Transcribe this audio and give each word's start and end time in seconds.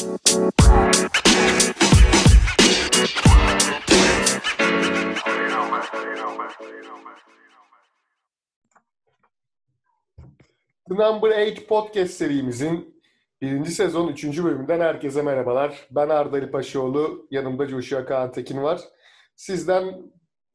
The 0.00 0.06
Number 10.88 11.30
8 11.30 11.66
Podcast 11.66 12.14
serimizin 12.14 13.02
birinci 13.40 13.70
sezon 13.70 14.08
üçüncü 14.08 14.44
bölümünden 14.44 14.80
herkese 14.80 15.22
merhabalar. 15.22 15.88
Ben 15.90 16.08
Arda 16.08 16.36
Ali 16.36 16.46
yanımda 17.30 17.66
Joshua 17.66 18.04
Kaan 18.04 18.32
Tekin 18.32 18.62
var. 18.62 18.80
Sizden 19.36 20.12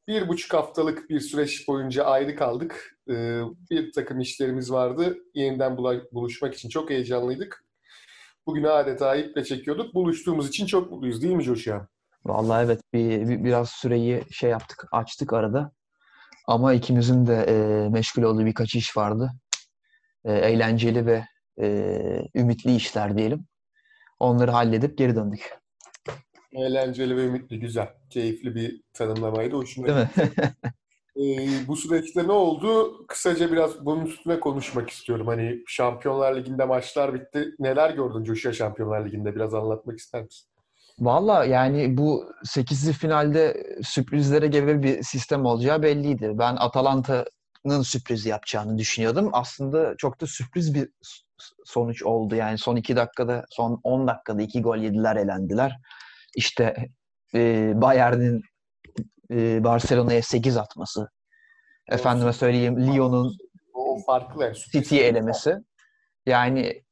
bir 0.08 0.28
buçuk 0.28 0.54
haftalık 0.54 1.10
bir 1.10 1.20
süreç 1.20 1.68
boyunca 1.68 2.04
ayrı 2.04 2.36
kaldık. 2.36 2.98
Ee, 3.10 3.40
bir 3.70 3.92
takım 3.92 4.20
işlerimiz 4.20 4.72
vardı. 4.72 5.18
Yeniden 5.34 5.76
buluşmak 6.12 6.54
için 6.54 6.68
çok 6.68 6.90
heyecanlıydık. 6.90 7.65
Bugün 8.46 8.64
adeta 8.64 9.16
iple 9.16 9.44
çekiyorduk. 9.44 9.94
Buluştuğumuz 9.94 10.48
için 10.48 10.66
çok 10.66 10.90
mutluyuz 10.90 11.22
değil 11.22 11.34
mi 11.34 11.42
Joshua? 11.42 11.88
Vallahi 12.24 12.64
evet 12.64 12.80
bir, 12.92 13.28
bir 13.28 13.44
biraz 13.44 13.70
süreyi 13.70 14.22
şey 14.30 14.50
yaptık, 14.50 14.86
açtık 14.92 15.32
arada. 15.32 15.72
Ama 16.46 16.74
ikimizin 16.74 17.26
de 17.26 17.34
e, 17.48 17.88
meşgul 17.88 18.22
olduğu 18.22 18.46
birkaç 18.46 18.74
iş 18.74 18.96
vardı. 18.96 19.32
E, 20.24 20.32
eğlenceli 20.32 21.06
ve 21.06 21.24
e, 21.60 21.68
ümitli 22.34 22.74
işler 22.74 23.18
diyelim. 23.18 23.46
Onları 24.20 24.50
halledip 24.50 24.98
geri 24.98 25.16
döndük. 25.16 25.58
Eğlenceli 26.52 27.16
ve 27.16 27.24
ümitli, 27.24 27.60
güzel. 27.60 27.88
Keyifli 28.10 28.54
bir 28.54 28.82
tanımlamaydı. 28.92 29.56
Hoşuma 29.56 29.86
Değil 29.86 29.98
mi? 29.98 30.10
ee, 31.16 31.48
bu 31.68 31.76
süreçte 31.76 32.28
ne 32.28 32.32
oldu? 32.32 32.96
Kısaca 33.06 33.52
biraz 33.52 33.86
bunun 33.86 34.06
üstüne 34.06 34.40
konuşmak 34.40 34.90
istiyorum. 34.90 35.26
Hani 35.26 35.62
Şampiyonlar 35.66 36.36
Ligi'nde 36.36 36.64
maçlar 36.64 37.14
bitti. 37.14 37.54
Neler 37.58 37.90
gördün 37.90 38.24
Coşya 38.24 38.52
Şampiyonlar 38.52 39.06
Ligi'nde? 39.06 39.34
Biraz 39.34 39.54
anlatmak 39.54 39.98
ister 39.98 40.22
misin? 40.22 40.48
Valla 40.98 41.44
yani 41.44 41.96
bu 41.96 42.24
8'li 42.44 42.92
finalde 42.92 43.66
sürprizlere 43.82 44.46
gebe 44.46 44.82
bir 44.82 45.02
sistem 45.02 45.44
olacağı 45.44 45.82
belliydi. 45.82 46.30
Ben 46.34 46.56
Atalanta'nın 46.56 47.82
sürpriz 47.82 48.26
yapacağını 48.26 48.78
düşünüyordum. 48.78 49.30
Aslında 49.32 49.94
çok 49.98 50.20
da 50.20 50.26
sürpriz 50.26 50.74
bir 50.74 50.88
sonuç 51.64 52.02
oldu. 52.02 52.34
Yani 52.34 52.58
son 52.58 52.76
2 52.76 52.96
dakikada, 52.96 53.44
son 53.50 53.80
10 53.82 54.08
dakikada 54.08 54.42
2 54.42 54.62
gol 54.62 54.76
yediler, 54.76 55.16
elendiler. 55.16 55.76
İşte 56.36 56.74
e, 57.34 57.72
Bayern'in 57.74 58.42
e, 59.30 59.64
Barcelona'ya 59.64 60.22
8 60.22 60.56
atması. 60.56 61.08
Efendime 61.88 62.32
söyleyeyim 62.32 62.86
Lyon'un 62.86 63.36
farklı 64.06 64.52
City 64.72 65.00
elemesi. 65.00 65.56
Yani 66.26 66.82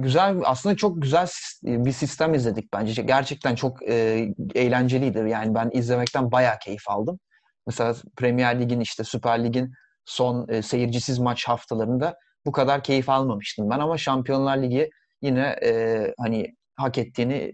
güzel 0.00 0.36
aslında 0.44 0.76
çok 0.76 1.02
güzel 1.02 1.28
bir 1.62 1.92
sistem 1.92 2.34
izledik 2.34 2.72
bence. 2.72 3.02
Gerçekten 3.02 3.54
çok 3.54 3.88
e, 3.88 4.28
eğlenceliydi. 4.54 5.18
Yani 5.18 5.54
ben 5.54 5.70
izlemekten 5.72 6.32
bayağı 6.32 6.58
keyif 6.58 6.88
aldım. 6.88 7.18
Mesela 7.66 7.94
Premier 8.16 8.60
Lig'in 8.60 8.80
işte 8.80 9.04
Süper 9.04 9.44
Lig'in 9.44 9.72
son 10.04 10.48
e, 10.48 10.62
seyircisiz 10.62 11.18
maç 11.18 11.48
haftalarında 11.48 12.16
bu 12.46 12.52
kadar 12.52 12.82
keyif 12.82 13.08
almamıştım 13.08 13.70
ben 13.70 13.78
ama 13.78 13.98
Şampiyonlar 13.98 14.62
Ligi 14.62 14.90
yine 15.22 15.56
e, 15.64 16.14
hani 16.18 16.54
hak 16.76 16.98
ettiğini 16.98 17.52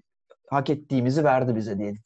hak 0.51 0.71
ettiğimizi 0.71 1.25
verdi 1.25 1.57
bize 1.57 1.79
diyelim. 1.79 2.03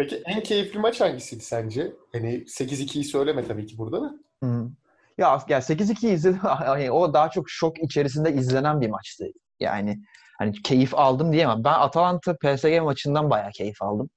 Peki 0.00 0.22
en 0.26 0.42
keyifli 0.42 0.78
maç 0.78 1.00
hangisiydi 1.00 1.44
sence? 1.44 1.92
Hani 2.12 2.44
8-2'yi 2.46 3.04
söyleme 3.04 3.46
tabii 3.46 3.66
ki 3.66 3.78
burada 3.78 4.02
da. 4.02 4.14
Hı. 4.42 4.70
Ya, 5.18 5.42
ya 5.48 5.58
8-2 5.58 6.08
izledim. 6.08 6.40
O 6.92 7.14
daha 7.14 7.30
çok 7.30 7.50
şok 7.50 7.82
içerisinde 7.82 8.32
izlenen 8.32 8.80
bir 8.80 8.90
maçtı. 8.90 9.26
Yani 9.60 10.00
hani 10.38 10.62
keyif 10.62 10.94
aldım 10.94 11.32
diyemem. 11.32 11.64
Ben 11.64 11.72
Atalanta 11.72 12.36
PSG 12.36 12.80
maçından 12.82 13.30
bayağı 13.30 13.50
keyif 13.50 13.82
aldım. 13.82 14.10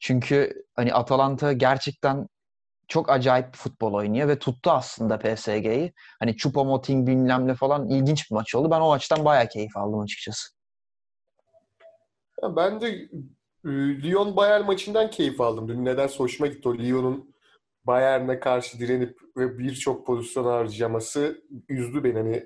Çünkü 0.00 0.64
hani 0.76 0.94
Atalanta 0.94 1.52
gerçekten 1.52 2.26
çok 2.88 3.10
acayip 3.10 3.52
bir 3.52 3.58
futbol 3.58 3.94
oynuyor 3.94 4.28
ve 4.28 4.38
tuttu 4.38 4.70
aslında 4.70 5.18
PSG'yi. 5.18 5.92
Hani 6.18 6.30
Choupo-Moting 6.30 7.06
bilmem 7.06 7.48
ne 7.48 7.54
falan 7.54 7.88
ilginç 7.88 8.30
bir 8.30 8.34
maç 8.34 8.54
oldu. 8.54 8.70
Ben 8.70 8.80
o 8.80 8.88
maçtan 8.88 9.24
bayağı 9.24 9.48
keyif 9.48 9.76
aldım 9.76 10.00
açıkçası. 10.00 10.48
Ya 12.42 12.56
ben 12.56 12.80
de 12.80 13.08
Lyon 13.66 14.36
Bayern 14.36 14.64
maçından 14.64 15.10
keyif 15.10 15.40
aldım. 15.40 15.68
Dün 15.68 15.84
nedense 15.84 16.18
hoşuma 16.18 16.46
gitti 16.46 16.68
o 16.68 16.78
Lyon'un 16.78 17.34
Bayern'e 17.86 18.40
karşı 18.40 18.78
direnip 18.78 19.18
ve 19.36 19.58
birçok 19.58 20.06
pozisyon 20.06 20.44
harcaması 20.44 21.42
üzdü 21.68 22.04
beni. 22.04 22.18
Hani 22.18 22.44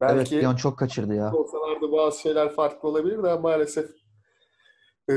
belki 0.00 0.34
evet, 0.34 0.44
Lyon 0.44 0.56
çok 0.56 0.78
kaçırdı 0.78 1.14
ya. 1.14 1.32
Olsalardı 1.32 1.92
bazı 1.92 2.20
şeyler 2.20 2.54
farklı 2.54 2.88
olabilir 2.88 3.22
de 3.22 3.34
maalesef 3.34 3.90
e, 5.10 5.14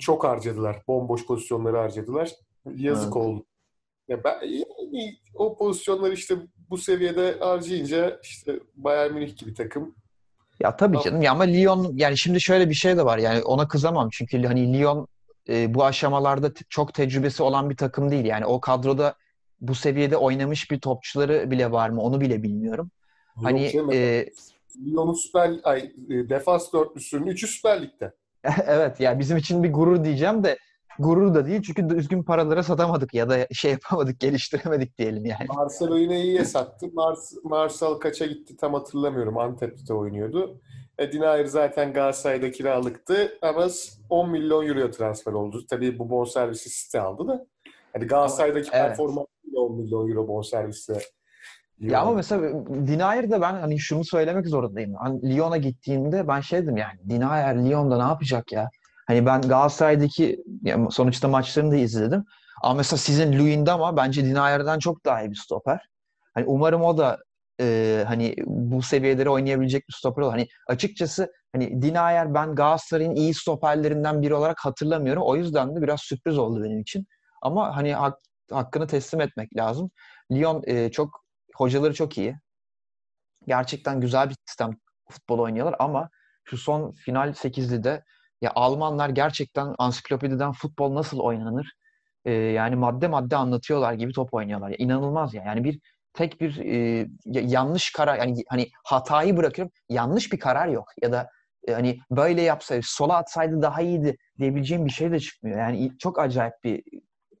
çok 0.00 0.24
harcadılar. 0.24 0.82
Bomboş 0.88 1.26
pozisyonları 1.26 1.76
harcadılar. 1.76 2.30
Yazık 2.76 3.16
evet. 3.16 3.16
oldu. 3.16 3.44
Ya 4.08 4.24
ben, 4.24 4.40
yani, 4.42 5.18
o 5.34 5.56
pozisyonları 5.56 6.14
işte 6.14 6.36
bu 6.70 6.78
seviyede 6.78 7.38
harcayınca 7.40 8.20
işte 8.22 8.60
Bayern 8.74 9.12
Münih 9.12 9.36
gibi 9.36 9.54
takım 9.54 9.94
ya 10.60 10.76
tabii 10.76 10.92
tamam. 10.92 11.04
canım 11.04 11.22
ya 11.22 11.32
ama 11.32 11.44
Lyon 11.44 11.92
yani 11.94 12.18
şimdi 12.18 12.40
şöyle 12.40 12.68
bir 12.68 12.74
şey 12.74 12.96
de 12.96 13.04
var 13.04 13.18
yani 13.18 13.42
ona 13.42 13.68
kızamam 13.68 14.08
çünkü 14.12 14.46
hani 14.46 14.78
Lyon 14.78 15.08
e, 15.48 15.74
bu 15.74 15.84
aşamalarda 15.84 16.52
çok 16.68 16.94
tecrübesi 16.94 17.42
olan 17.42 17.70
bir 17.70 17.76
takım 17.76 18.10
değil. 18.10 18.24
Yani 18.24 18.46
o 18.46 18.60
kadroda 18.60 19.14
bu 19.60 19.74
seviyede 19.74 20.16
oynamış 20.16 20.70
bir 20.70 20.80
topçuları 20.80 21.50
bile 21.50 21.70
var 21.70 21.90
mı 21.90 22.00
onu 22.00 22.20
bile 22.20 22.42
bilmiyorum. 22.42 22.90
Yok 23.36 23.44
hani 23.44 23.70
canım, 23.72 23.90
e, 23.92 24.26
Lyon'un 24.86 25.14
süper 25.14 25.50
ay, 25.62 25.92
e, 26.10 26.28
defans 26.28 26.72
dörtlüsünün 26.72 27.26
üçü 27.26 27.46
Süper 27.46 27.82
Lig'de. 27.82 28.12
evet 28.66 29.00
ya 29.00 29.10
yani 29.10 29.18
bizim 29.18 29.36
için 29.36 29.62
bir 29.62 29.72
gurur 29.72 30.04
diyeceğim 30.04 30.44
de 30.44 30.58
gurur 31.00 31.34
da 31.34 31.46
değil 31.46 31.62
çünkü 31.62 31.88
düzgün 31.88 32.22
paralara 32.22 32.62
satamadık 32.62 33.14
ya 33.14 33.30
da 33.30 33.46
şey 33.52 33.70
yapamadık, 33.70 34.20
geliştiremedik 34.20 34.98
diyelim 34.98 35.26
yani. 35.26 35.46
Marcel 35.48 35.96
yine 35.96 36.20
iyiye 36.20 36.44
sattı. 36.44 36.86
Mars, 36.92 37.32
Marcel 37.44 37.94
kaça 37.94 38.26
gitti 38.26 38.56
tam 38.56 38.74
hatırlamıyorum. 38.74 39.38
Antep'te 39.38 39.94
oynuyordu. 39.94 40.60
E, 40.98 41.12
Dinayer 41.12 41.44
zaten 41.44 41.92
Galatasaray'da 41.92 42.50
kiralıktı 42.50 43.38
ama 43.42 43.68
10 44.10 44.30
milyon 44.30 44.66
euro 44.66 44.90
transfer 44.90 45.32
oldu. 45.32 45.66
Tabii 45.70 45.98
bu 45.98 46.10
bonservisi 46.10 46.70
site 46.70 47.00
aldı 47.00 47.28
da. 47.28 47.46
Hani 47.92 48.06
Galatasaray'daki 48.06 48.70
evet. 48.72 48.88
performansıyla 48.88 49.60
10 49.60 49.76
milyon 49.76 50.08
euro 50.08 50.28
bonservisi 50.28 50.94
ya 51.80 52.00
ama 52.00 52.12
mesela 52.12 52.66
Dinayer'de 52.86 53.40
ben 53.40 53.52
hani 53.54 53.78
şunu 53.78 54.04
söylemek 54.04 54.46
zorundayım. 54.46 54.94
Hani 54.94 55.34
Lyon'a 55.34 55.56
gittiğimde 55.56 56.28
ben 56.28 56.40
şey 56.40 56.62
dedim 56.62 56.76
yani 56.76 56.98
Dinayer 57.08 57.64
Lyon'da 57.64 57.96
ne 57.96 58.02
yapacak 58.02 58.52
ya? 58.52 58.70
Hani 59.10 59.26
ben 59.26 59.40
Galatasaray'daki 59.40 60.44
yani 60.62 60.92
sonuçta 60.92 61.28
maçlarını 61.28 61.72
da 61.72 61.76
izledim. 61.76 62.24
Ama 62.62 62.74
mesela 62.74 62.98
sizin 62.98 63.38
Luyendama 63.38 63.96
bence 63.96 64.24
Dinayer'den 64.24 64.78
çok 64.78 65.04
daha 65.04 65.22
iyi 65.22 65.30
bir 65.30 65.36
stoper. 65.36 65.80
Hani 66.34 66.46
umarım 66.46 66.82
o 66.82 66.98
da 66.98 67.18
e, 67.60 68.04
hani 68.06 68.34
bu 68.46 68.82
seviyeleri 68.82 69.30
oynayabilecek 69.30 69.88
bir 69.88 69.92
stoper 69.94 70.22
olur. 70.22 70.30
Hani 70.30 70.46
açıkçası 70.68 71.32
hani 71.52 71.82
Dinayer 71.82 72.34
ben 72.34 72.54
Galatasaray'ın 72.54 73.14
iyi 73.14 73.34
stoperlerinden 73.34 74.22
biri 74.22 74.34
olarak 74.34 74.58
hatırlamıyorum. 74.60 75.22
O 75.22 75.36
yüzden 75.36 75.76
de 75.76 75.82
biraz 75.82 76.00
sürpriz 76.00 76.38
oldu 76.38 76.64
benim 76.64 76.80
için. 76.80 77.06
Ama 77.42 77.76
hani 77.76 77.94
hak, 77.94 78.18
hakkını 78.50 78.86
teslim 78.86 79.20
etmek 79.20 79.56
lazım. 79.56 79.90
Lyon 80.32 80.62
e, 80.66 80.90
çok 80.90 81.24
hocaları 81.54 81.94
çok 81.94 82.18
iyi. 82.18 82.36
Gerçekten 83.46 84.00
güzel 84.00 84.30
bir 84.30 84.36
sistem 84.46 84.70
futbol 85.10 85.38
oynuyorlar 85.38 85.76
ama 85.78 86.08
şu 86.44 86.56
son 86.56 86.92
final 86.92 87.28
8'li 87.32 87.84
de 87.84 88.04
ya 88.40 88.52
Almanlar 88.54 89.08
gerçekten 89.08 89.74
ansiklopediden 89.78 90.52
futbol 90.52 90.94
nasıl 90.94 91.18
oynanır 91.18 91.72
e, 92.24 92.32
yani 92.32 92.76
madde 92.76 93.08
madde 93.08 93.36
anlatıyorlar 93.36 93.92
gibi 93.92 94.12
top 94.12 94.34
oynuyorlar. 94.34 94.70
Ya, 94.70 94.76
inanılmaz 94.78 95.34
ya. 95.34 95.44
Yani 95.44 95.64
bir 95.64 95.80
tek 96.14 96.40
bir 96.40 96.56
e, 96.56 97.06
yanlış 97.26 97.92
karar 97.92 98.18
yani 98.18 98.44
hani 98.48 98.68
hatayı 98.84 99.36
bırakıyorum 99.36 99.72
yanlış 99.88 100.32
bir 100.32 100.38
karar 100.38 100.68
yok 100.68 100.88
ya 101.02 101.12
da 101.12 101.28
e, 101.68 101.72
hani 101.72 101.98
böyle 102.10 102.42
yapsaydı 102.42 102.82
sola 102.84 103.16
atsaydı 103.16 103.62
daha 103.62 103.82
iyiydi 103.82 104.16
diyebileceğim 104.38 104.86
bir 104.86 104.90
şey 104.90 105.12
de 105.12 105.20
çıkmıyor. 105.20 105.58
Yani 105.58 105.92
çok 105.98 106.18
acayip 106.18 106.54
bir 106.64 106.82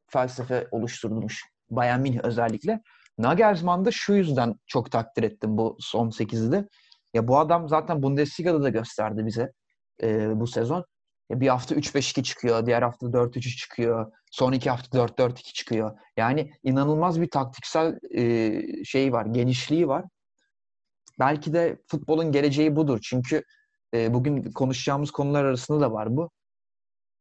felsefe 0.08 0.68
oluşturulmuş 0.70 1.44
Bayern 1.70 2.00
Münih 2.00 2.20
özellikle. 2.24 2.80
Nagelsmann 3.18 3.84
da 3.84 3.90
şu 3.92 4.12
yüzden 4.12 4.54
çok 4.66 4.90
takdir 4.90 5.22
ettim 5.22 5.58
bu 5.58 5.76
son 5.80 6.10
8'de. 6.10 6.68
Ya 7.14 7.28
bu 7.28 7.38
adam 7.38 7.68
zaten 7.68 8.02
Bundesliga'da 8.02 8.62
da 8.62 8.68
gösterdi 8.68 9.26
bize 9.26 9.52
e, 10.02 10.40
bu 10.40 10.46
sezon. 10.46 10.84
E, 11.30 11.40
bir 11.40 11.48
hafta 11.48 11.74
3-5-2 11.74 12.22
çıkıyor, 12.22 12.66
diğer 12.66 12.82
hafta 12.82 13.06
4-3 13.06 13.56
çıkıyor, 13.56 14.12
son 14.30 14.52
iki 14.52 14.70
hafta 14.70 14.98
4-4-2 14.98 15.34
çıkıyor. 15.42 15.98
Yani 16.16 16.52
inanılmaz 16.62 17.20
bir 17.20 17.30
taktiksel 17.30 17.98
e, 18.14 18.84
şey 18.84 19.12
var, 19.12 19.26
genişliği 19.26 19.88
var. 19.88 20.04
Belki 21.18 21.52
de 21.52 21.78
futbolun 21.86 22.32
geleceği 22.32 22.76
budur. 22.76 22.98
Çünkü 23.02 23.42
e, 23.94 24.14
bugün 24.14 24.52
konuşacağımız 24.52 25.10
konular 25.10 25.44
arasında 25.44 25.80
da 25.80 25.92
var 25.92 26.16
bu. 26.16 26.30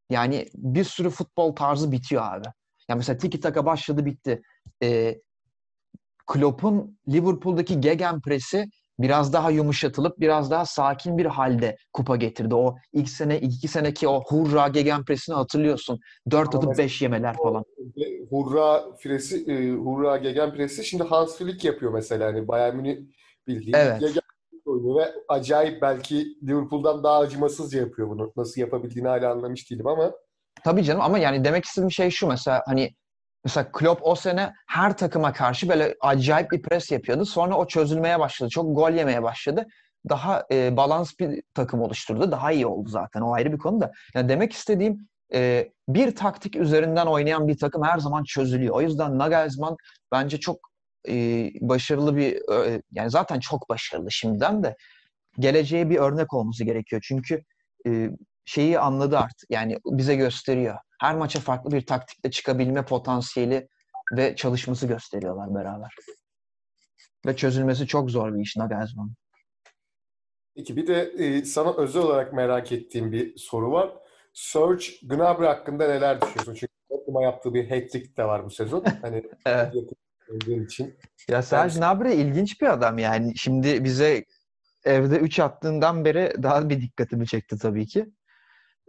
Yani 0.10 0.46
bir 0.56 0.84
sürü 0.84 1.10
futbol 1.10 1.56
tarzı 1.56 1.92
bitiyor 1.92 2.24
abi. 2.24 2.48
Yani 2.90 2.98
mesela 2.98 3.18
tiki 3.18 3.40
taka 3.40 3.66
başladı 3.66 4.06
bitti. 4.06 4.42
E, 4.84 5.20
Klopp'un 6.28 7.00
Liverpool'daki 7.08 7.82
gegenpress'i 7.82 8.66
biraz 9.00 9.34
daha 9.34 9.52
yumuşatılıp 9.52 10.20
biraz 10.20 10.52
daha 10.52 10.66
sakin 10.66 11.18
bir 11.18 11.26
halde 11.26 11.78
kupa 11.94 12.16
getirdi. 12.16 12.56
O 12.56 12.76
ilk 12.94 13.10
sene, 13.10 13.40
iki 13.40 13.68
seneki 13.68 14.08
o 14.08 14.24
hurra 14.24 14.68
gegenpressini 14.68 15.36
hatırlıyorsun. 15.36 16.00
Dört 16.32 16.56
atıp 16.56 16.78
beş 16.78 17.02
yemeler 17.02 17.36
falan. 17.38 17.64
Hurra 18.30 18.96
fresi, 19.04 19.52
e, 19.52 19.72
hurra 19.72 20.18
gegenpressi 20.18 20.86
şimdi 20.86 21.04
Hans 21.04 21.38
Flick 21.38 21.66
yapıyor 21.66 21.94
mesela. 21.94 22.28
Hani 22.28 22.48
Bayern 22.48 22.76
Münih 22.76 22.98
bildiğin 23.48 23.76
Evet. 23.78 24.00
gegen 24.00 24.22
oyunu 24.66 25.00
ve 25.00 25.12
acayip 25.28 25.82
belki 25.82 26.38
Liverpool'dan 26.44 27.04
daha 27.04 27.20
acımasızca 27.20 27.80
yapıyor 27.80 28.10
bunu. 28.10 28.34
Nasıl 28.38 28.62
yapabildiğini 28.62 29.08
hala 29.08 29.32
anlamış 29.32 29.72
değilim 29.72 29.88
ama 29.88 30.12
Tabii 30.64 30.84
canım 30.84 31.02
ama 31.02 31.20
yani 31.20 31.44
demek 31.44 31.66
istediğim 31.66 31.92
şey 31.92 32.10
şu 32.10 32.28
mesela 32.28 32.64
hani 32.66 32.94
mesela 33.44 33.72
Klopp 33.72 34.02
o 34.04 34.16
sene 34.16 34.54
her 34.68 34.98
takıma 34.98 35.34
karşı 35.34 35.70
böyle 35.70 35.96
acayip 36.02 36.52
bir 36.52 36.62
pres 36.62 36.92
yapıyordu. 36.92 37.26
Sonra 37.26 37.58
o 37.58 37.68
çözülmeye 37.68 38.20
başladı. 38.20 38.50
Çok 38.50 38.76
gol 38.76 38.92
yemeye 38.92 39.24
başladı. 39.24 39.66
Daha 40.10 40.46
e, 40.52 40.78
balans 40.78 41.12
bir 41.20 41.44
takım 41.54 41.82
oluşturdu. 41.82 42.32
Daha 42.32 42.52
iyi 42.52 42.66
oldu 42.66 42.90
zaten. 42.90 43.22
O 43.22 43.34
ayrı 43.34 43.52
bir 43.52 43.58
konu 43.58 43.82
da. 43.82 43.92
Yani 44.16 44.30
demek 44.30 44.54
istediğim 44.54 45.08
e, 45.34 45.70
bir 45.90 46.16
taktik 46.16 46.56
üzerinden 46.56 47.06
oynayan 47.06 47.48
bir 47.48 47.58
takım 47.58 47.84
her 47.84 47.98
zaman 47.98 48.24
çözülüyor. 48.24 48.76
O 48.76 48.82
yüzden 48.82 49.18
Nagelsmann 49.18 49.78
bence 50.12 50.40
çok 50.40 50.60
e, 51.08 51.14
başarılı 51.62 52.16
bir 52.16 52.54
e, 52.54 52.82
yani 52.92 53.12
zaten 53.12 53.40
çok 53.40 53.70
başarılı 53.70 54.12
şimdiden 54.12 54.64
de 54.64 54.76
geleceğe 55.40 55.90
bir 55.90 55.98
örnek 55.98 56.34
olması 56.34 56.64
gerekiyor. 56.64 57.02
Çünkü 57.08 57.44
e, 57.88 58.10
şeyi 58.46 58.80
anladı 58.80 59.18
artık. 59.18 59.50
Yani 59.50 59.78
bize 59.86 60.16
gösteriyor. 60.16 60.78
Her 61.00 61.16
maça 61.16 61.40
farklı 61.40 61.72
bir 61.72 61.86
taktikle 61.86 62.32
çıkabilme 62.32 62.86
potansiyeli 62.86 63.68
ve 64.14 64.36
çalışması 64.36 64.88
gösteriyorlar 64.88 65.56
beraber. 65.56 65.96
Ve 67.26 67.36
çözülmesi 67.36 67.88
çok 67.88 68.12
zor 68.12 68.36
bir 68.36 68.42
iş 68.42 68.58
Nagelsmann. 68.58 69.14
Peki 70.56 70.76
bir 70.76 70.88
de 70.88 71.02
e, 71.02 71.46
sana 71.46 71.74
özel 71.78 72.02
olarak 72.02 72.34
merak 72.34 72.72
ettiğim 72.72 73.12
bir 73.12 73.38
soru 73.38 73.72
var. 73.72 73.94
Serge 74.34 74.86
Gnabry 75.04 75.46
hakkında 75.46 75.88
neler 75.88 76.22
düşünüyorsun? 76.22 76.54
Çünkü 76.54 76.74
Tottenham'a 76.90 77.24
yaptığı 77.24 77.54
bir 77.54 77.70
hat-trick 77.70 78.18
de 78.18 78.24
var 78.24 78.46
bu 78.46 78.50
sezon. 78.50 78.84
Hani 79.02 79.24
Evet. 79.46 79.74
için. 80.46 80.98
Ya 81.30 81.42
Serge 81.42 81.80
Gnabry 81.80 82.14
ilginç 82.14 82.62
bir 82.62 82.74
adam 82.74 82.98
yani. 82.98 83.38
Şimdi 83.38 83.84
bize 83.84 84.26
evde 84.86 85.18
3 85.18 85.40
attığından 85.40 86.06
beri 86.06 86.34
daha 86.44 86.70
bir 86.70 86.82
dikkatimi 86.82 87.28
çekti 87.28 87.58
tabii 87.58 87.88
ki. 87.88 88.06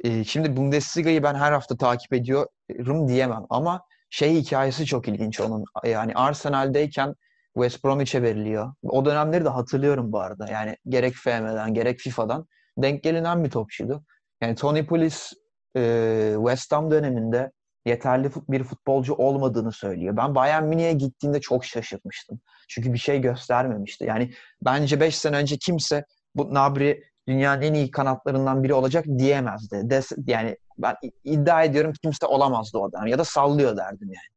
Ee, 0.05 0.25
şimdi 0.25 0.57
Bundesliga'yı 0.57 1.23
ben 1.23 1.35
her 1.35 1.53
hafta 1.53 1.77
takip 1.77 2.13
ediyorum 2.13 3.09
diyemem 3.09 3.45
ama 3.51 3.83
şey 4.11 4.37
hikayesi 4.37 4.87
çok 4.87 5.09
ilginç 5.09 5.41
onun. 5.41 5.65
Yani 5.85 6.15
Arsenal'deyken 6.15 7.15
West 7.55 7.85
Bromwich'e 7.85 8.23
veriliyor. 8.23 8.75
O 8.83 9.05
dönemleri 9.05 9.45
de 9.45 9.49
hatırlıyorum 9.49 10.13
bu 10.13 10.21
arada. 10.21 10.49
Yani 10.53 10.77
gerek 10.89 11.15
FM'den 11.15 11.75
gerek 11.75 11.99
FIFA'dan 11.99 12.47
denk 12.79 13.03
gelinen 13.03 13.45
bir 13.45 13.51
topçuydu. 13.51 14.05
Yani 14.41 14.55
Tony 14.55 14.87
Pulis 14.87 15.33
e, 15.77 16.33
West 16.37 16.73
Ham 16.73 16.91
döneminde 16.91 17.51
yeterli 17.87 18.31
bir 18.49 18.65
futbolcu 18.65 19.15
olmadığını 19.15 19.73
söylüyor. 19.73 20.17
Ben 20.17 20.35
Bayern 20.35 20.65
Münih'e 20.65 20.93
gittiğinde 20.93 21.41
çok 21.41 21.65
şaşırtmıştım. 21.65 22.41
Çünkü 22.69 22.93
bir 22.93 22.99
şey 22.99 23.21
göstermemişti. 23.21 24.05
Yani 24.05 24.33
bence 24.63 25.01
5 25.01 25.19
sene 25.19 25.37
önce 25.37 25.57
kimse 25.57 26.05
bu 26.35 26.51
Gnabry 26.51 27.03
dünyanın 27.29 27.63
en 27.63 27.75
iyi 27.75 27.91
kanatlarından 27.91 28.63
biri 28.65 28.75
olacak 28.75 29.05
diyemezdi. 29.19 29.75
Des- 29.75 30.31
yani 30.31 30.57
ben 30.79 30.97
iddia 31.25 31.65
ediyorum 31.65 31.93
kimse 32.03 32.27
olamazdı 32.27 32.79
o 32.79 32.89
adam 32.89 33.07
ya 33.07 33.19
da 33.19 33.25
sallıyor 33.25 33.77
derdim 33.77 34.09
yani. 34.09 34.37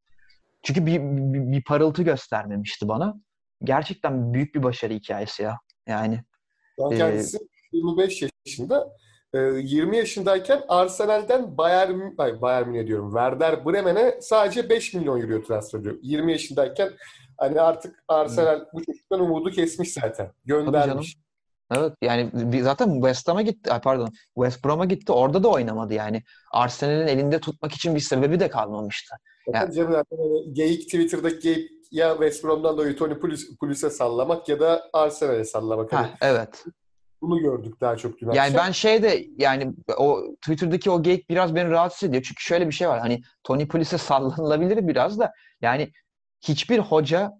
Çünkü 0.63 0.85
bir, 0.85 0.99
bir, 1.01 1.51
bir 1.51 1.63
parıltı 1.63 2.03
göstermemişti 2.03 2.87
bana. 2.87 3.15
Gerçekten 3.63 4.33
büyük 4.33 4.55
bir 4.55 4.63
başarı 4.63 4.93
hikayesi 4.93 5.43
ya. 5.43 5.59
Yani 5.87 6.23
an 6.79 6.91
Ee, 6.91 6.97
kendisi 6.97 7.37
25 7.71 8.23
yaşında. 8.45 8.87
Ee, 9.33 9.39
20 9.39 9.97
yaşındayken 9.97 10.61
Arsenal'den 10.67 11.57
Bayern, 11.57 11.99
ay 12.17 12.41
Bayern 12.41 12.69
Münih 12.69 12.87
diyorum. 12.87 13.09
Werder 13.09 13.65
Bremen'e 13.65 14.21
sadece 14.21 14.69
5 14.69 14.93
milyon 14.93 15.21
euro 15.21 15.43
transfer 15.43 15.79
ediyor. 15.79 15.95
20 16.01 16.31
yaşındayken 16.31 16.89
hani 17.37 17.61
artık 17.61 18.03
Arsenal 18.07 18.65
bu 18.73 18.85
çocuktan 18.85 19.19
umudu 19.19 19.49
kesmiş 19.51 19.93
zaten. 19.93 20.31
Göndermiş. 20.45 21.17
Evet 21.71 21.93
yani 22.01 22.31
zaten 22.63 22.93
West 22.93 23.27
Ham'a 23.27 23.41
gitti, 23.41 23.71
pardon 23.83 24.09
West 24.35 24.65
Brom'a 24.65 24.85
gitti 24.85 25.11
orada 25.11 25.43
da 25.43 25.47
oynamadı 25.47 25.93
yani. 25.93 26.23
Arsenal'in 26.51 27.07
elinde 27.07 27.39
tutmak 27.39 27.71
için 27.71 27.95
bir 27.95 27.99
sebebi 27.99 28.39
de 28.39 28.49
kalmamıştı. 28.49 29.15
Zaten 29.47 29.71
canım 29.71 29.91
zaten 29.91 30.17
hani 30.17 30.53
geyik 30.53 30.81
Twitter'daki 30.81 31.39
geyik 31.39 31.71
ya 31.91 32.11
West 32.11 32.43
Brom'dan 32.43 32.77
dolayı 32.77 32.97
Tony 32.97 33.19
Pulis, 33.19 33.57
Pulis'e 33.59 33.89
sallamak 33.89 34.49
ya 34.49 34.59
da 34.59 34.89
Arsenal'e 34.93 35.43
sallamak. 35.43 35.93
Hani 35.93 36.07
Heh, 36.07 36.11
evet. 36.21 36.65
bunu 37.21 37.39
gördük 37.39 37.81
daha 37.81 37.97
çok 37.97 38.19
dün 38.21 38.27
Yani 38.27 38.39
akşam. 38.39 38.57
ben 38.57 38.71
şeyde 38.71 39.25
yani 39.37 39.73
o 39.97 40.23
Twitter'daki 40.41 40.91
o 40.91 41.03
geyik 41.03 41.29
biraz 41.29 41.55
beni 41.55 41.69
rahatsız 41.69 42.09
ediyor. 42.09 42.23
Çünkü 42.23 42.43
şöyle 42.43 42.67
bir 42.67 42.73
şey 42.73 42.89
var. 42.89 42.99
Hani 42.99 43.21
Tony 43.43 43.67
Pulis'e 43.67 43.97
sallanılabilir 43.97 44.87
biraz 44.87 45.19
da 45.19 45.31
yani 45.61 45.91
hiçbir 46.41 46.79
hoca 46.79 47.31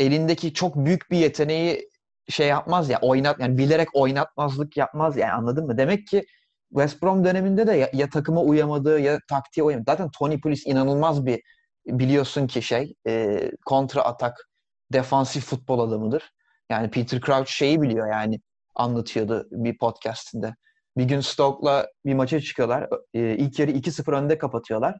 elindeki 0.00 0.54
çok 0.54 0.76
büyük 0.76 1.10
bir 1.10 1.18
yeteneği 1.18 1.91
şey 2.28 2.48
yapmaz 2.48 2.90
ya 2.90 2.98
oynat 3.02 3.40
yani 3.40 3.58
bilerek 3.58 3.88
oynatmazlık 3.94 4.76
yapmaz 4.76 5.16
yani 5.16 5.32
anladın 5.32 5.66
mı? 5.66 5.78
Demek 5.78 6.06
ki 6.06 6.24
West 6.72 7.02
Brom 7.02 7.24
döneminde 7.24 7.66
de 7.66 7.72
ya, 7.72 7.90
ya 7.92 8.10
takıma 8.10 8.40
uyamadı 8.42 9.00
ya 9.00 9.18
taktiğe 9.28 9.64
uyamadı. 9.64 9.84
Zaten 9.90 10.10
Tony 10.18 10.40
Pulis 10.40 10.66
inanılmaz 10.66 11.26
bir 11.26 11.42
biliyorsun 11.86 12.46
ki 12.46 12.62
şey 12.62 12.94
e, 13.06 13.50
kontra 13.66 14.02
atak 14.02 14.48
defansif 14.92 15.44
futbol 15.44 15.78
adamıdır. 15.78 16.32
Yani 16.70 16.90
Peter 16.90 17.20
Crouch 17.20 17.48
şeyi 17.48 17.82
biliyor 17.82 18.12
yani 18.12 18.40
anlatıyordu 18.74 19.48
bir 19.50 19.78
podcastinde. 19.78 20.54
Bir 20.96 21.04
gün 21.04 21.20
Stoke'la 21.20 21.88
bir 22.06 22.14
maça 22.14 22.40
çıkıyorlar. 22.40 22.88
E, 23.14 23.36
ilk 23.36 23.58
yarı 23.58 23.70
2-0 23.70 24.12
önde 24.12 24.38
kapatıyorlar. 24.38 24.98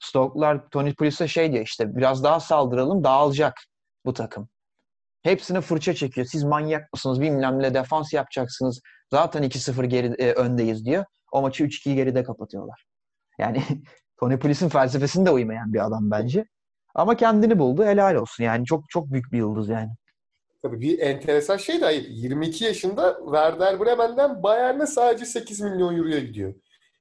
Stoke'lar 0.00 0.68
Tony 0.70 0.94
Pulis'e 0.94 1.28
şey 1.28 1.52
diyor 1.52 1.64
işte 1.64 1.96
biraz 1.96 2.24
daha 2.24 2.40
saldıralım 2.40 3.04
dağılacak 3.04 3.54
bu 4.04 4.14
takım. 4.14 4.48
Hepsine 5.22 5.60
fırça 5.60 5.94
çekiyor. 5.94 6.26
Siz 6.30 6.44
manyak 6.44 6.92
mısınız 6.92 7.20
bilmem 7.20 7.62
ne 7.62 7.74
defans 7.74 8.12
yapacaksınız. 8.12 8.80
Zaten 9.10 9.42
2-0 9.42 9.84
geri 9.86 10.06
e, 10.06 10.32
öndeyiz 10.32 10.84
diyor. 10.84 11.04
O 11.32 11.42
maçı 11.42 11.64
3-2 11.64 11.94
geride 11.94 12.24
kapatıyorlar. 12.24 12.84
Yani 13.38 13.62
Tony 14.20 14.38
Pulis'in 14.38 14.68
felsefesine 14.68 15.26
de 15.26 15.30
uymayan 15.30 15.72
bir 15.72 15.86
adam 15.86 16.10
bence. 16.10 16.44
Ama 16.94 17.16
kendini 17.16 17.58
buldu. 17.58 17.84
Helal 17.84 18.14
olsun. 18.14 18.44
Yani 18.44 18.64
çok 18.64 18.84
çok 18.88 19.12
büyük 19.12 19.32
bir 19.32 19.38
yıldız 19.38 19.68
yani. 19.68 19.90
Tabii 20.62 20.80
bir 20.80 20.98
enteresan 20.98 21.56
şey 21.56 21.80
de 21.80 21.84
hayır. 21.84 22.06
22 22.08 22.64
yaşında 22.64 23.18
Werder 23.24 23.80
Bremen'den 23.80 24.42
Bayern'e 24.42 24.86
sadece 24.86 25.24
8 25.24 25.60
milyon 25.60 25.96
euroya 25.96 26.20
gidiyor. 26.20 26.54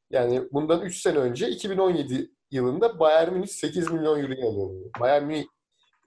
Yani 0.09 0.41
bundan 0.51 0.81
3 0.81 1.01
sene 1.01 1.17
önce 1.17 1.49
2017 1.49 2.31
yılında 2.51 2.99
Bayern 2.99 3.33
Münih 3.33 3.47
8 3.47 3.91
milyon 3.91 4.19
euroya 4.19 4.47
alıyor. 4.47 4.91
Bayern 4.99 5.23
Münih 5.23 5.45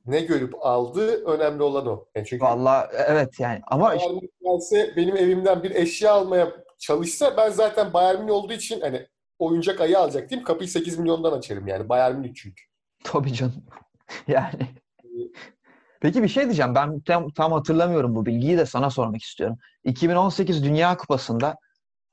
ne 0.06 0.20
görüp 0.20 0.54
aldı 0.60 1.24
önemli 1.24 1.62
olan 1.62 1.86
o. 1.86 2.04
Yani 2.14 2.26
çünkü 2.26 2.44
Vallahi 2.44 2.88
evet 3.06 3.40
yani 3.40 3.60
ama 3.66 3.88
Bayern 3.88 4.14
Münih 4.14 4.28
gelse 4.44 4.92
benim 4.96 5.16
evimden 5.16 5.62
bir 5.62 5.70
eşya 5.70 6.12
almaya 6.12 6.52
çalışsa 6.78 7.36
ben 7.36 7.50
zaten 7.50 7.92
Bayern 7.92 8.20
Münih 8.20 8.32
olduğu 8.32 8.52
için 8.52 8.80
hani 8.80 9.06
oyuncak 9.38 9.80
ayı 9.80 9.98
alacak 9.98 10.30
mi? 10.30 10.42
Kapıyı 10.42 10.68
8 10.68 10.98
milyondan 10.98 11.32
açarım 11.32 11.66
yani. 11.68 11.88
Bayern 11.88 12.16
Münih 12.16 12.34
çünkü. 12.34 12.62
tabii 13.04 13.32
canım. 13.32 13.64
Yani. 14.28 14.66
Peki 16.00 16.22
bir 16.22 16.28
şey 16.28 16.44
diyeceğim. 16.44 16.74
Ben 16.74 17.00
tam, 17.00 17.30
tam 17.30 17.52
hatırlamıyorum 17.52 18.14
bu 18.14 18.26
bilgiyi 18.26 18.58
de 18.58 18.66
sana 18.66 18.90
sormak 18.90 19.22
istiyorum. 19.22 19.58
2018 19.84 20.64
Dünya 20.64 20.96
Kupası'nda 20.96 21.56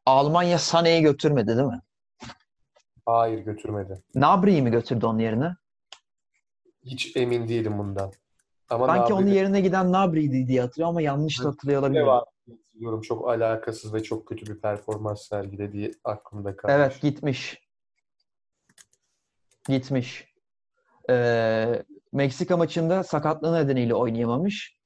Almanya 0.05 0.57
Sané'yi 0.57 1.01
götürmedi 1.01 1.47
değil 1.47 1.67
mi? 1.67 1.81
Hayır 3.05 3.39
götürmedi. 3.39 4.03
Gnabry'i 4.15 4.61
mi 4.61 4.71
götürdü 4.71 5.05
onun 5.05 5.19
yerine? 5.19 5.55
Hiç 6.85 7.15
emin 7.15 7.47
değilim 7.47 7.77
bundan. 7.77 8.11
Ama 8.69 8.85
Sanki 8.85 9.13
onun 9.13 9.27
yerine 9.27 9.61
giden 9.61 9.87
Gnabry'di 9.87 10.47
diye 10.47 10.61
hatırlıyorum 10.61 10.89
ama 10.89 11.01
yanlış 11.01 11.43
da 11.43 11.49
hatırlıyor 11.49 11.81
olabilirim. 11.81 12.07
Hatırlıyorum 12.07 13.01
çok 13.01 13.29
alakasız 13.29 13.93
ve 13.93 14.03
çok 14.03 14.27
kötü 14.27 14.45
bir 14.45 14.61
performans 14.61 15.27
sergilediği 15.27 15.91
aklımda 16.03 16.55
kalmış. 16.55 16.75
Evet 16.75 17.01
gitmiş. 17.01 17.61
Gitmiş. 19.67 20.33
Ee, 21.09 21.83
Meksika 22.13 22.57
maçında 22.57 23.03
sakatlığı 23.03 23.53
nedeniyle 23.53 23.95
oynayamamış. 23.95 24.79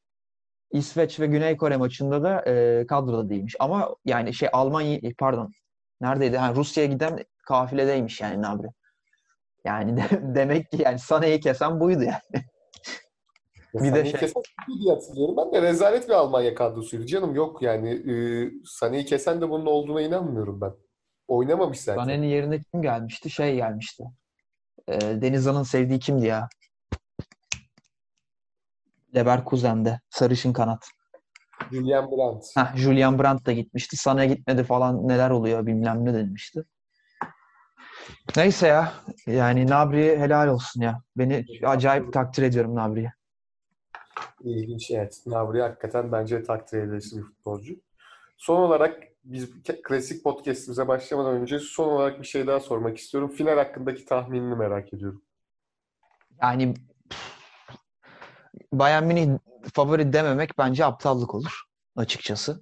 İsveç 0.71 1.19
ve 1.19 1.27
Güney 1.27 1.57
Kore 1.57 1.77
maçında 1.77 2.23
da 2.23 2.41
e, 2.41 2.85
kadroda 2.87 3.29
değilmiş. 3.29 3.55
Ama 3.59 3.95
yani 4.05 4.33
şey 4.33 4.49
Almanya 4.53 4.99
pardon 5.17 5.51
neredeydi? 6.01 6.37
Ha, 6.37 6.55
Rusya'ya 6.55 6.89
giden 6.89 7.25
kafiledeymiş 7.47 8.21
yani 8.21 8.41
Nabri. 8.41 8.67
Yani 9.65 9.97
de- 9.97 10.21
demek 10.35 10.71
ki 10.71 10.81
yani 10.85 10.95
Sané'yi 10.99 11.39
kesen 11.39 11.79
buydu 11.79 12.03
yani. 12.03 12.45
bir 13.73 13.93
de 13.93 14.03
şey- 14.05 14.19
kesen 14.19 14.43
diye 14.79 14.93
hatırlıyorum. 14.93 15.35
Ben 15.37 15.53
de 15.53 15.61
rezalet 15.61 16.09
bir 16.09 16.13
Almanya 16.13 16.55
kadrosuydu. 16.55 17.05
Canım 17.05 17.35
yok 17.35 17.61
yani. 17.61 17.89
E, 17.89 18.13
Sané'yi 18.65 19.05
kesen 19.05 19.41
de 19.41 19.49
bunun 19.49 19.65
olduğuna 19.65 20.01
inanmıyorum 20.01 20.61
ben. 20.61 20.71
Oynamamış 21.27 21.79
zaten. 21.79 22.03
Sané'nin 22.03 22.27
yerine 22.27 22.59
kim 22.59 22.81
gelmişti? 22.81 23.29
Şey 23.29 23.55
gelmişti. 23.55 24.03
Ee, 24.87 25.01
Denizhan'ın 25.01 25.63
sevdiği 25.63 25.99
kimdi 25.99 26.25
ya? 26.25 26.49
Leverkusen'de. 29.15 29.99
Sarışın 30.09 30.53
kanat. 30.53 30.87
Julian 31.71 32.11
Brandt. 32.11 32.45
Heh, 32.57 32.75
Julian 32.75 33.19
Brandt 33.19 33.45
da 33.45 33.51
gitmişti. 33.51 33.97
Sana 33.97 34.25
gitmedi 34.25 34.63
falan 34.63 35.07
neler 35.07 35.29
oluyor 35.29 35.65
bilmem 35.65 36.05
ne 36.05 36.13
denmişti. 36.13 36.63
Neyse 38.37 38.67
ya. 38.67 38.93
Yani 39.27 39.67
Nabri'ye 39.67 40.19
helal 40.19 40.47
olsun 40.47 40.81
ya. 40.81 41.01
Beni 41.17 41.45
acayip 41.63 42.13
takdir 42.13 42.43
ediyorum 42.43 42.75
Nabri'ye. 42.75 43.13
İlginç 44.43 44.91
evet. 44.91 45.23
Nabri 45.25 45.61
hakikaten 45.61 46.11
bence 46.11 46.43
takdir 46.43 46.77
edilesi 46.77 47.17
bir 47.17 47.23
futbolcu. 47.23 47.73
Son 48.37 48.59
olarak 48.59 49.03
biz 49.23 49.49
klasik 49.83 50.23
podcastimize 50.23 50.87
başlamadan 50.87 51.33
önce 51.33 51.59
son 51.59 51.87
olarak 51.89 52.21
bir 52.21 52.27
şey 52.27 52.47
daha 52.47 52.59
sormak 52.59 52.97
istiyorum. 52.97 53.29
Final 53.29 53.57
hakkındaki 53.57 54.05
tahminini 54.05 54.55
merak 54.55 54.93
ediyorum. 54.93 55.21
Yani 56.41 56.73
Bayern 58.73 59.03
Münih 59.03 59.29
favori 59.73 60.13
dememek 60.13 60.57
bence 60.57 60.85
aptallık 60.85 61.35
olur 61.35 61.61
açıkçası. 61.95 62.61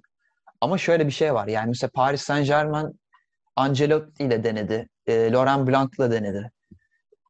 Ama 0.60 0.78
şöyle 0.78 1.06
bir 1.06 1.12
şey 1.12 1.34
var. 1.34 1.48
Yani 1.48 1.68
mesela 1.68 1.90
Paris 1.94 2.22
Saint 2.22 2.46
Germain 2.46 3.00
Ancelotti 3.56 4.24
ile 4.24 4.44
denedi. 4.44 4.88
E, 5.06 5.32
Laurent 5.32 5.68
Blanc 5.68 5.90
ile 5.98 6.10
denedi. 6.10 6.50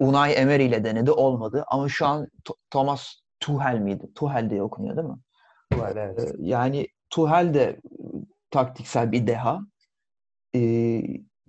Unai 0.00 0.32
Emery 0.32 0.66
ile 0.66 0.84
denedi. 0.84 1.10
Olmadı. 1.10 1.64
Ama 1.66 1.88
şu 1.88 2.06
an 2.06 2.28
Thomas 2.70 3.14
Tuchel 3.40 3.78
miydi? 3.78 4.10
Tuchel 4.14 4.50
diye 4.50 4.62
okunuyor 4.62 4.96
değil 4.96 5.08
mi? 5.08 5.18
Evet. 5.72 6.18
E, 6.18 6.32
yani 6.38 6.88
Tuchel 7.10 7.54
de 7.54 7.80
taktiksel 8.50 9.12
bir 9.12 9.26
deha. 9.26 9.60
E, 10.54 10.60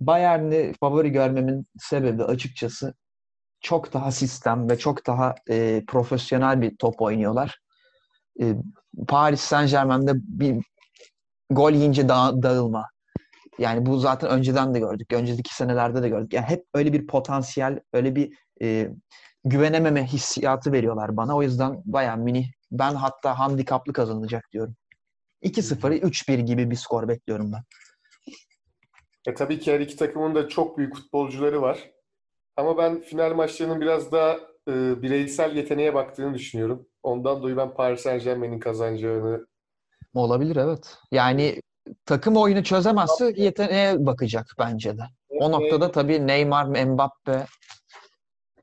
Bayern'i 0.00 0.72
favori 0.80 1.10
görmemin 1.12 1.66
sebebi 1.78 2.24
açıkçası 2.24 2.94
çok 3.60 3.92
daha 3.92 4.12
sistem 4.12 4.70
ve 4.70 4.78
çok 4.78 5.06
daha 5.06 5.34
e, 5.50 5.84
profesyonel 5.86 6.62
bir 6.62 6.76
top 6.76 7.02
oynuyorlar. 7.02 7.58
E, 8.40 8.54
Paris 9.08 9.40
Saint 9.40 9.70
Germain'de 9.70 10.12
bir 10.14 10.64
gol 11.50 11.72
yiyince 11.72 12.08
da, 12.08 12.42
dağılma. 12.42 12.90
Yani 13.58 13.86
bu 13.86 13.98
zaten 13.98 14.30
önceden 14.30 14.74
de 14.74 14.78
gördük. 14.78 15.12
Önceki 15.12 15.54
senelerde 15.54 16.02
de 16.02 16.08
gördük. 16.08 16.32
Yani 16.32 16.46
hep 16.46 16.64
öyle 16.74 16.92
bir 16.92 17.06
potansiyel, 17.06 17.80
öyle 17.92 18.16
bir 18.16 18.32
e, 18.62 18.90
güvenememe 19.44 20.06
hissiyatı 20.06 20.72
veriyorlar 20.72 21.16
bana. 21.16 21.36
O 21.36 21.42
yüzden 21.42 21.82
bayağı 21.84 22.16
mini. 22.16 22.50
Ben 22.70 22.94
hatta 22.94 23.38
handikaplı 23.38 23.92
kazanacak 23.92 24.44
diyorum. 24.52 24.76
2-0'ı 25.42 25.96
3-1 25.96 26.40
gibi 26.40 26.70
bir 26.70 26.76
skor 26.76 27.08
bekliyorum 27.08 27.52
ben. 27.52 27.62
E 29.26 29.34
tabii 29.34 29.58
ki 29.58 29.72
her 29.72 29.80
iki 29.80 29.96
takımın 29.96 30.34
da 30.34 30.48
çok 30.48 30.78
büyük 30.78 30.96
futbolcuları 30.96 31.62
var. 31.62 31.90
Ama 32.56 32.78
ben 32.78 33.00
final 33.00 33.34
maçlarının 33.34 33.80
biraz 33.80 34.12
daha 34.12 34.38
e, 34.68 35.02
bireysel 35.02 35.56
yeteneğe 35.56 35.94
baktığını 35.94 36.34
düşünüyorum. 36.34 36.86
Ondan 37.02 37.42
dolayı 37.42 37.56
ben 37.56 37.74
Paris 37.74 38.00
Saint 38.00 38.24
Germain'in 38.24 38.58
kazanacağını 38.58 39.46
Olabilir 40.14 40.56
evet. 40.56 40.98
Yani 41.12 41.60
takım 42.06 42.36
oyunu 42.36 42.64
çözemezse 42.64 43.32
yeteneğe 43.36 44.06
bakacak 44.06 44.46
bence 44.58 44.98
de. 44.98 45.02
O 45.28 45.52
noktada 45.52 45.92
tabii 45.92 46.26
Neymar, 46.26 46.84
Mbappe 46.84 47.46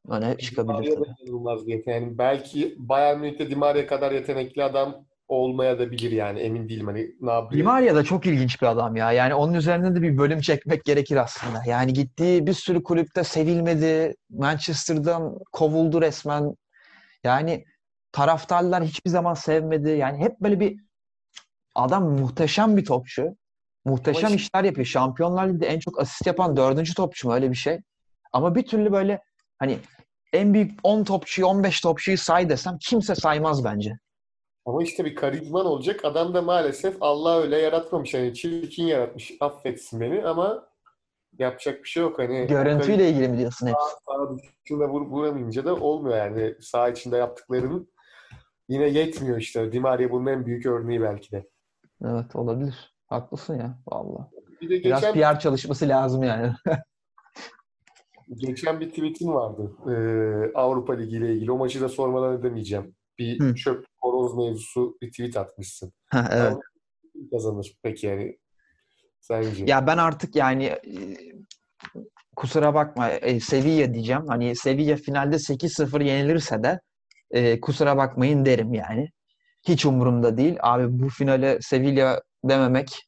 öne 0.10 0.38
çıkabilir. 0.38 0.96
Tabii. 0.96 1.84
Yani 1.86 2.18
belki 2.18 2.75
Bayern 2.78 3.20
Münih'te 3.20 3.50
Di 3.50 3.56
Maria 3.56 3.88
kadar 3.88 4.12
yetenekli 4.12 4.63
adam 4.63 5.06
olmaya 5.28 5.80
da 5.80 5.92
bilir 5.92 6.12
yani 6.12 6.40
emin 6.40 6.70
değilim 6.70 6.88
hani 6.88 7.12
Nabri. 7.22 7.58
Di 7.58 7.63
Maria 7.63 7.96
da 7.96 8.04
çok 8.04 8.25
ilginç 8.25 8.62
bir 8.62 8.68
adam 8.68 8.96
ya. 8.96 9.12
Yani 9.12 9.36
onun 9.36 9.54
üzerinde 9.54 9.96
de 9.96 10.01
bir 10.01 10.18
bölüm 10.18 10.42
çekmek 10.42 10.84
gerekir 10.84 11.16
aslında. 11.16 11.62
Yani 11.68 11.94
gittiği 11.94 12.48
bir 12.48 12.54
sürü 12.54 12.84
kulüpte 12.84 13.24
sevilmedi. 13.24 14.16
Manchester'dan 14.30 15.38
kovuldu 15.51 16.01
resmen. 16.01 16.56
Yani 17.24 17.66
taraftarlar 18.12 18.84
hiçbir 18.84 19.10
zaman 19.10 19.34
sevmedi. 19.34 19.90
Yani 19.90 20.18
hep 20.18 20.40
böyle 20.40 20.60
bir 20.60 20.80
adam 21.75 22.20
muhteşem 22.20 22.78
bir 22.78 22.86
topçu. 22.86 23.36
Muhteşem 23.86 24.25
Ama 24.25 24.36
işler 24.36 24.63
yapıyor. 24.63 24.86
Şampiyonlar 24.86 25.48
Ligi'de 25.48 25.68
en 25.68 25.80
çok 25.80 26.00
asist 26.00 26.28
yapan 26.28 26.58
dördüncü 26.58 26.94
topçu 26.94 27.28
mu 27.28 27.34
öyle 27.34 27.51
bir 27.51 27.56
şey. 27.56 27.80
Ama 28.34 28.56
bir 28.56 28.63
türlü 28.63 28.92
böyle 28.92 29.22
hani 29.60 29.78
en 30.34 30.54
büyük 30.54 30.80
10 30.84 31.04
topçuyu 31.04 31.48
15 31.48 31.82
topçuyu 31.82 32.18
say 32.18 32.50
desem 32.50 32.78
kimse 32.82 33.16
saymaz 33.16 33.63
bence. 33.66 33.98
Ama 34.66 34.84
işte 34.84 35.06
bir 35.06 35.16
karizman 35.16 35.66
olacak. 35.66 36.06
Adam 36.06 36.34
da 36.34 36.42
maalesef 36.42 36.98
Allah 37.01 37.42
öyle 37.42 37.58
yaratmamış. 37.58 38.13
Hani 38.13 38.34
çirkin 38.34 38.86
yaratmış. 38.86 39.32
Affetsin 39.40 40.01
beni 40.01 40.25
ama 40.25 40.68
yapacak 41.40 41.84
bir 41.84 41.90
şey 41.90 42.04
yok. 42.04 42.20
Hani 42.20 42.48
Görüntüyle 42.48 43.10
ilgili 43.10 43.28
mi 43.28 43.38
diyorsun 43.38 43.68
hepsi? 43.68 43.82
Sağ, 43.82 44.13
sağ 44.13 44.38
dışında 44.63 44.90
vur, 44.90 45.01
vuramayınca 45.01 45.66
da 45.66 45.75
olmuyor 45.75 46.18
yani. 46.18 46.56
Sağ 46.62 46.90
içinde 46.90 47.18
yaptıklarının 47.18 47.92
yine 48.70 48.86
yetmiyor 48.86 49.38
işte. 49.38 49.72
Di 49.72 49.80
Maria 49.80 50.12
bunun 50.12 50.25
en 50.25 50.46
büyük 50.46 50.66
örneği 50.66 51.01
belki 51.01 51.32
de. 51.32 51.48
Evet 52.05 52.36
olabilir. 52.36 52.93
Haklısın 53.08 53.60
ya 53.60 53.79
valla. 53.88 54.29
Bir 54.62 54.70
de 54.70 54.77
geçen, 54.77 55.15
Biraz 55.15 55.36
PR 55.36 55.39
çalışması 55.39 55.88
lazım 55.88 56.24
yani. 56.24 56.53
geçen 58.38 58.79
bir 58.79 58.89
tweetin 58.89 59.34
vardı. 59.34 59.72
Ee, 59.88 60.58
Avrupa 60.58 60.93
Ligi 60.93 61.17
ile 61.17 61.34
ilgili. 61.34 61.51
O 61.51 61.58
maçı 61.58 61.81
da 61.81 61.89
sormadan 61.89 62.39
edemeyeceğim. 62.39 62.96
Bir 63.20 63.39
Hı. 63.39 63.55
çöp 63.55 63.86
horoz 64.01 64.36
mevzusu 64.36 64.98
bir 65.01 65.12
tweet 65.12 65.38
atmışsın. 65.38 65.93
Ha, 66.10 66.29
evet. 66.31 66.58
Yani, 67.15 67.29
kazanır 67.31 67.74
peki 67.84 68.08
yani 68.08 68.38
sence? 69.20 69.65
Ya 69.67 69.88
ben 69.88 69.98
artık 69.98 70.36
yani 70.36 70.77
kusura 72.36 72.74
bakma 72.74 73.10
e, 73.10 73.39
Sevilla 73.39 73.93
diyeceğim. 73.93 74.24
Hani 74.27 74.55
Sevilla 74.55 74.96
finalde 74.96 75.36
8-0 75.36 76.03
yenilirse 76.03 76.63
de 76.63 76.79
e, 77.31 77.62
kusura 77.62 77.98
bakmayın 77.98 78.46
derim 78.46 78.74
yani. 78.74 79.10
Hiç 79.63 79.86
umurumda 79.86 80.38
değil. 80.38 80.58
Abi 80.62 81.00
bu 81.00 81.10
finale 81.10 81.58
Sevilla 81.62 82.22
dememek 82.44 83.08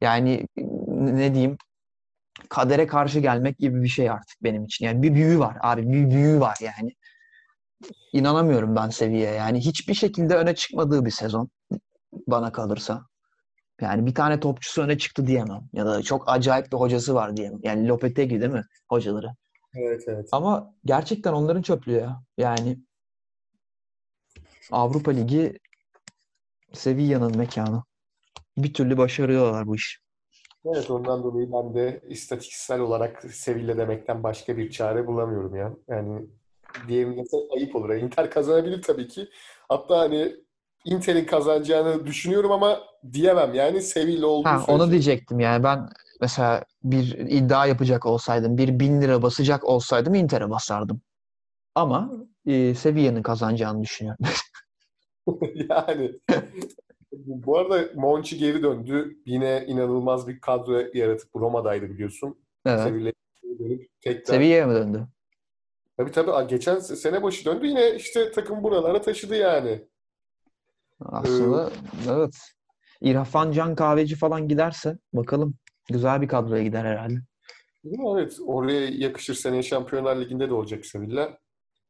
yani 0.00 0.46
ne 0.88 1.34
diyeyim 1.34 1.56
kadere 2.48 2.86
karşı 2.86 3.20
gelmek 3.20 3.58
gibi 3.58 3.82
bir 3.82 3.88
şey 3.88 4.10
artık 4.10 4.42
benim 4.42 4.64
için. 4.64 4.86
Yani 4.86 5.02
bir 5.02 5.14
büyü 5.14 5.38
var 5.38 5.56
abi. 5.60 5.88
Bir 5.92 6.10
büyü 6.10 6.40
var 6.40 6.58
yani. 6.60 6.90
İnanamıyorum 8.12 8.76
ben 8.76 8.88
seviyeye. 8.88 9.34
Yani 9.34 9.60
hiçbir 9.60 9.94
şekilde 9.94 10.36
öne 10.36 10.54
çıkmadığı 10.54 11.04
bir 11.04 11.10
sezon 11.10 11.48
bana 12.26 12.52
kalırsa. 12.52 13.02
Yani 13.80 14.06
bir 14.06 14.14
tane 14.14 14.40
topçusu 14.40 14.82
öne 14.82 14.98
çıktı 14.98 15.26
diyemem. 15.26 15.62
Ya 15.72 15.86
da 15.86 16.02
çok 16.02 16.24
acayip 16.26 16.72
bir 16.72 16.76
hocası 16.76 17.14
var 17.14 17.36
diyemem. 17.36 17.60
Yani 17.62 17.88
Lopetegui 17.88 18.40
değil 18.40 18.52
mi 18.52 18.64
hocaları? 18.88 19.28
Evet 19.74 20.02
evet. 20.06 20.28
Ama 20.32 20.74
gerçekten 20.84 21.32
onların 21.32 21.62
çöplüğü 21.62 21.92
ya. 21.92 22.22
Yani 22.38 22.78
Avrupa 24.70 25.10
Ligi 25.10 25.58
Sevilla'nın 26.72 27.36
mekanı. 27.36 27.82
Bir 28.56 28.74
türlü 28.74 28.98
başarıyorlar 28.98 29.66
bu 29.66 29.76
iş. 29.76 30.00
Evet 30.64 30.90
ondan 30.90 31.22
dolayı 31.22 31.52
ben 31.52 31.74
de 31.74 32.00
istatistiksel 32.08 32.80
olarak 32.80 33.22
Sevilla 33.22 33.76
demekten 33.76 34.22
başka 34.22 34.56
bir 34.56 34.70
çare 34.70 35.06
bulamıyorum 35.06 35.56
ya. 35.56 35.72
Yani 35.88 36.26
diyebilmese 36.88 37.36
ayıp 37.56 37.76
olur. 37.76 37.94
Inter 37.94 38.30
kazanabilir 38.30 38.82
tabii 38.82 39.08
ki. 39.08 39.28
Hatta 39.68 39.98
hani 39.98 40.36
Inter'in 40.84 41.24
kazanacağını 41.24 42.06
düşünüyorum 42.06 42.52
ama 42.52 42.80
diyemem. 43.12 43.54
Yani 43.54 43.82
Sevilla 43.82 44.26
olduğu 44.26 44.48
ha, 44.48 44.64
Onu 44.68 44.90
diyecektim 44.90 45.40
yani 45.40 45.64
ben 45.64 45.88
mesela 46.20 46.64
bir 46.84 47.18
iddia 47.18 47.66
yapacak 47.66 48.06
olsaydım, 48.06 48.58
bir 48.58 48.80
bin 48.80 49.02
lira 49.02 49.22
basacak 49.22 49.64
olsaydım 49.64 50.14
Inter'e 50.14 50.50
basardım. 50.50 51.00
Ama 51.74 52.10
e, 52.46 52.74
Sevilla'nın 52.74 53.22
kazanacağını 53.22 53.82
düşünüyorum. 53.82 54.24
yani 55.70 56.20
bu 57.24 57.58
arada 57.58 57.88
Monchi 57.94 58.38
geri 58.38 58.62
döndü. 58.62 59.16
Yine 59.26 59.64
inanılmaz 59.66 60.28
bir 60.28 60.40
kadro 60.40 60.82
yaratıp 60.94 61.36
Roma'daydı 61.36 61.90
biliyorsun. 61.90 62.38
Evet. 62.66 62.80
Sevilla'ya 62.80 63.12
dönüp 63.58 63.90
tekrar... 64.00 64.34
Sevilla'ya 64.34 64.66
mı 64.66 64.74
döndü? 64.74 65.06
Tabii 65.96 66.10
tabii. 66.10 66.48
Geçen 66.48 66.78
sene 66.78 67.22
başı 67.22 67.44
döndü. 67.44 67.66
Yine 67.66 67.94
işte 67.94 68.32
takım 68.32 68.62
buralara 68.62 69.00
taşıdı 69.00 69.36
yani. 69.36 69.88
Aslında 71.00 71.70
ee, 71.70 72.10
evet. 72.10 72.34
İrfan 73.00 73.52
Can 73.52 73.74
Kahveci 73.74 74.16
falan 74.16 74.48
giderse 74.48 74.98
bakalım. 75.12 75.54
Güzel 75.90 76.22
bir 76.22 76.28
kadroya 76.28 76.62
gider 76.62 76.84
herhalde. 76.84 77.18
Evet. 77.84 78.38
Oraya 78.46 78.88
yakışır. 78.88 79.34
Seneye 79.34 79.62
Şampiyonlar 79.62 80.16
Ligi'nde 80.16 80.48
de 80.48 80.54
olacak 80.54 80.86
Sevilla. 80.86 81.38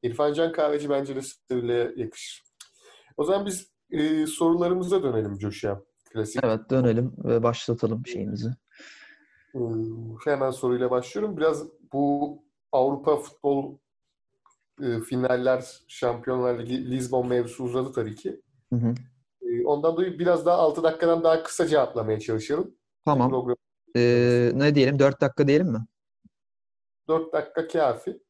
İrfan 0.02 0.32
Can 0.32 0.52
Kahveci 0.52 0.90
bence 0.90 1.16
de 1.16 1.20
Sevilla'ya 1.50 1.90
yakışır. 1.96 2.42
O 3.16 3.24
zaman 3.24 3.46
biz 3.46 3.72
e, 3.90 4.26
sorularımıza 4.26 5.02
dönelim 5.02 5.38
Coşya. 5.38 5.82
Klasik. 6.12 6.44
Evet 6.44 6.70
dönelim 6.70 7.12
ve 7.24 7.42
başlatalım 7.42 8.06
şeyimizi. 8.06 8.48
Ee, 9.54 9.58
hemen 10.24 10.50
soruyla 10.50 10.90
başlıyorum. 10.90 11.36
Biraz 11.36 11.64
bu 11.92 12.38
Avrupa 12.72 13.16
futbol 13.16 13.78
e, 14.82 15.00
finaller, 15.00 15.64
Şampiyonlar 15.88 16.58
Ligi, 16.58 16.90
Lisbon 16.90 17.28
mevzusu 17.28 17.64
uzadı 17.64 17.92
tabii 17.92 18.14
ki. 18.14 18.40
Hı 18.72 18.76
hı. 18.76 18.94
E, 19.42 19.64
ondan 19.64 19.96
dolayı 19.96 20.18
biraz 20.18 20.46
daha 20.46 20.56
6 20.56 20.82
dakikadan 20.82 21.24
daha 21.24 21.42
kısa 21.42 21.66
cevaplamaya 21.66 22.20
çalışalım. 22.20 22.74
Tamam. 23.04 23.30
Program... 23.30 23.56
Ee, 23.96 24.52
ne 24.54 24.74
diyelim? 24.74 24.98
4 24.98 25.20
dakika 25.20 25.48
diyelim 25.48 25.68
mi? 25.72 25.86
4 27.08 27.32
dakika 27.32 27.68
kafi. 27.68 28.22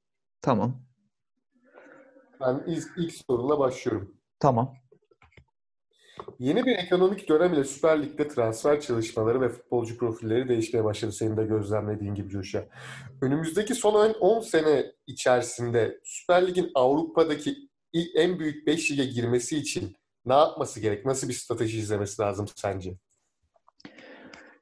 Tamam. 0.43 0.83
Ben 2.41 2.65
ilk, 2.67 2.87
ilk 2.97 3.13
soruyla 3.13 3.59
başlıyorum. 3.59 4.15
Tamam. 4.43 4.75
Yeni 6.39 6.67
bir 6.67 6.77
ekonomik 6.77 7.29
dönem 7.29 7.55
ile 7.55 7.65
Süper 7.65 8.03
Lig'de 8.03 8.29
transfer 8.29 8.81
çalışmaları 8.81 9.41
ve 9.41 9.49
futbolcu 9.49 9.99
profilleri 9.99 10.49
değişmeye 10.49 10.85
başladı 10.85 11.13
senin 11.13 11.37
de 11.37 11.45
gözlemlediğin 11.45 12.15
gibi 12.15 12.29
Coşa. 12.29 12.65
Önümüzdeki 13.21 13.75
son 13.75 14.13
10 14.13 14.41
sene 14.41 14.87
içerisinde 15.07 16.01
Süper 16.05 16.47
Lig'in 16.47 16.71
Avrupa'daki 16.75 17.57
en 18.15 18.39
büyük 18.39 18.67
5 18.67 18.91
lige 18.91 19.05
girmesi 19.05 19.57
için 19.57 19.97
ne 20.27 20.35
yapması 20.35 20.81
gerek? 20.81 21.07
Nasıl 21.07 21.29
bir 21.29 21.35
strateji 21.35 21.79
izlemesi 21.79 22.23
lazım 22.23 22.47
sence? 22.57 22.95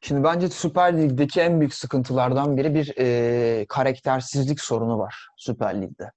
Şimdi 0.00 0.24
bence 0.24 0.48
Süper 0.48 1.02
Lig'deki 1.02 1.40
en 1.40 1.60
büyük 1.60 1.74
sıkıntılardan 1.74 2.56
biri 2.56 2.74
bir 2.74 2.94
e, 2.98 3.66
karaktersizlik 3.68 4.60
sorunu 4.60 4.98
var 4.98 5.28
Süper 5.36 5.82
Lig'de. 5.82 6.12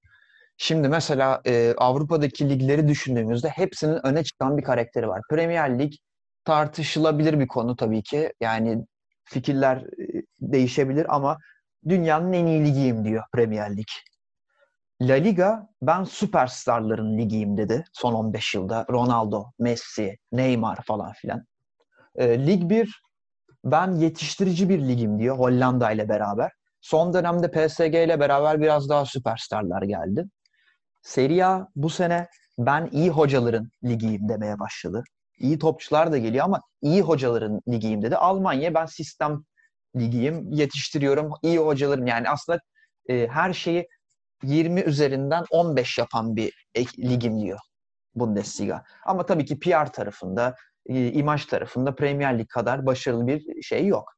Şimdi 0.56 0.88
mesela 0.88 1.40
e, 1.46 1.74
Avrupa'daki 1.78 2.50
ligleri 2.50 2.88
düşündüğümüzde 2.88 3.48
hepsinin 3.48 4.06
öne 4.06 4.24
çıkan 4.24 4.58
bir 4.58 4.62
karakteri 4.62 5.08
var. 5.08 5.20
Premier 5.30 5.78
Lig 5.78 5.92
tartışılabilir 6.44 7.40
bir 7.40 7.48
konu 7.48 7.76
tabii 7.76 8.02
ki. 8.02 8.32
Yani 8.40 8.84
fikirler 9.24 9.76
e, 9.76 10.22
değişebilir 10.40 11.14
ama 11.14 11.38
dünyanın 11.88 12.32
en 12.32 12.46
iyi 12.46 12.64
ligiyim 12.64 13.04
diyor 13.04 13.24
Premier 13.32 13.76
Lig. 13.76 13.86
La 15.02 15.14
Liga 15.14 15.68
ben 15.82 16.04
süperstarların 16.04 17.18
ligiyim 17.18 17.56
dedi 17.56 17.84
son 17.92 18.14
15 18.14 18.54
yılda. 18.54 18.86
Ronaldo, 18.90 19.44
Messi, 19.58 20.18
Neymar 20.32 20.78
falan 20.86 21.12
filan. 21.12 21.44
E, 22.16 22.46
Lig 22.46 22.70
1 22.70 23.02
ben 23.64 23.92
yetiştirici 23.92 24.68
bir 24.68 24.88
ligim 24.88 25.18
diyor 25.18 25.38
Hollanda 25.38 25.90
ile 25.90 26.08
beraber. 26.08 26.52
Son 26.80 27.12
dönemde 27.12 27.50
PSG 27.50 27.94
ile 27.94 28.20
beraber 28.20 28.60
biraz 28.60 28.88
daha 28.88 29.04
süperstarlar 29.04 29.82
geldi. 29.82 30.24
Serie 31.04 31.44
A 31.44 31.68
bu 31.76 31.90
sene 31.90 32.28
ben 32.58 32.88
iyi 32.92 33.10
hocaların 33.10 33.70
ligiyim 33.84 34.28
demeye 34.28 34.58
başladı. 34.58 35.04
İyi 35.38 35.58
topçular 35.58 36.12
da 36.12 36.18
geliyor 36.18 36.44
ama 36.44 36.60
iyi 36.82 37.02
hocaların 37.02 37.60
ligiyim 37.68 38.02
dedi. 38.02 38.16
Almanya 38.16 38.74
ben 38.74 38.86
sistem 38.86 39.44
ligiyim, 39.96 40.52
yetiştiriyorum, 40.52 41.32
iyi 41.42 41.58
hocalarım. 41.58 42.06
Yani 42.06 42.28
aslında 42.30 42.60
e, 43.08 43.26
her 43.28 43.52
şeyi 43.52 43.88
20 44.42 44.80
üzerinden 44.80 45.44
15 45.50 45.98
yapan 45.98 46.36
bir 46.36 46.66
ligim 46.98 47.40
diyor 47.40 47.58
Bundesliga. 48.14 48.84
Ama 49.06 49.26
tabii 49.26 49.44
ki 49.44 49.58
PR 49.58 49.92
tarafında, 49.92 50.54
e, 50.86 51.12
imaj 51.12 51.46
tarafında 51.46 51.94
Premier 51.94 52.38
Lig 52.38 52.48
kadar 52.48 52.86
başarılı 52.86 53.26
bir 53.26 53.62
şey 53.62 53.86
yok. 53.86 54.12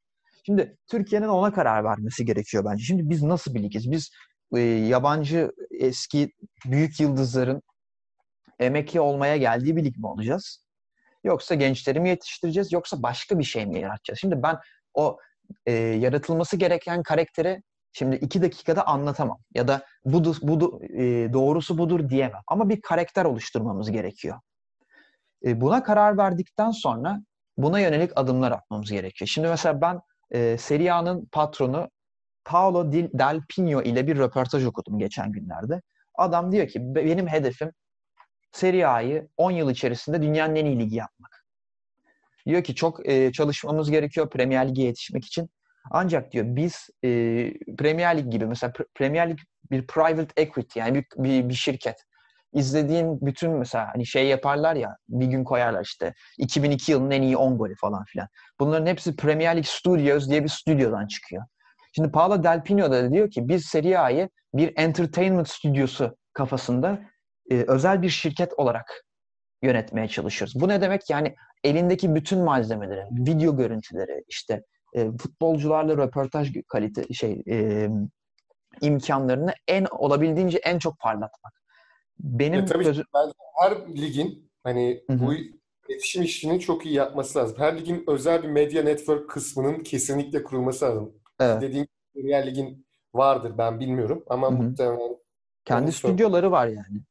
Şimdi 0.47 0.77
Türkiye'nin 0.91 1.29
ona 1.29 1.53
karar 1.53 1.85
vermesi 1.85 2.25
gerekiyor 2.25 2.65
bence. 2.65 2.85
Şimdi 2.85 3.11
biz 3.11 3.23
nasıl 3.23 3.55
bir 3.55 3.63
ligiz? 3.63 3.91
Biz 3.91 4.11
e, 4.55 4.61
yabancı 4.61 5.53
eski 5.71 6.33
büyük 6.65 7.01
yıldızların 7.01 7.63
emekli 8.59 9.01
olmaya 9.01 9.37
geldiği 9.37 9.77
bir 9.77 9.85
lig 9.85 9.97
mi 9.97 10.07
olacağız? 10.07 10.67
Yoksa 11.25 11.55
gençleri 11.55 12.01
mi 12.01 12.09
yetiştireceğiz? 12.09 12.73
Yoksa 12.73 13.03
başka 13.03 13.39
bir 13.39 13.45
şey 13.45 13.67
mi 13.67 13.81
yaratacağız? 13.81 14.21
Şimdi 14.21 14.43
ben 14.43 14.59
o 14.95 15.19
e, 15.67 15.73
yaratılması 15.73 16.57
gereken 16.57 17.03
karakteri 17.03 17.63
şimdi 17.93 18.17
iki 18.17 18.43
dakikada 18.43 18.87
anlatamam. 18.87 19.39
Ya 19.55 19.69
da 19.69 19.83
budur, 20.05 20.37
budur, 20.43 20.83
e, 20.83 21.33
doğrusu 21.33 21.79
budur 21.79 22.09
diyemem. 22.09 22.43
Ama 22.47 22.69
bir 22.69 22.81
karakter 22.81 23.25
oluşturmamız 23.25 23.91
gerekiyor. 23.91 24.41
E, 25.45 25.61
buna 25.61 25.83
karar 25.83 26.19
verdikten 26.19 26.71
sonra 26.71 27.21
buna 27.57 27.81
yönelik 27.81 28.13
adımlar 28.17 28.53
atmamız 28.53 28.91
gerekiyor. 28.91 29.29
Şimdi 29.29 29.49
mesela 29.49 29.81
ben 29.81 30.01
e, 30.31 30.59
Serie 30.59 30.93
patronu 31.33 31.89
Paolo 32.47 32.93
Del 32.93 33.41
Pino 33.49 33.83
ile 33.83 34.07
bir 34.07 34.19
röportaj 34.19 34.65
okudum 34.65 34.99
geçen 34.99 35.33
günlerde. 35.33 35.83
Adam 36.15 36.53
diyor 36.53 36.69
ki 36.69 36.79
benim 36.81 37.29
hedefim 37.29 37.73
Serie 38.53 38.85
A'yı 38.85 39.29
10 39.37 39.51
yıl 39.51 39.71
içerisinde 39.71 40.23
dünyanın 40.23 40.57
en 40.57 40.65
iyi 40.67 40.79
ligi 40.79 40.97
yapmak. 40.97 41.47
Diyor 42.47 42.65
ki 42.65 42.75
çok 42.75 43.09
e, 43.09 43.33
çalışmamız 43.33 43.91
gerekiyor 43.91 44.31
Premier 44.31 44.69
Lig'e 44.69 44.83
yetişmek 44.83 45.25
için. 45.25 45.51
Ancak 45.91 46.33
diyor 46.33 46.45
biz 46.49 46.89
e, 47.05 47.09
Premier 47.79 48.19
Lig 48.19 48.33
gibi 48.33 48.47
mesela 48.47 48.73
Premier 48.95 49.31
Lig 49.31 49.39
bir 49.71 49.87
private 49.87 50.43
equity 50.43 50.79
yani 50.79 50.95
bir, 50.95 51.07
bir, 51.17 51.49
bir 51.49 51.55
şirket. 51.55 51.97
İzlediğin 52.53 53.27
bütün 53.27 53.51
mesela 53.51 53.89
hani 53.95 54.07
şey 54.07 54.27
yaparlar 54.27 54.77
ya 54.77 54.97
bir 55.09 55.27
gün 55.27 55.45
koyarlar 55.45 55.85
işte 55.85 56.15
2002 56.39 56.93
yılının 56.93 57.11
en 57.11 57.23
iyi 57.23 57.37
10 57.37 57.59
golü 57.59 57.75
falan 57.81 58.05
filan. 58.05 58.29
Bunların 58.61 58.87
hepsi 58.87 59.17
Premier 59.17 59.57
Lig 59.57 59.65
Studios 59.65 60.29
diye 60.29 60.45
bir 60.45 60.49
stüdyodan 60.49 61.07
çıkıyor. 61.07 61.43
Şimdi 61.97 62.11
Paolo 62.11 62.43
Del 62.43 62.63
Pino 62.63 62.91
da 62.91 63.13
diyor 63.13 63.31
ki 63.31 63.49
biz 63.49 63.65
Serie 63.65 63.97
A'yı 63.97 64.29
bir 64.55 64.73
entertainment 64.77 65.49
stüdyosu 65.49 66.17
kafasında 66.33 67.01
e, 67.51 67.65
özel 67.69 68.03
bir 68.03 68.09
şirket 68.09 68.53
olarak 68.57 69.05
yönetmeye 69.63 70.09
çalışıyoruz. 70.09 70.61
Bu 70.61 70.69
ne 70.69 70.81
demek? 70.81 71.11
Yani 71.11 71.35
elindeki 71.65 72.15
bütün 72.15 72.39
malzemeleri, 72.39 73.05
video 73.11 73.57
görüntüleri, 73.57 74.25
işte 74.29 74.63
e, 74.95 75.11
futbolcularla 75.11 75.97
röportaj 75.97 76.53
kalite 76.69 77.15
şey 77.15 77.43
e, 77.51 77.89
imkanlarını 78.81 79.55
en 79.69 79.87
olabildiğince 79.91 80.59
en 80.59 80.79
çok 80.79 80.99
parlatmak. 80.99 81.53
Benim 82.19 82.61
e, 82.61 82.65
tabii 82.65 82.85
gözü... 82.85 83.03
her 83.61 83.97
ligin 83.97 84.51
hani 84.65 85.03
Hı-hı. 85.11 85.21
bu 85.21 85.35
iletişim 85.89 86.23
işini 86.23 86.61
çok 86.61 86.87
iyi 86.87 86.95
yapması 86.95 87.39
lazım. 87.39 87.59
Her 87.59 87.79
ligin 87.79 88.05
özel 88.09 88.43
bir 88.43 88.49
medya 88.49 88.83
network 88.83 89.31
kısmının 89.31 89.83
kesinlikle 89.83 90.43
kurulması 90.43 90.85
lazım. 90.85 91.13
Evet. 91.41 91.63
Dediğim 91.63 91.87
Premier 92.15 92.47
Lig'in 92.47 92.87
vardır 93.15 93.59
ben 93.59 93.81
bilmiyorum 93.81 94.25
ama 94.29 94.51
Hı-hı. 94.51 94.57
muhtemelen 94.57 95.17
kendi 95.65 95.93
stüdyoları 95.93 96.51
var 96.51 96.67
yani. 96.67 97.03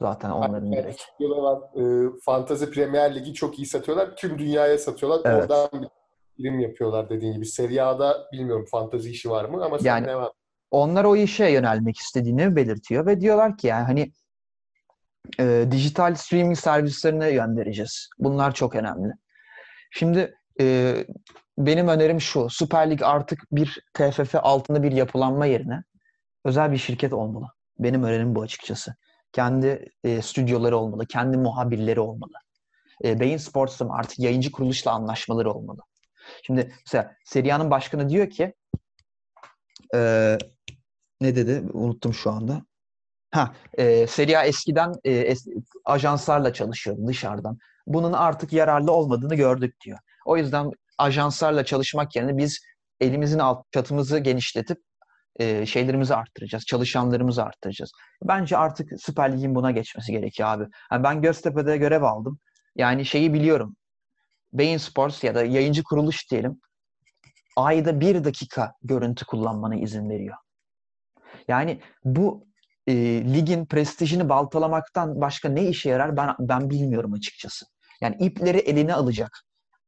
Zaten 0.00 0.30
onların 0.30 0.66
yani, 0.66 0.76
direkt. 0.76 1.00
Stüdyoları 1.00 1.42
var. 1.42 1.60
E, 1.76 2.10
Fantasy 2.24 2.64
Premier 2.64 3.14
Ligi 3.14 3.34
çok 3.34 3.58
iyi 3.58 3.66
satıyorlar. 3.66 4.16
Tüm 4.16 4.38
dünyaya 4.38 4.78
satıyorlar. 4.78 5.20
Evet. 5.24 5.42
Oradan 5.42 5.82
bir 5.82 5.88
film 6.36 6.60
yapıyorlar 6.60 7.10
dediğin 7.10 7.32
gibi. 7.32 7.46
Serie 7.46 7.80
A'da 7.80 8.28
bilmiyorum 8.32 8.66
fantazi 8.70 9.10
işi 9.10 9.30
var 9.30 9.44
mı 9.44 9.64
ama 9.64 9.78
yani, 9.82 10.06
ne 10.06 10.16
var? 10.16 10.32
Onlar 10.70 11.04
o 11.04 11.16
işe 11.16 11.50
yönelmek 11.50 11.96
istediğini 11.96 12.56
belirtiyor 12.56 13.06
ve 13.06 13.20
diyorlar 13.20 13.58
ki 13.58 13.66
yani 13.66 13.84
hani 13.84 14.12
e, 15.40 15.66
dijital 15.70 16.14
streaming 16.14 16.58
servislerine 16.58 17.32
göndereceğiz. 17.32 18.08
Bunlar 18.18 18.54
çok 18.54 18.74
önemli. 18.74 19.12
Şimdi 19.90 20.34
e, 20.60 20.96
benim 21.58 21.88
önerim 21.88 22.20
şu. 22.20 22.50
Süper 22.50 22.90
Lig 22.90 23.02
artık 23.02 23.40
bir 23.52 23.80
TFF 23.94 24.34
altında 24.34 24.82
bir 24.82 24.92
yapılanma 24.92 25.46
yerine 25.46 25.82
özel 26.44 26.72
bir 26.72 26.78
şirket 26.78 27.12
olmalı. 27.12 27.46
Benim 27.78 28.02
önerim 28.02 28.34
bu 28.34 28.42
açıkçası. 28.42 28.94
Kendi 29.32 29.88
e, 30.04 30.22
stüdyoları 30.22 30.76
olmalı, 30.76 31.06
kendi 31.06 31.36
muhabirleri 31.36 32.00
olmalı. 32.00 32.32
E, 33.04 33.20
Beyin 33.20 33.36
Sports'ın 33.36 33.88
artık 33.88 34.18
yayıncı 34.18 34.52
kuruluşla 34.52 34.92
anlaşmaları 34.92 35.52
olmalı. 35.52 35.80
Şimdi 36.42 36.72
mesela 36.86 37.16
Seria'nın 37.24 37.70
başkanı 37.70 38.08
diyor 38.08 38.30
ki 38.30 38.54
e, 39.94 40.38
ne 41.20 41.36
dedi? 41.36 41.62
Unuttum 41.72 42.14
şu 42.14 42.30
anda. 42.30 42.62
Ha, 43.30 43.54
e, 43.74 44.06
Serie 44.06 44.46
eskiden 44.46 44.92
e, 45.04 45.12
es, 45.12 45.46
ajanslarla 45.84 46.52
çalışıyordu 46.52 47.06
dışarıdan. 47.06 47.58
Bunun 47.86 48.12
artık 48.12 48.52
yararlı 48.52 48.92
olmadığını 48.92 49.34
gördük 49.34 49.76
diyor. 49.84 49.98
O 50.26 50.36
yüzden 50.36 50.70
ajanslarla 51.02 51.64
çalışmak 51.64 52.16
yerine 52.16 52.36
biz 52.36 52.60
elimizin 53.00 53.38
alt 53.38 53.72
çatımızı 53.72 54.18
genişletip 54.18 54.78
e, 55.40 55.66
şeylerimizi 55.66 56.14
arttıracağız, 56.14 56.64
çalışanlarımızı 56.64 57.44
arttıracağız. 57.44 57.92
Bence 58.22 58.56
artık 58.56 58.90
Süper 59.00 59.36
Lig'in 59.36 59.54
buna 59.54 59.70
geçmesi 59.70 60.12
gerekiyor 60.12 60.48
abi. 60.48 60.66
Yani 60.92 61.04
ben 61.04 61.22
Göztepe'de 61.22 61.76
görev 61.76 62.02
aldım. 62.02 62.38
Yani 62.76 63.04
şeyi 63.04 63.32
biliyorum. 63.34 63.76
Beyin 64.52 64.76
Sports 64.76 65.24
ya 65.24 65.34
da 65.34 65.44
yayıncı 65.44 65.82
kuruluş 65.82 66.30
diyelim 66.30 66.60
ayda 67.56 68.00
bir 68.00 68.24
dakika 68.24 68.74
görüntü 68.82 69.26
kullanmana 69.26 69.76
izin 69.76 70.10
veriyor. 70.10 70.36
Yani 71.48 71.80
bu 72.04 72.46
e, 72.86 72.94
ligin 73.34 73.66
prestijini 73.66 74.28
baltalamaktan 74.28 75.20
başka 75.20 75.48
ne 75.48 75.68
işe 75.68 75.90
yarar 75.90 76.16
ben 76.16 76.34
ben 76.38 76.70
bilmiyorum 76.70 77.12
açıkçası. 77.12 77.66
Yani 78.00 78.16
ipleri 78.20 78.58
eline 78.58 78.94
alacak 78.94 79.44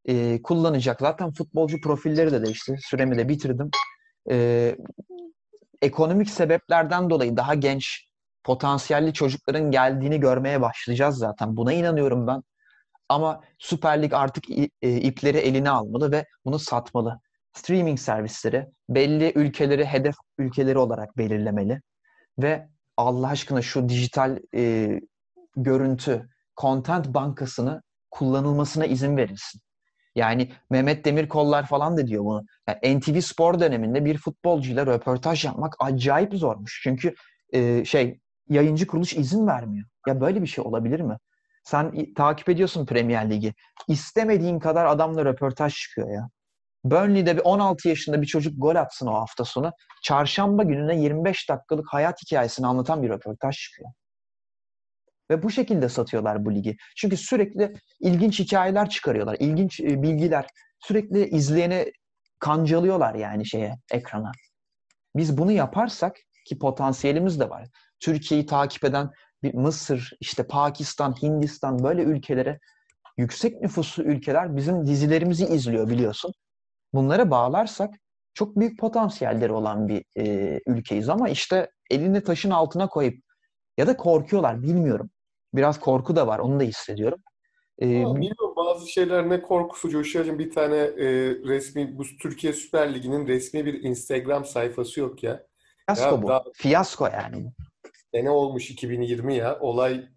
e, 0.08 0.42
kullanacak. 0.42 1.00
Zaten 1.00 1.32
futbolcu 1.32 1.80
profilleri 1.80 2.32
de 2.32 2.44
değişti. 2.44 2.76
Süremi 2.80 3.18
de 3.18 3.28
bitirdim. 3.28 3.70
E, 4.30 4.76
ekonomik 5.82 6.30
sebeplerden 6.30 7.10
dolayı 7.10 7.36
daha 7.36 7.54
genç 7.54 8.06
potansiyelli 8.44 9.12
çocukların 9.12 9.70
geldiğini 9.70 10.20
görmeye 10.20 10.60
başlayacağız 10.60 11.18
zaten. 11.18 11.56
Buna 11.56 11.72
inanıyorum 11.72 12.26
ben. 12.26 12.42
Ama 13.08 13.40
Süper 13.58 14.02
Lig 14.02 14.12
artık 14.12 14.44
e, 14.82 14.96
ipleri 14.96 15.38
eline 15.38 15.70
almalı 15.70 16.12
ve 16.12 16.24
bunu 16.44 16.58
satmalı. 16.58 17.20
Streaming 17.52 17.98
servisleri 17.98 18.66
belli 18.88 19.32
ülkeleri 19.34 19.84
hedef 19.84 20.14
ülkeleri 20.38 20.78
olarak 20.78 21.18
belirlemeli 21.18 21.80
ve 22.38 22.68
Allah 22.96 23.28
aşkına 23.28 23.62
şu 23.62 23.88
dijital 23.88 24.38
e, 24.54 25.00
görüntü, 25.56 26.28
content 26.56 27.06
bankasını 27.08 27.82
kullanılmasına 28.10 28.86
izin 28.86 29.16
verilsin. 29.16 29.60
Yani 30.14 30.52
Mehmet 30.70 31.04
Demirkollar 31.04 31.66
falan 31.66 31.96
da 31.96 32.06
diyor 32.06 32.24
bunu. 32.24 32.44
Yani 32.68 32.98
NTV 32.98 33.20
Spor 33.20 33.60
döneminde 33.60 34.04
bir 34.04 34.18
futbolcuyla 34.18 34.86
röportaj 34.86 35.44
yapmak 35.44 35.74
acayip 35.78 36.34
zormuş. 36.34 36.80
Çünkü 36.84 37.14
e, 37.52 37.84
şey 37.84 38.20
yayıncı 38.48 38.86
kuruluş 38.86 39.12
izin 39.12 39.46
vermiyor. 39.46 39.86
Ya 40.06 40.20
böyle 40.20 40.42
bir 40.42 40.46
şey 40.46 40.64
olabilir 40.64 41.00
mi? 41.00 41.18
Sen 41.64 42.14
takip 42.14 42.48
ediyorsun 42.48 42.86
Premier 42.86 43.30
Ligi. 43.30 43.54
İstemediğin 43.88 44.58
kadar 44.58 44.86
adamla 44.86 45.24
röportaj 45.24 45.74
çıkıyor 45.74 46.10
ya. 46.10 46.28
Burnley'de 46.84 47.36
bir 47.36 47.42
16 47.44 47.88
yaşında 47.88 48.22
bir 48.22 48.26
çocuk 48.26 48.54
gol 48.58 48.76
atsın 48.76 49.06
o 49.06 49.14
hafta 49.14 49.44
sonu. 49.44 49.72
Çarşamba 50.02 50.62
gününe 50.62 51.00
25 51.00 51.48
dakikalık 51.50 51.86
hayat 51.92 52.22
hikayesini 52.22 52.66
anlatan 52.66 53.02
bir 53.02 53.08
röportaj 53.08 53.56
çıkıyor. 53.56 53.90
Ve 55.30 55.42
bu 55.42 55.50
şekilde 55.50 55.88
satıyorlar 55.88 56.44
bu 56.44 56.54
ligi. 56.54 56.76
Çünkü 56.96 57.16
sürekli 57.16 57.72
ilginç 58.00 58.40
hikayeler 58.40 58.88
çıkarıyorlar. 58.88 59.36
ilginç 59.40 59.80
e, 59.80 60.02
bilgiler. 60.02 60.46
Sürekli 60.80 61.28
izleyeni 61.28 61.92
kancalıyorlar 62.38 63.14
yani 63.14 63.46
şeye, 63.46 63.78
ekrana. 63.90 64.32
Biz 65.16 65.38
bunu 65.38 65.52
yaparsak 65.52 66.16
ki 66.46 66.58
potansiyelimiz 66.58 67.40
de 67.40 67.50
var. 67.50 67.68
Türkiye'yi 68.00 68.46
takip 68.46 68.84
eden 68.84 69.10
bir 69.42 69.54
Mısır, 69.54 70.12
işte 70.20 70.46
Pakistan, 70.46 71.22
Hindistan 71.22 71.84
böyle 71.84 72.02
ülkelere 72.02 72.58
yüksek 73.16 73.60
nüfuslu 73.60 74.02
ülkeler 74.02 74.56
bizim 74.56 74.86
dizilerimizi 74.86 75.46
izliyor 75.46 75.90
biliyorsun. 75.90 76.32
Bunlara 76.94 77.30
bağlarsak 77.30 77.94
çok 78.34 78.56
büyük 78.56 78.78
potansiyelleri 78.78 79.52
olan 79.52 79.88
bir 79.88 80.04
e, 80.16 80.60
ülkeyiz 80.66 81.08
ama 81.08 81.28
işte 81.28 81.70
elini 81.90 82.22
taşın 82.22 82.50
altına 82.50 82.88
koyup 82.88 83.14
ya 83.78 83.86
da 83.86 83.96
korkuyorlar 83.96 84.62
bilmiyorum. 84.62 85.10
Biraz 85.56 85.80
korku 85.80 86.16
da 86.16 86.26
var 86.26 86.38
onu 86.38 86.60
da 86.60 86.64
hissediyorum. 86.64 87.18
Ee, 87.82 87.86
bilmiyorum 87.86 88.54
bazı 88.56 88.88
şeyler 88.88 89.28
ne 89.28 89.42
korkusu 89.42 89.90
Coşar'cığım 89.90 90.38
bir 90.38 90.50
tane 90.50 90.76
e, 90.76 91.06
resmi 91.44 91.98
bu 91.98 92.04
Türkiye 92.22 92.52
Süper 92.52 92.94
Ligi'nin 92.94 93.26
resmi 93.26 93.66
bir 93.66 93.82
Instagram 93.82 94.44
sayfası 94.44 95.00
yok 95.00 95.22
ya. 95.22 95.46
Fiyasko 95.86 96.14
ya 96.14 96.22
bu. 96.22 96.28
Daha, 96.28 96.44
Fiyasko 96.54 97.06
yani. 97.06 97.52
Sene 98.14 98.30
olmuş 98.30 98.70
2020 98.70 99.34
ya. 99.34 99.58
Olay 99.60 100.08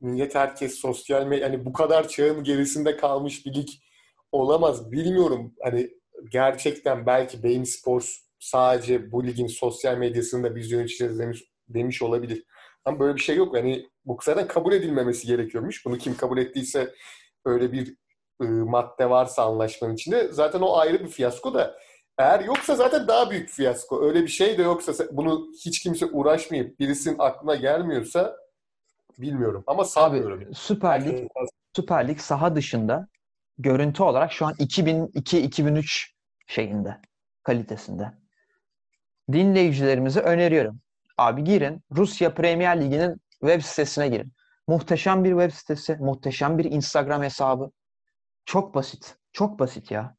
millet 0.00 0.34
herkes 0.34 0.74
sosyal 0.74 1.26
medya 1.26 1.46
yani 1.46 1.64
bu 1.64 1.72
kadar 1.72 2.08
çağın 2.08 2.44
gerisinde 2.44 2.96
kalmış 2.96 3.46
bir 3.46 3.54
lig 3.54 3.68
olamaz. 4.32 4.92
Bilmiyorum 4.92 5.54
hani 5.62 5.90
gerçekten 6.30 7.06
belki 7.06 7.42
Bein 7.42 7.64
Sports 7.64 8.16
sadece 8.38 9.12
bu 9.12 9.26
ligin 9.26 9.46
sosyal 9.46 9.96
medyasında 9.98 10.56
biz 10.56 10.70
yöneteceğiz 10.70 11.18
demiş, 11.18 11.44
demiş 11.68 12.02
olabilir. 12.02 12.44
Ama 12.84 13.00
böyle 13.00 13.16
bir 13.16 13.20
şey 13.20 13.36
yok. 13.36 13.56
Yani 13.56 13.88
bu 14.08 14.18
zaten 14.22 14.48
kabul 14.48 14.72
edilmemesi 14.72 15.26
gerekiyormuş. 15.26 15.86
Bunu 15.86 15.98
kim 15.98 16.16
kabul 16.16 16.38
ettiyse 16.38 16.94
öyle 17.44 17.72
bir 17.72 17.94
e, 18.40 18.44
madde 18.44 19.10
varsa 19.10 19.42
anlaşmanın 19.44 19.94
içinde 19.94 20.28
zaten 20.32 20.60
o 20.60 20.76
ayrı 20.76 21.00
bir 21.00 21.08
fiyasko 21.08 21.54
da 21.54 21.78
eğer 22.18 22.40
yoksa 22.40 22.74
zaten 22.76 23.08
daha 23.08 23.30
büyük 23.30 23.48
fiyasko. 23.48 24.02
Öyle 24.04 24.22
bir 24.22 24.28
şey 24.28 24.58
de 24.58 24.62
yoksa 24.62 24.92
bunu 25.12 25.48
hiç 25.64 25.80
kimse 25.80 26.06
uğraşmayıp 26.06 26.80
birisinin 26.80 27.16
aklına 27.18 27.54
gelmiyorsa 27.54 28.36
bilmiyorum 29.18 29.64
ama 29.66 29.84
sanmıyorum. 29.84 30.38
Abi, 30.38 30.54
Süper 30.54 31.04
Lig 31.04 31.30
Süper 31.76 32.08
Lig 32.08 32.18
saha 32.18 32.56
dışında 32.56 33.08
görüntü 33.58 34.02
olarak 34.02 34.32
şu 34.32 34.46
an 34.46 34.54
2002-2003 34.54 36.06
şeyinde, 36.46 37.00
kalitesinde. 37.42 38.12
Dinleyicilerimize 39.32 40.20
öneriyorum. 40.20 40.80
Abi 41.18 41.44
girin 41.44 41.82
Rusya 41.92 42.34
Premier 42.34 42.80
Ligi'nin 42.80 43.20
web 43.40 43.62
sitesine 43.62 44.08
girin. 44.08 44.32
Muhteşem 44.68 45.24
bir 45.24 45.30
web 45.30 45.50
sitesi, 45.50 45.96
muhteşem 45.96 46.58
bir 46.58 46.64
Instagram 46.64 47.22
hesabı. 47.22 47.70
Çok 48.44 48.74
basit. 48.74 49.16
Çok 49.32 49.58
basit 49.58 49.90
ya. 49.90 50.16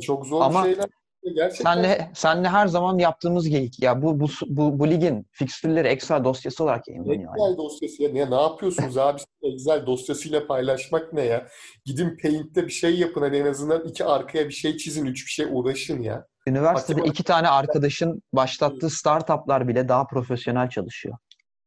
Çok 0.00 0.26
zor 0.26 0.42
Ama 0.42 0.62
şeyler. 0.62 0.86
Gerçekten. 1.34 1.74
Senle, 1.74 2.10
senle 2.14 2.48
her 2.48 2.66
zaman 2.66 2.98
yaptığımız 2.98 3.48
geyik. 3.48 3.82
Ya 3.82 4.02
bu, 4.02 4.20
bu, 4.20 4.26
bu, 4.46 4.78
bu 4.78 4.90
ligin 4.90 5.26
fikstürleri 5.32 5.88
Excel 5.88 6.24
dosyası 6.24 6.64
olarak 6.64 6.88
yayınlanıyor. 6.88 7.34
Excel 7.34 7.48
yani. 7.48 7.56
dosyası 7.56 8.02
ya. 8.02 8.12
Ne, 8.12 8.30
ne 8.30 8.42
yapıyorsunuz 8.42 8.98
abi? 8.98 9.20
Excel 9.42 9.86
dosyasıyla 9.86 10.46
paylaşmak 10.46 11.12
ne 11.12 11.22
ya? 11.22 11.48
Gidin 11.84 12.18
Paint'te 12.22 12.66
bir 12.66 12.72
şey 12.72 12.98
yapın. 12.98 13.22
Hani 13.22 13.36
en 13.36 13.46
azından 13.46 13.88
iki 13.88 14.04
arkaya 14.04 14.48
bir 14.48 14.54
şey 14.54 14.76
çizin. 14.76 15.06
Üç 15.06 15.26
bir 15.26 15.30
şey 15.30 15.46
uğraşın 15.50 16.02
ya. 16.02 16.26
Üniversitede 16.46 16.96
Matematik... 16.96 17.20
iki 17.20 17.24
tane 17.24 17.48
arkadaşın 17.48 18.22
başlattığı 18.32 18.90
startuplar 18.90 19.68
bile 19.68 19.88
daha 19.88 20.06
profesyonel 20.06 20.68
çalışıyor. 20.68 21.16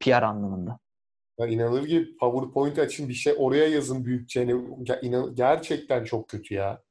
PR 0.03 0.23
anlamında. 0.23 0.79
Ya 1.39 1.47
inanılır 1.47 1.83
gibi 1.83 2.17
PowerPoint 2.17 2.79
açın 2.79 3.09
bir 3.09 3.13
şey 3.13 3.33
oraya 3.37 3.67
yazın 3.67 4.05
büyükçe. 4.05 4.39
Yani 5.01 5.35
gerçekten 5.35 6.03
çok 6.03 6.27
kötü 6.27 6.53
ya. 6.53 6.81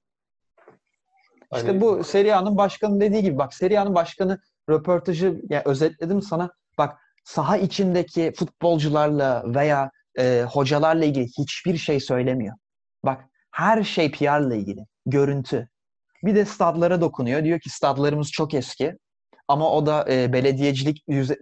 İşte 1.55 1.67
hani... 1.67 1.81
bu 1.81 2.05
Serie 2.05 2.33
A'nın 2.33 2.57
başkanı 2.57 3.01
dediği 3.01 3.23
gibi 3.23 3.39
bak 3.39 3.55
Serie 3.55 3.79
A'nın 3.79 3.95
başkanı 3.95 4.39
röportajı 4.71 5.43
yani 5.51 5.63
özetledim 5.65 6.23
sana. 6.23 6.51
Bak 6.79 6.99
saha 7.25 7.57
içindeki 7.57 8.33
futbolcularla 8.37 9.45
veya 9.55 9.91
e, 10.19 10.45
hocalarla 10.51 11.05
ilgili 11.05 11.27
hiçbir 11.39 11.77
şey 11.77 12.01
söylemiyor. 12.01 12.57
Bak 13.05 13.25
her 13.51 13.85
şey 13.85 14.11
PR'la 14.11 14.55
ilgili. 14.55 14.87
Görüntü. 15.07 15.69
Bir 16.23 16.35
de 16.35 16.45
stadlara 16.45 17.01
dokunuyor. 17.01 17.45
Diyor 17.45 17.61
ki 17.61 17.71
stadlarımız 17.71 18.31
çok 18.31 18.55
eski. 18.55 18.99
Ama 19.49 19.71
o 19.71 19.87
da 19.87 20.07
e, 20.13 20.33
belediyecilik 20.33 21.05
yüze, 21.09 21.39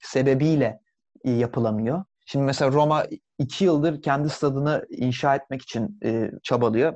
sebebiyle 0.00 0.78
yapılamıyor. 1.24 2.04
Şimdi 2.26 2.44
mesela 2.44 2.72
Roma 2.72 3.06
iki 3.38 3.64
yıldır 3.64 4.02
kendi 4.02 4.28
stadını 4.28 4.86
inşa 4.90 5.34
etmek 5.34 5.62
için 5.62 5.98
e, 6.04 6.30
çabalıyor. 6.42 6.94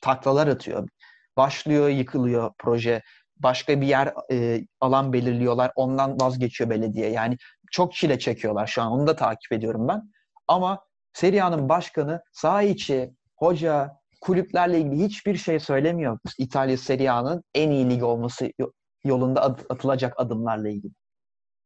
Taklalar 0.00 0.46
atıyor. 0.46 0.88
Başlıyor, 1.36 1.88
yıkılıyor 1.88 2.50
proje. 2.58 3.02
Başka 3.36 3.80
bir 3.80 3.86
yer 3.86 4.14
e, 4.32 4.66
alan 4.80 5.12
belirliyorlar. 5.12 5.72
Ondan 5.76 6.20
vazgeçiyor 6.20 6.70
belediye. 6.70 7.10
Yani 7.10 7.36
çok 7.70 7.94
çile 7.94 8.18
çekiyorlar 8.18 8.66
şu 8.66 8.82
an. 8.82 8.92
Onu 8.92 9.06
da 9.06 9.16
takip 9.16 9.52
ediyorum 9.52 9.88
ben. 9.88 10.02
Ama 10.48 10.80
Serie 11.12 11.40
A'nın 11.40 11.68
başkanı 11.68 12.22
saha 12.32 12.62
içi, 12.62 13.14
hoca, 13.36 13.96
kulüplerle 14.20 14.80
ilgili 14.80 15.04
hiçbir 15.04 15.36
şey 15.36 15.60
söylemiyor. 15.60 16.18
İtalya 16.38 16.76
Serie 16.76 17.08
A'nın 17.08 17.42
en 17.54 17.70
iyi 17.70 17.90
lig 17.90 18.02
olması 18.02 18.50
yolunda 19.04 19.42
atılacak 19.42 20.14
adımlarla 20.16 20.68
ilgili. 20.68 20.92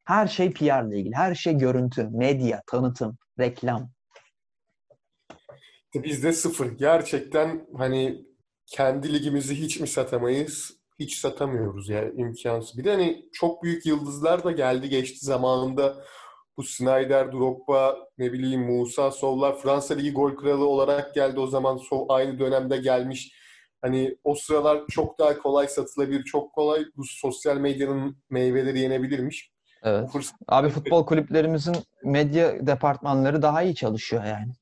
Her 0.04 0.26
şey 0.26 0.52
PR 0.52 0.88
ile 0.88 0.98
ilgili. 0.98 1.14
Her 1.14 1.34
şey 1.34 1.54
görüntü, 1.58 2.08
medya, 2.12 2.62
tanıtım, 2.66 3.18
reklam. 3.38 3.90
Bizde 5.94 6.32
sıfır. 6.32 6.78
Gerçekten 6.78 7.66
hani 7.76 8.24
kendi 8.66 9.12
ligimizi 9.12 9.54
hiç 9.54 9.80
mi 9.80 9.88
satamayız? 9.88 10.80
Hiç 10.98 11.18
satamıyoruz 11.18 11.88
yani 11.88 12.12
imkansız. 12.16 12.78
Bir 12.78 12.84
de 12.84 12.90
hani 12.90 13.28
çok 13.32 13.62
büyük 13.62 13.86
yıldızlar 13.86 14.44
da 14.44 14.52
geldi 14.52 14.88
geçti 14.88 15.26
zamanında. 15.26 16.04
Bu 16.56 16.62
Snyder, 16.62 17.32
Drogba, 17.32 17.96
ne 18.18 18.32
bileyim 18.32 18.60
Musa 18.60 19.10
Sovlar 19.10 19.58
Fransa 19.58 19.94
Ligi 19.94 20.12
gol 20.12 20.36
kralı 20.36 20.66
olarak 20.66 21.14
geldi 21.14 21.40
o 21.40 21.46
zaman. 21.46 21.76
Sov 21.76 22.06
aynı 22.08 22.38
dönemde 22.38 22.76
gelmiş. 22.76 23.32
Hani 23.82 24.16
o 24.24 24.34
sıralar 24.34 24.86
çok 24.90 25.18
daha 25.18 25.38
kolay 25.38 25.68
satılabilir, 25.68 26.24
çok 26.24 26.52
kolay 26.52 26.84
bu 26.96 27.04
sosyal 27.04 27.56
medyanın 27.56 28.16
meyveleri 28.30 28.78
yenebilirmiş. 28.78 29.49
Evet. 29.82 30.10
Abi 30.48 30.68
futbol 30.68 31.06
kulüplerimizin 31.06 31.76
medya 32.04 32.66
departmanları 32.66 33.42
daha 33.42 33.62
iyi 33.62 33.74
çalışıyor 33.74 34.24
yani. 34.24 34.52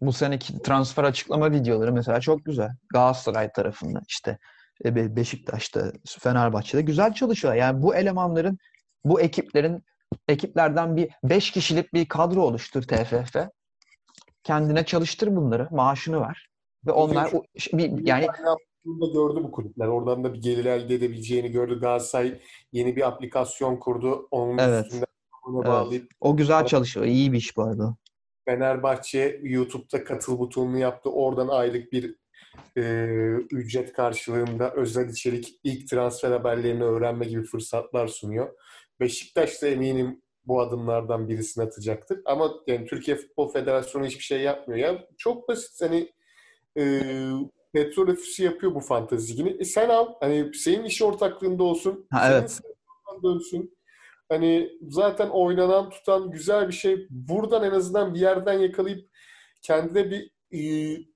Bu 0.00 0.12
seneki 0.12 0.62
transfer 0.62 1.04
açıklama 1.04 1.52
videoları 1.52 1.92
mesela 1.92 2.20
çok 2.20 2.44
güzel. 2.44 2.70
Galatasaray 2.92 3.52
tarafında 3.52 4.00
işte 4.08 4.38
e, 4.84 5.16
Beşiktaş'ta, 5.16 5.92
Fenerbahçe'de 6.06 6.82
güzel 6.82 7.12
çalışıyor. 7.14 7.54
Yani 7.54 7.82
bu 7.82 7.94
elemanların, 7.94 8.58
bu 9.04 9.20
ekiplerin 9.20 9.84
ekiplerden 10.28 10.96
bir 10.96 11.10
5 11.24 11.50
kişilik 11.50 11.94
bir 11.94 12.08
kadro 12.08 12.42
oluştur 12.42 12.82
TFF. 12.82 13.36
Kendine 14.42 14.84
çalıştır 14.84 15.36
bunları, 15.36 15.68
maaşını 15.70 16.20
ver. 16.20 16.48
Ve 16.86 16.92
onlar 16.92 17.32
bir, 17.72 18.06
yani 18.06 18.28
da 18.86 19.06
gördü 19.06 19.44
bu 19.44 19.50
kulüpler. 19.50 19.86
Oradan 19.86 20.24
da 20.24 20.34
bir 20.34 20.42
gelir 20.42 20.64
elde 20.64 20.94
edebileceğini 20.94 21.50
gördü. 21.50 21.80
Galatasaray 21.80 22.40
yeni 22.72 22.96
bir 22.96 23.08
aplikasyon 23.08 23.76
kurdu. 23.76 24.28
Onun 24.30 24.58
evet. 24.58 24.84
üstünde 24.84 25.06
evet. 25.54 25.66
bağlayıp 25.66 26.10
o 26.20 26.36
güzel 26.36 26.66
çalışıyor. 26.66 27.06
İyi 27.06 27.32
bir 27.32 27.38
iş 27.38 27.56
bu 27.56 27.62
arada. 27.62 27.96
Fenerbahçe 28.44 29.40
YouTube'da 29.42 30.04
katıl 30.04 30.38
butonunu 30.38 30.78
yaptı. 30.78 31.10
Oradan 31.10 31.48
aylık 31.48 31.92
bir 31.92 32.16
e, 32.76 32.82
ücret 33.50 33.92
karşılığında 33.92 34.72
özel 34.72 35.08
içerik, 35.08 35.60
ilk 35.64 35.88
transfer 35.88 36.30
haberlerini 36.30 36.84
öğrenme 36.84 37.26
gibi 37.26 37.42
fırsatlar 37.42 38.08
sunuyor. 38.08 38.48
Beşiktaş 39.00 39.62
da 39.62 39.66
eminim 39.66 40.22
bu 40.44 40.60
adımlardan 40.60 41.28
birisini 41.28 41.64
atacaktır. 41.64 42.20
Ama 42.24 42.54
yani 42.66 42.86
Türkiye 42.86 43.16
Futbol 43.16 43.52
Federasyonu 43.52 44.06
hiçbir 44.06 44.24
şey 44.24 44.40
yapmıyor. 44.40 44.88
Ya 44.88 45.06
çok 45.18 45.48
basit 45.48 45.80
hani 45.80 46.12
e, 46.78 47.02
petrol 47.76 48.08
ofisi 48.08 48.44
yapıyor 48.44 48.74
bu 48.74 48.80
fantezi 48.80 49.32
ligini. 49.32 49.56
E 49.60 49.64
sen 49.64 49.88
al. 49.88 50.06
Hani 50.20 50.54
senin 50.54 50.84
iş 50.84 51.02
ortaklığında 51.02 51.62
olsun. 51.62 52.06
Ha, 52.10 52.28
evet. 52.32 52.60
dönsün. 53.22 53.76
Hani 54.28 54.70
zaten 54.88 55.28
oynanan 55.28 55.90
tutan 55.90 56.30
güzel 56.30 56.68
bir 56.68 56.72
şey. 56.72 57.06
Buradan 57.10 57.64
en 57.64 57.70
azından 57.70 58.14
bir 58.14 58.20
yerden 58.20 58.52
yakalayıp 58.52 59.10
kendine 59.62 60.10
bir 60.10 60.30
e, 60.50 60.60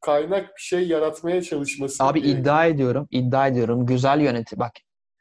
kaynak 0.00 0.48
bir 0.56 0.62
şey 0.62 0.88
yaratmaya 0.88 1.42
çalışması. 1.42 2.04
Abi 2.04 2.22
gerekiyor. 2.22 2.42
iddia 2.42 2.66
ediyorum. 2.66 3.06
iddia 3.10 3.46
ediyorum. 3.46 3.86
Güzel 3.86 4.20
yöneti. 4.20 4.58
Bak 4.58 4.72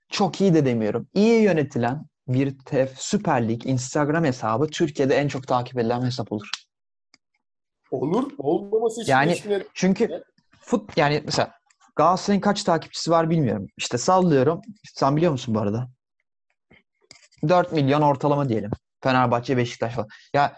çok 0.10 0.42
iyi 0.42 0.54
de 0.54 0.66
demiyorum. 0.66 1.08
İyi 1.14 1.42
yönetilen 1.42 2.06
bir 2.28 2.58
TEF 2.66 2.92
Süper 2.98 3.50
Lig 3.50 3.66
Instagram 3.66 4.24
hesabı 4.24 4.68
Türkiye'de 4.68 5.16
en 5.16 5.28
çok 5.28 5.48
takip 5.48 5.78
edilen 5.78 6.02
hesap 6.02 6.32
olur. 6.32 6.50
Olur. 7.92 8.32
Olmaması 8.38 9.02
için 9.02 9.12
Yani 9.12 9.38
çünkü 9.74 10.24
fut 10.70 10.98
yani 10.98 11.22
mesela 11.26 11.52
Galatasaray'ın 11.96 12.42
kaç 12.42 12.64
takipçisi 12.64 13.12
var 13.12 13.30
bilmiyorum. 13.30 13.68
İşte 13.78 13.98
sallıyorum. 13.98 14.62
Sen 14.96 15.16
biliyor 15.16 15.32
musun 15.32 15.56
bu 15.56 15.60
arada? 15.60 15.88
4 17.50 17.72
milyon 17.72 18.02
ortalama 18.02 18.50
diyelim. 18.50 18.72
Fenerbahçe, 19.04 19.58
Beşiktaş 19.58 19.94
falan. 19.94 20.08
Ya 20.34 20.58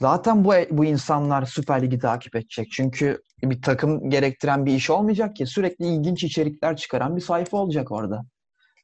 zaten 0.00 0.44
bu 0.44 0.52
bu 0.70 0.84
insanlar 0.84 1.44
Süper 1.44 1.82
Lig'i 1.82 1.98
takip 1.98 2.36
edecek. 2.36 2.68
Çünkü 2.72 3.22
bir 3.42 3.62
takım 3.62 4.10
gerektiren 4.10 4.66
bir 4.66 4.74
iş 4.74 4.90
olmayacak 4.90 5.36
ki. 5.36 5.46
Sürekli 5.46 5.86
ilginç 5.86 6.24
içerikler 6.24 6.76
çıkaran 6.76 7.16
bir 7.16 7.22
sayfa 7.22 7.56
olacak 7.56 7.92
orada. 7.92 8.22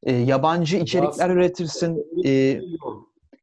Ee, 0.02 0.12
yabancı 0.12 0.76
içerikler 0.76 1.30
üretirsin. 1.30 2.04
Ee, 2.26 2.60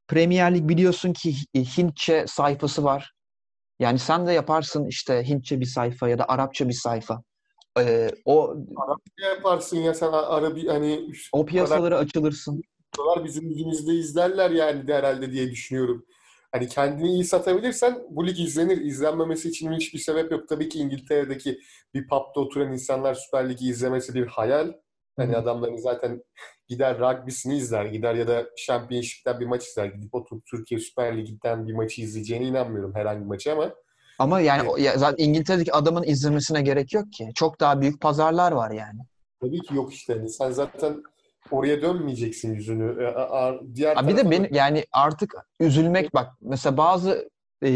Premier 0.07 0.55
Lig 0.55 0.69
biliyorsun 0.69 1.13
ki 1.13 1.35
Hintçe 1.55 2.25
sayfası 2.27 2.83
var. 2.83 3.14
Yani 3.79 3.99
sen 3.99 4.27
de 4.27 4.33
yaparsın 4.33 4.85
işte 4.85 5.23
Hintçe 5.27 5.59
bir 5.59 5.65
sayfa 5.65 6.09
ya 6.09 6.19
da 6.19 6.29
Arapça 6.29 6.67
bir 6.67 6.73
sayfa. 6.73 7.21
Ee, 7.79 8.09
o 8.25 8.55
Ne 9.19 9.25
yaparsın 9.25 9.77
ya 9.77 9.93
sen 9.93 10.11
Arabi 10.11 10.67
hani 10.67 11.11
o 11.31 11.45
piyasalara 11.45 11.97
açılırsın. 11.97 12.61
kadar 12.97 13.25
bizim 13.25 13.49
ligimizde 13.49 13.93
izlerler 13.93 14.51
yani 14.51 14.87
de 14.87 14.93
herhalde 14.93 15.31
diye 15.31 15.51
düşünüyorum. 15.51 16.05
Hani 16.51 16.67
kendini 16.67 17.09
iyi 17.09 17.23
satabilirsen 17.23 18.03
bu 18.09 18.27
lig 18.27 18.39
izlenir. 18.39 18.77
İzlenmemesi 18.77 19.49
için 19.49 19.71
hiçbir 19.71 19.99
sebep 19.99 20.31
yok. 20.31 20.49
Tabii 20.49 20.69
ki 20.69 20.79
İngiltere'deki 20.79 21.59
bir 21.93 22.07
pub'da 22.07 22.39
oturan 22.39 22.73
insanlar 22.73 23.13
Süper 23.13 23.49
Lig'i 23.49 23.69
izlemesi 23.69 24.13
bir 24.13 24.27
hayal. 24.27 24.73
Hani 25.17 25.37
adamların 25.37 25.77
zaten 25.77 26.23
gider 26.67 26.99
rugby'sini 26.99 27.57
izler, 27.57 27.85
gider 27.85 28.15
ya 28.15 28.27
da 28.27 28.45
Championship'ten 28.65 29.39
bir 29.39 29.45
maç 29.45 29.67
izler. 29.67 29.85
Gidip 29.85 30.15
oturup 30.15 30.45
Türkiye 30.45 30.79
Süper 30.79 31.17
Ligi'nden 31.17 31.67
bir 31.67 31.73
maçı 31.73 32.01
izleyeceğine 32.01 32.45
inanmıyorum 32.45 32.95
herhangi 32.95 33.21
bir 33.21 33.25
maçı 33.25 33.51
ama 33.53 33.69
Ama 34.19 34.39
yani 34.39 34.81
ya 34.81 34.97
zaten 34.97 35.23
İngiltere'deki 35.23 35.73
adamın 35.73 36.03
izlemesine 36.03 36.61
gerek 36.61 36.93
yok 36.93 37.13
ki. 37.13 37.29
Çok 37.35 37.59
daha 37.59 37.81
büyük 37.81 38.01
pazarlar 38.01 38.51
var 38.51 38.71
yani. 38.71 38.99
tabii 39.41 39.59
ki 39.61 39.75
yok 39.75 39.93
işte. 39.93 40.13
Hani 40.13 40.29
sen 40.29 40.51
zaten 40.51 41.03
oraya 41.51 41.81
dönmeyeceksin 41.81 42.53
yüzünü. 42.53 43.03
E, 43.03 43.75
Diğer 43.75 44.07
bir 44.07 44.17
de 44.17 44.31
benim 44.31 44.53
yani 44.53 44.85
artık 44.91 45.33
üzülmek 45.59 46.13
bak 46.13 46.27
mesela 46.41 46.77
bazı 46.77 47.29
e, 47.63 47.69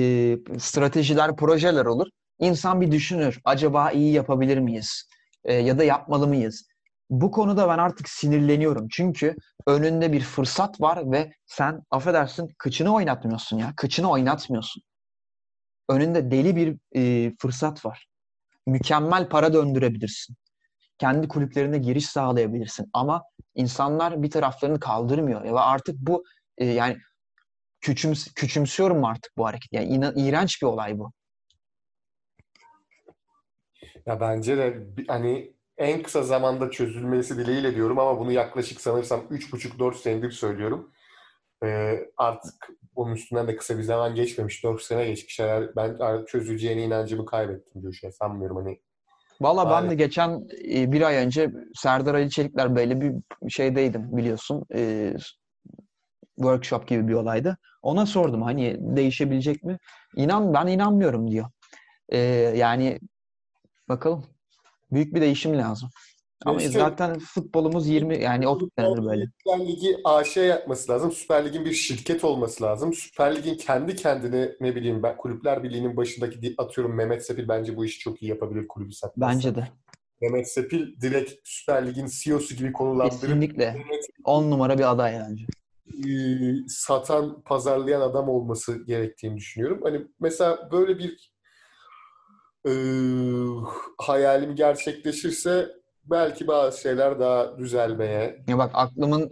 stratejiler, 0.60 1.36
projeler 1.36 1.86
olur. 1.86 2.08
İnsan 2.40 2.82
bir 2.82 2.92
düşünür. 2.92 3.40
Acaba 3.46 3.92
iyi 3.92 4.14
yapabilir 4.14 4.58
miyiz? 4.58 5.10
E, 5.44 5.54
ya 5.54 5.78
da 5.78 5.84
yapmalı 5.84 6.28
mıyız? 6.28 6.69
Bu 7.10 7.32
konuda 7.32 7.68
ben 7.68 7.78
artık 7.78 8.10
sinirleniyorum. 8.10 8.88
Çünkü 8.92 9.36
önünde 9.68 10.14
bir 10.14 10.22
fırsat 10.22 10.82
var 10.82 11.12
ve 11.12 11.34
sen 11.46 11.82
affedersin 11.92 12.48
kıçını 12.58 12.94
oynatmıyorsun 12.96 13.58
ya. 13.58 13.74
Kıçını 13.78 14.10
oynatmıyorsun. 14.10 14.84
Önünde 15.90 16.32
deli 16.32 16.56
bir 16.56 16.78
e, 16.96 17.34
fırsat 17.42 17.86
var. 17.86 18.08
Mükemmel 18.68 19.30
para 19.30 19.54
döndürebilirsin. 19.54 20.36
Kendi 20.98 21.28
kulüplerine 21.28 21.78
giriş 21.78 22.10
sağlayabilirsin. 22.10 22.90
Ama 22.94 23.24
insanlar 23.56 24.24
bir 24.24 24.32
taraflarını 24.32 24.80
kaldırmıyor. 24.80 25.44
Ve 25.44 25.60
artık 25.60 25.96
bu 26.00 26.24
e, 26.58 26.66
yani 26.66 26.98
küçüms 27.82 28.34
küçümsüyorum 28.34 29.06
artık 29.06 29.38
bu 29.38 29.46
hareket. 29.46 29.74
Yani 29.74 29.88
inan, 29.88 30.18
iğrenç 30.18 30.62
bir 30.62 30.68
olay 30.68 31.00
bu. 31.00 31.12
Ya 34.06 34.20
bence 34.20 34.58
de 34.58 34.88
hani 35.08 35.59
en 35.80 36.04
kısa 36.04 36.24
zamanda 36.24 36.72
çözülmesi 36.72 37.38
dileğiyle 37.38 37.76
diyorum 37.76 38.00
ama 38.00 38.20
bunu 38.20 38.32
yaklaşık 38.32 38.82
sanırsam 38.82 39.20
3,5-4 39.20 39.96
senedir 39.96 40.32
söylüyorum. 40.32 40.92
Ee, 41.64 42.00
artık 42.18 42.70
onun 42.96 43.14
üstünden 43.14 43.48
de 43.48 43.56
kısa 43.56 43.78
bir 43.78 43.84
zaman 43.84 44.16
geçmemiş. 44.16 44.64
4 44.64 44.82
sene 44.82 45.06
geçmiş. 45.06 45.40
Ben 45.76 45.96
artık 46.00 46.28
çözüleceğine 46.28 46.84
inancımı 46.84 47.26
kaybettim 47.26 47.82
diyor 47.82 47.94
şey. 47.94 48.12
Sanmıyorum 48.12 48.58
hani. 48.58 48.80
Valla 49.42 49.72
ben 49.72 49.90
de 49.90 49.96
geçen 49.96 50.48
e, 50.74 50.92
bir 50.92 51.02
ay 51.02 51.16
önce 51.16 51.52
Serdar 51.76 52.16
Ali 52.16 52.30
Çelikler 52.30 52.76
böyle 52.76 53.02
bir 53.02 53.14
şeydeydim 53.50 54.18
biliyorsun. 54.18 54.66
E, 54.76 55.14
workshop 56.36 56.88
gibi 56.88 57.08
bir 57.08 57.14
olaydı. 57.14 57.58
Ona 57.82 58.06
sordum 58.06 58.42
hani 58.42 58.78
değişebilecek 58.80 59.64
mi? 59.64 59.78
İnan 60.16 60.54
ben 60.54 60.68
inanmıyorum 60.68 61.32
diyor. 61.32 61.50
E, 62.10 62.18
yani 62.56 63.00
bakalım. 63.90 64.26
Büyük 64.92 65.16
bir 65.16 65.22
değişim 65.22 65.58
lazım. 65.58 65.90
Ama 66.46 66.60
İşte- 66.60 66.72
zaten 66.80 67.20
futbolumuz 67.20 67.88
20 67.88 68.22
yani 68.24 68.48
30 68.48 68.70
senedir 68.80 69.06
böyle. 69.06 69.26
Süper 69.38 69.68
Lig'i 69.68 69.98
AŞ 70.04 70.38
yapması 70.38 70.92
lazım. 70.92 71.12
Süper 71.12 71.46
Lig'in 71.46 71.66
bir 71.66 71.74
şirket 71.74 72.24
olması 72.24 72.64
lazım. 72.64 72.94
Süper 72.94 73.36
Lig'in 73.36 73.56
kendi 73.56 73.96
kendine 73.96 74.52
ne 74.62 74.76
bileyim 74.76 75.04
ben 75.04 75.18
Kulüpler 75.18 75.64
Birliği'nin 75.64 75.98
başındaki 75.98 76.56
atıyorum 76.58 76.96
Mehmet 76.96 77.26
Sepil 77.26 77.48
bence 77.48 77.76
bu 77.78 77.86
işi 77.86 78.00
çok 78.00 78.22
iyi 78.24 78.30
yapabilir 78.30 78.68
kulübü 78.68 78.92
satmazsa. 78.94 79.34
Bence 79.36 79.56
de. 79.56 79.68
Mehmet 80.22 80.50
Sepil 80.52 81.02
direkt 81.02 81.32
Süper 81.44 81.88
Lig'in 81.88 82.08
CEO'su 82.24 82.56
gibi 82.56 82.72
konulandırıp 82.74 83.22
Kesinlikle. 83.22 83.66
Mehmet 83.72 84.06
10 84.24 84.52
numara 84.52 84.78
bir 84.78 84.92
aday 84.92 85.14
bence. 85.30 85.44
e, 86.10 86.12
satan, 86.68 87.42
pazarlayan 87.42 88.02
adam 88.02 88.30
olması 88.30 88.86
gerektiğini 88.86 89.38
düşünüyorum. 89.38 89.80
Hani 89.84 90.02
mesela 90.20 90.70
böyle 90.72 90.98
bir 91.00 91.32
e, 92.68 92.72
hayalim 93.98 94.56
gerçekleşirse 94.56 95.70
belki 96.06 96.48
bazı 96.48 96.82
şeyler 96.82 97.20
daha 97.20 97.58
düzelmeye. 97.58 98.44
Ya 98.48 98.58
bak 98.58 98.72
aklımın 98.74 99.30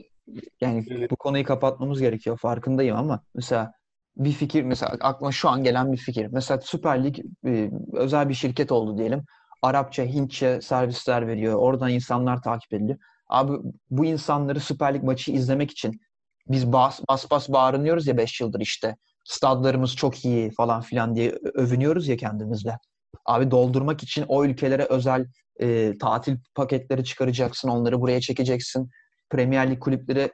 yani 0.62 0.86
bu 1.12 1.16
konuyu 1.16 1.44
kapatmamız 1.44 2.00
gerekiyor 2.00 2.38
farkındayım 2.38 2.98
ama 2.98 3.24
mesela 3.36 3.72
bir 4.18 4.32
fikir 4.32 4.64
mesela 4.64 4.98
aklıma 5.02 5.32
şu 5.32 5.50
an 5.50 5.64
gelen 5.64 5.92
bir 5.92 5.98
fikir. 5.98 6.28
Mesela 6.32 6.62
Süper 6.62 7.04
Lig 7.04 7.20
e, 7.46 7.72
özel 7.94 8.30
bir 8.30 8.34
şirket 8.34 8.72
oldu 8.72 8.98
diyelim. 8.98 9.26
Arapça, 9.62 10.04
Hintçe 10.04 10.62
servisler 10.62 11.28
veriyor. 11.28 11.56
Oradan 11.56 11.90
insanlar 11.90 12.42
takip 12.42 12.74
ediliyor. 12.74 13.00
Abi 13.30 13.58
bu 13.90 14.06
insanları 14.06 14.60
Süper 14.60 14.94
Lig 14.94 15.04
maçı 15.04 15.32
izlemek 15.32 15.72
için 15.72 16.02
biz 16.48 16.74
bas 16.74 17.02
bas, 17.10 17.32
bas 17.32 17.50
bağırınıyoruz 17.50 18.08
ya 18.08 18.18
5 18.18 18.42
yıldır 18.42 18.60
işte. 18.60 18.96
Stadlarımız 19.24 19.96
çok 19.96 20.26
iyi 20.26 20.52
falan 20.52 20.82
filan 20.82 21.16
diye 21.16 21.32
övünüyoruz 21.54 22.08
ya 22.08 22.18
kendimizle. 22.18 22.78
Abi 23.26 23.52
doldurmak 23.52 24.04
için 24.04 24.26
o 24.28 24.46
ülkelere 24.46 24.84
özel 24.84 25.26
e, 25.60 25.98
tatil 25.98 26.38
paketleri 26.56 27.04
çıkaracaksın. 27.04 27.70
Onları 27.70 28.02
buraya 28.02 28.22
çekeceksin. 28.22 28.90
Premier 29.30 29.72
Lig 29.72 29.80
kulüpleri 29.80 30.32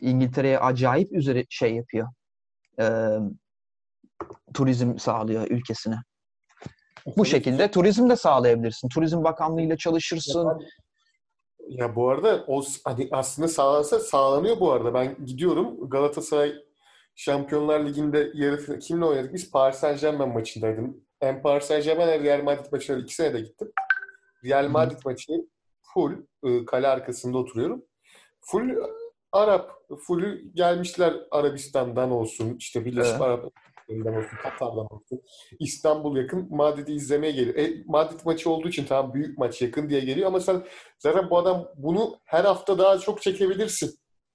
İngiltere'ye 0.00 0.58
acayip 0.58 1.12
üzeri 1.12 1.46
şey 1.50 1.74
yapıyor. 1.74 2.08
Ee, 2.80 3.18
turizm 4.54 4.98
sağlıyor 4.98 5.46
ülkesine. 5.50 5.96
Bu 7.16 7.24
şekilde 7.24 7.70
turizm 7.70 8.10
de 8.10 8.16
sağlayabilirsin. 8.16 8.88
Turizm 8.88 9.24
Bakanlığı 9.24 9.62
ile 9.62 9.76
çalışırsın. 9.76 10.48
Ya 11.68 11.96
bu 11.96 12.10
arada 12.10 12.44
o 12.46 12.62
hani 12.84 13.08
aslında 13.12 13.48
sağlansa 13.48 14.00
sağlanıyor 14.00 14.60
bu 14.60 14.72
arada. 14.72 14.94
Ben 14.94 15.26
gidiyorum 15.26 15.90
Galatasaray 15.90 16.52
Şampiyonlar 17.14 17.86
Ligi'nde 17.86 18.30
yarı 18.34 18.78
kimle 18.78 19.04
oynadık? 19.04 19.34
Biz 19.34 19.50
Paris 19.50 19.76
Saint-Germain 19.78 20.32
maçındaydım. 20.32 21.05
Hem 21.20 21.42
Paris 21.42 21.64
Saint-Germain 21.64 22.08
hem 22.08 22.24
Real 22.24 22.42
Madrid 22.42 22.72
maçına 22.72 22.98
iki 22.98 23.14
sene 23.14 23.34
de 23.34 23.40
gittim. 23.40 23.72
Real 24.44 24.68
Madrid 24.68 24.98
maçı 25.04 25.32
full 25.82 26.12
e, 26.44 26.64
kale 26.64 26.88
arkasında 26.88 27.38
oturuyorum. 27.38 27.84
Full 28.40 28.70
Arap, 29.32 29.70
full 30.06 30.22
gelmişler 30.54 31.14
Arabistan'dan 31.30 32.10
olsun, 32.10 32.56
işte 32.58 32.84
Birleşik 32.84 33.10
Evet. 33.12 33.22
Arap 33.22 33.52
Emirlikleri'nden 33.88 34.18
olsun, 34.18 34.36
Katar'dan 34.42 34.86
olsun. 34.92 35.22
İstanbul 35.58 36.16
yakın, 36.16 36.48
Madrid'i 36.50 36.92
izlemeye 36.92 37.32
geliyor. 37.32 37.56
E, 37.56 37.82
Madrid 37.86 38.20
maçı 38.24 38.50
olduğu 38.50 38.68
için 38.68 38.84
tamam 38.84 39.14
büyük 39.14 39.38
maç 39.38 39.62
yakın 39.62 39.88
diye 39.88 40.00
geliyor 40.00 40.26
ama 40.26 40.40
sen 40.40 40.64
zaten 40.98 41.30
bu 41.30 41.38
adam 41.38 41.68
bunu 41.76 42.16
her 42.24 42.44
hafta 42.44 42.78
daha 42.78 42.98
çok 42.98 43.22
çekebilirsin. 43.22 43.90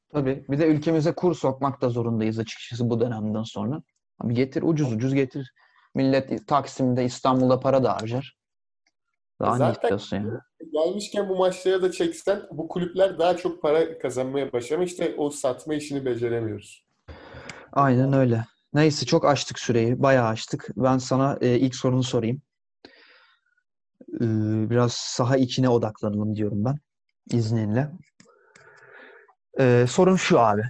Tabii. 0.09 0.45
Bir 0.49 0.59
de 0.59 0.65
ülkemize 0.65 1.15
kur 1.15 1.35
sokmak 1.35 1.81
da 1.81 1.89
zorundayız 1.89 2.39
açıkçası 2.39 2.89
bu 2.89 2.99
dönemden 2.99 3.43
sonra. 3.43 3.83
Abi 4.19 4.33
getir 4.33 4.63
ucuz 4.65 4.93
ucuz 4.93 5.13
getir. 5.13 5.53
Millet 5.95 6.47
Taksim'de 6.47 7.05
İstanbul'da 7.05 7.59
para 7.59 7.83
da 7.83 7.93
harcar. 7.95 8.37
Daha 9.41 9.51
ne 9.51 9.57
Zaten- 9.57 9.73
istiyorsun 9.73 10.17
ya? 10.17 10.41
Gelmişken 10.73 11.29
bu 11.29 11.35
maçlara 11.35 11.81
da 11.81 11.91
çeksen 11.91 12.41
bu 12.51 12.67
kulüpler 12.67 13.19
daha 13.19 13.37
çok 13.37 13.61
para 13.61 13.99
kazanmaya 13.99 14.53
başlar 14.53 14.75
ama 14.75 14.83
işte 14.85 15.15
o 15.17 15.29
satma 15.29 15.73
işini 15.75 16.05
beceremiyoruz. 16.05 16.85
Aynen 17.73 18.13
öyle. 18.13 18.45
Neyse 18.73 19.05
çok 19.05 19.25
açtık 19.25 19.59
süreyi. 19.59 20.01
Bayağı 20.01 20.27
açtık. 20.27 20.67
Ben 20.77 20.97
sana 20.97 21.37
e, 21.41 21.59
ilk 21.59 21.75
sorunu 21.75 22.03
sorayım. 22.03 22.41
Ee, 24.21 24.69
biraz 24.69 24.93
saha 24.93 25.37
içine 25.37 25.69
odaklanalım 25.69 26.35
diyorum 26.35 26.65
ben. 26.65 26.75
İzninle. 27.31 27.91
Ee, 29.59 29.85
sorun 29.89 30.15
şu 30.15 30.39
abi. 30.39 30.61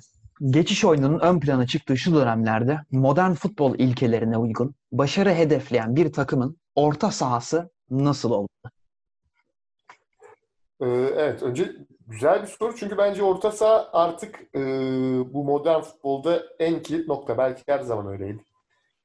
Geçiş 0.49 0.85
oyununun 0.85 1.19
ön 1.19 1.39
plana 1.39 1.67
çıktığı 1.67 1.97
şu 1.97 2.15
dönemlerde 2.15 2.79
modern 2.91 3.33
futbol 3.33 3.75
ilkelerine 3.75 4.37
uygun 4.37 4.75
başarı 4.91 5.29
hedefleyen 5.29 5.95
bir 5.95 6.13
takımın 6.13 6.57
orta 6.75 7.11
sahası 7.11 7.69
nasıl 7.89 8.31
olmalı? 8.31 8.71
Ee, 10.81 10.85
evet, 11.15 11.43
önce 11.43 11.71
güzel 12.07 12.41
bir 12.41 12.47
soru 12.47 12.75
çünkü 12.75 12.97
bence 12.97 13.23
orta 13.23 13.51
saha 13.51 13.89
artık 13.93 14.39
e, 14.55 14.59
bu 15.33 15.43
modern 15.43 15.81
futbolda 15.81 16.43
en 16.59 16.81
kilit 16.81 17.07
nokta. 17.07 17.37
Belki 17.37 17.63
her 17.67 17.79
zaman 17.79 18.07
öyleydi. 18.07 18.43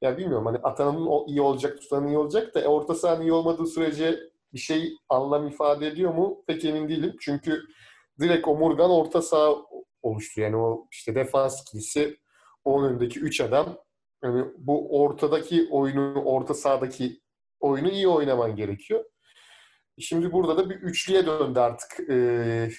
ya 0.01 0.17
bilmiyorum 0.17 0.45
hani 0.45 0.57
atanın 0.57 1.27
iyi 1.27 1.41
olacak, 1.41 1.81
tutanın 1.81 2.07
iyi 2.07 2.17
olacak 2.17 2.55
da 2.55 2.67
orta 2.67 2.95
sahanın 2.95 3.21
iyi 3.21 3.33
olmadığı 3.33 3.65
sürece 3.65 4.19
bir 4.53 4.59
şey 4.59 4.93
anlam 5.09 5.47
ifade 5.47 5.87
ediyor 5.87 6.13
mu? 6.13 6.43
Pek 6.47 6.65
emin 6.65 6.89
değilim. 6.89 7.15
Çünkü 7.19 7.61
direkt 8.19 8.47
omurgan 8.47 8.91
orta 8.91 9.21
saha 9.21 9.55
oluştu. 10.01 10.41
Yani 10.41 10.55
o 10.57 10.87
işte 10.91 11.15
defans 11.15 11.61
ikilisi 11.61 12.17
onun 12.63 12.89
önündeki 12.89 13.19
3 13.19 13.41
adam 13.41 13.77
yani 14.23 14.45
bu 14.57 15.01
ortadaki 15.01 15.67
oyunu, 15.71 16.23
orta 16.23 16.53
sahadaki 16.53 17.21
oyunu 17.59 17.89
iyi 17.89 18.07
oynaman 18.07 18.55
gerekiyor. 18.55 19.05
Şimdi 19.99 20.31
burada 20.31 20.57
da 20.57 20.69
bir 20.69 20.75
üçlüye 20.75 21.25
döndü 21.25 21.59
artık. 21.59 22.09
Ee, 22.09 22.69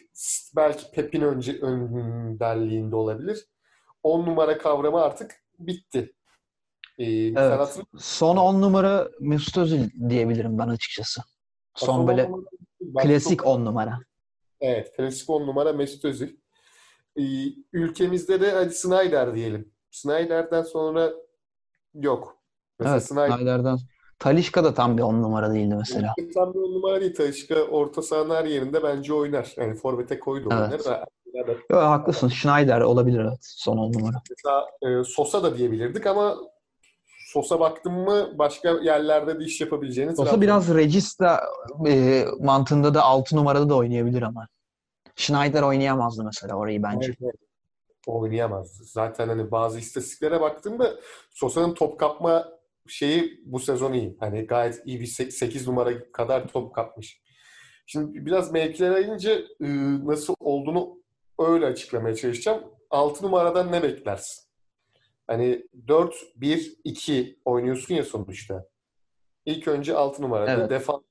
belki 0.56 0.90
Pep'in 0.90 1.20
önce 1.20 1.58
önderliğinde 1.60 2.96
olabilir. 2.96 3.46
10 4.02 4.26
numara 4.26 4.58
kavramı 4.58 5.00
artık 5.00 5.34
bitti. 5.58 6.14
Ee, 6.98 7.04
evet. 7.04 7.78
Son 7.98 8.36
10 8.36 8.62
numara 8.62 9.08
Mesut 9.20 9.58
Özil 9.58 9.90
diyebilirim 10.08 10.58
ben 10.58 10.68
açıkçası. 10.68 11.22
Son, 11.74 11.86
Son 11.86 12.08
böyle 12.08 12.30
klasik 13.02 13.46
10 13.46 13.64
numara. 13.64 13.98
Evet, 14.60 14.96
klasik 14.96 15.30
10 15.30 15.46
numara 15.46 15.72
Mesut 15.72 16.04
Özil. 16.04 16.36
Ee, 17.18 17.22
ülkemizde 17.72 18.40
de 18.40 18.50
hadi 18.50 18.74
Snyder 18.74 19.34
diyelim. 19.34 19.72
Snyder'den 19.90 20.62
sonra 20.62 21.12
yok. 21.94 22.36
Mesela 22.78 22.96
evet, 22.96 23.06
Snyder... 23.06 23.36
Snyder'den 23.36 23.78
Talişka 24.18 24.64
da 24.64 24.74
tam 24.74 24.98
bir 24.98 25.02
on 25.02 25.22
numara 25.22 25.54
değildi 25.54 25.74
mesela. 25.74 26.14
Tam 26.34 26.54
bir 26.54 26.58
on 26.58 26.72
numara 26.74 27.00
değil. 27.00 27.14
Talişka 27.14 27.54
orta 27.54 28.02
sahanın 28.02 28.34
her 28.34 28.44
yerinde 28.44 28.82
bence 28.82 29.14
oynar. 29.14 29.54
Yani 29.56 29.74
forvete 29.74 30.18
koydu 30.18 30.48
evet. 30.52 30.86
oynar. 30.86 31.04
Yo, 31.70 31.78
haklısın. 31.78 32.28
Schneider 32.28 32.80
olabilir 32.80 33.20
evet. 33.20 33.38
Son 33.40 33.76
on 33.76 33.92
numara. 33.92 34.22
Mesela 34.30 34.66
e, 34.82 35.04
Sosa 35.04 35.42
da 35.42 35.58
diyebilirdik 35.58 36.06
ama 36.06 36.36
Sosa 37.32 37.60
baktım 37.60 37.92
mı 37.92 38.38
başka 38.38 38.70
yerlerde 38.70 39.40
de 39.40 39.44
iş 39.44 39.60
yapabileceğini 39.60 40.16
Sosa 40.16 40.40
biraz 40.40 40.74
Regista 40.74 41.40
e, 41.88 42.24
mantığında 42.40 42.94
da 42.94 43.02
6 43.02 43.36
numarada 43.36 43.68
da 43.68 43.76
oynayabilir 43.76 44.22
ama. 44.22 44.48
Schneider 45.18 45.62
oynayamazdı 45.62 46.24
mesela 46.24 46.54
orayı 46.54 46.82
bence. 46.82 47.06
Evet, 47.08 47.18
evet. 47.22 47.34
Oynayamazdı. 48.06 48.84
Zaten 48.84 49.28
hani 49.28 49.50
bazı 49.50 49.78
istatistiklere 49.78 50.40
baktığımda 50.40 50.94
Sosa'nın 51.30 51.74
top 51.74 52.00
kapma 52.00 52.48
şeyi 52.86 53.42
bu 53.44 53.58
sezon 53.58 53.92
iyi. 53.92 54.16
Hani 54.20 54.46
gayet 54.46 54.82
iyi 54.84 55.00
bir 55.00 55.06
8 55.06 55.68
numara 55.68 56.12
kadar 56.12 56.48
top 56.48 56.74
kapmış. 56.74 57.22
Şimdi 57.86 58.26
biraz 58.26 58.52
mevkilere 58.52 59.02
inince 59.02 59.44
ıı, 59.62 60.06
nasıl 60.06 60.34
olduğunu 60.40 61.02
öyle 61.38 61.66
açıklamaya 61.66 62.14
çalışacağım. 62.14 62.64
6 62.90 63.24
numaradan 63.24 63.72
ne 63.72 63.82
beklersin? 63.82 64.44
Hani 65.26 65.66
4 65.88 66.14
1 66.36 66.76
2 66.84 67.38
oynuyorsun 67.44 67.94
ya 67.94 68.04
sonuçta. 68.04 68.66
İlk 69.44 69.68
önce 69.68 69.94
6 69.94 70.22
numarada 70.22 70.52
evet. 70.52 70.70
defans 70.70 71.02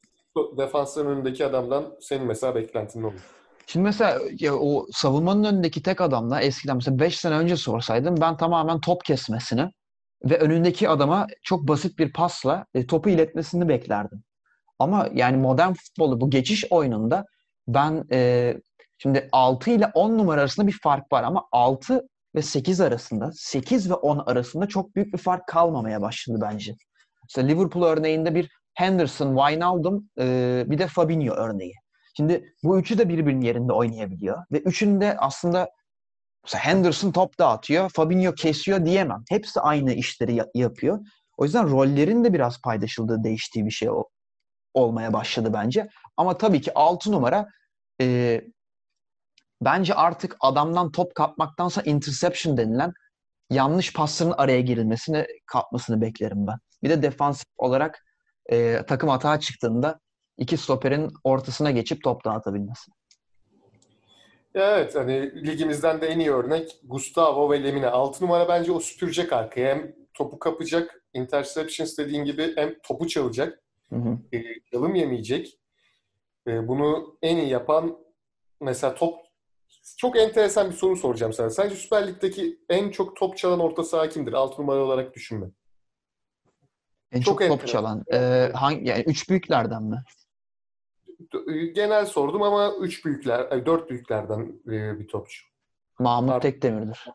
defansların 0.58 1.10
önündeki 1.10 1.46
adamdan 1.46 1.98
senin 2.02 2.28
mesela 2.28 2.56
beklentin 2.56 3.02
ne 3.02 3.06
olur? 3.08 3.22
Şimdi 3.70 3.84
mesela 3.84 4.20
ya 4.40 4.56
o 4.56 4.88
savunmanın 4.92 5.44
önündeki 5.44 5.84
tek 5.84 6.02
adamla 6.02 6.42
eskiden 6.42 6.76
mesela 6.76 7.00
5 7.00 7.20
sene 7.20 7.36
önce 7.36 7.58
sorsaydım 7.58 8.22
ben 8.22 8.38
tamamen 8.38 8.80
top 8.80 9.06
kesmesini 9.06 9.72
ve 10.24 10.40
önündeki 10.40 10.90
adama 10.90 11.28
çok 11.44 11.68
basit 11.68 12.00
bir 12.00 12.14
pasla 12.14 12.66
e, 12.74 12.88
topu 12.88 13.10
iletmesini 13.10 13.70
beklerdim. 13.70 14.24
Ama 14.80 15.10
yani 15.14 15.38
modern 15.38 15.74
futbolu 15.74 16.22
bu 16.22 16.30
geçiş 16.30 16.66
oyununda 16.72 17.26
ben 17.68 18.04
e, 18.12 18.54
şimdi 18.98 19.30
6 19.32 19.72
ile 19.72 19.92
10 19.94 20.18
numara 20.18 20.42
arasında 20.42 20.68
bir 20.68 20.80
fark 20.84 21.14
var 21.14 21.24
ama 21.24 21.48
6 21.52 22.08
ve 22.36 22.42
8 22.42 22.82
arasında 22.82 23.32
8 23.34 23.90
ve 23.90 23.94
10 23.94 24.18
arasında 24.18 24.68
çok 24.68 24.96
büyük 24.96 25.14
bir 25.14 25.18
fark 25.18 25.48
kalmamaya 25.48 26.02
başladı 26.02 26.40
bence. 26.42 26.76
Mesela 27.24 27.48
Liverpool 27.48 27.84
örneğinde 27.84 28.36
bir 28.36 28.50
Henderson, 28.74 29.38
Wijnaldum 29.38 30.10
e, 30.20 30.64
bir 30.68 30.78
de 30.80 30.88
Fabinho 30.88 31.34
örneği. 31.34 31.74
Şimdi 32.18 32.54
bu 32.64 32.80
üçü 32.80 32.98
de 32.98 33.10
birbirinin 33.10 33.42
yerinde 33.46 33.74
oynayabiliyor 33.74 34.44
ve 34.52 34.60
üçünde 34.60 35.18
aslında 35.18 35.70
Mesela 36.44 36.64
Henderson 36.64 37.12
top 37.12 37.40
dağıtıyor, 37.40 37.90
Fabinho 37.90 38.34
kesiyor 38.34 38.86
diyemem. 38.86 39.24
Hepsi 39.30 39.60
aynı 39.62 39.94
işleri 39.94 40.36
ya- 40.36 40.48
yapıyor. 40.56 41.00
O 41.38 41.46
yüzden 41.46 41.70
rollerin 41.72 42.24
de 42.24 42.34
biraz 42.34 42.62
paylaşıldığı, 42.62 43.24
değiştiği 43.24 43.66
bir 43.66 43.72
şey 43.72 43.90
olmaya 44.74 45.14
başladı 45.14 45.54
bence. 45.54 45.90
Ama 46.18 46.38
tabii 46.38 46.62
ki 46.62 46.74
6 46.76 47.12
numara 47.12 47.48
e, 48.02 48.42
bence 49.62 49.94
artık 49.94 50.38
adamdan 50.40 50.92
top 50.92 51.16
kapmaktansa 51.16 51.82
interception 51.82 52.58
denilen 52.58 52.94
yanlış 53.50 53.94
pasların 53.94 54.34
araya 54.38 54.62
girilmesini 54.62 55.26
kapmasını 55.46 56.02
beklerim 56.02 56.48
ben. 56.48 56.58
Bir 56.84 56.90
de 56.90 57.02
defansif 57.02 57.48
olarak 57.58 58.04
e, 58.52 58.84
takım 58.88 59.10
hata 59.10 59.40
çıktığında 59.40 60.00
iki 60.38 60.58
stoperin 60.58 61.14
ortasına 61.24 61.72
geçip 61.72 62.04
top 62.04 62.26
dağıtabilmesi. 62.26 62.92
Evet 64.56 64.96
hani 64.96 65.46
ligimizden 65.48 66.02
de 66.02 66.08
en 66.08 66.20
iyi 66.20 66.32
örnek 66.32 66.80
Gustavo 66.84 67.52
ve 67.52 67.64
Lemine. 67.64 67.88
6 67.88 68.24
numara 68.26 68.48
bence 68.48 68.72
o 68.72 68.80
süpürecek 68.80 69.34
arkaya. 69.34 69.76
Hem 69.76 69.96
topu 70.14 70.40
kapacak, 70.40 71.04
interceptions 71.14 71.98
dediğin 71.98 72.24
gibi 72.24 72.54
hem 72.56 72.80
topu 72.84 73.08
çalacak. 73.08 73.64
Hı 73.90 73.96
hı. 73.96 74.18
E, 74.34 74.44
çalım 74.72 74.96
yemeyecek. 74.96 75.60
E, 76.48 76.68
bunu 76.68 77.18
en 77.22 77.38
iyi 77.38 77.50
yapan 77.50 77.98
mesela 78.62 78.96
top 78.96 79.20
çok 79.98 80.18
enteresan 80.18 80.70
bir 80.70 80.76
soru 80.76 80.96
soracağım 80.96 81.34
sana. 81.34 81.50
Sence 81.50 81.76
Süper 81.76 82.08
Lig'deki 82.08 82.60
en 82.70 82.90
çok 82.90 83.16
top 83.16 83.38
çalan 83.38 83.60
orta 83.60 83.84
saha 83.84 84.10
kimdir? 84.10 84.34
6 84.34 84.62
numara 84.62 84.80
olarak 84.80 85.14
düşünme. 85.14 85.48
En 87.12 87.22
çok, 87.22 87.40
çok 87.40 87.48
top 87.48 87.68
çalan. 87.68 88.04
Ee, 88.14 88.52
hangi 88.54 88.90
yani 88.90 89.04
üç 89.08 89.30
büyüklerden 89.30 89.84
mi? 89.84 90.04
Genel 91.76 92.06
sordum 92.06 92.42
ama 92.42 92.74
üç 92.80 93.06
büyükler, 93.06 93.66
dört 93.66 93.90
büyüklerden 93.90 94.62
e, 94.68 95.00
bir 95.00 95.08
topçu. 95.08 95.46
Mahmut 96.00 96.32
Artık, 96.32 96.42
Tekdemir'dir. 96.42 97.06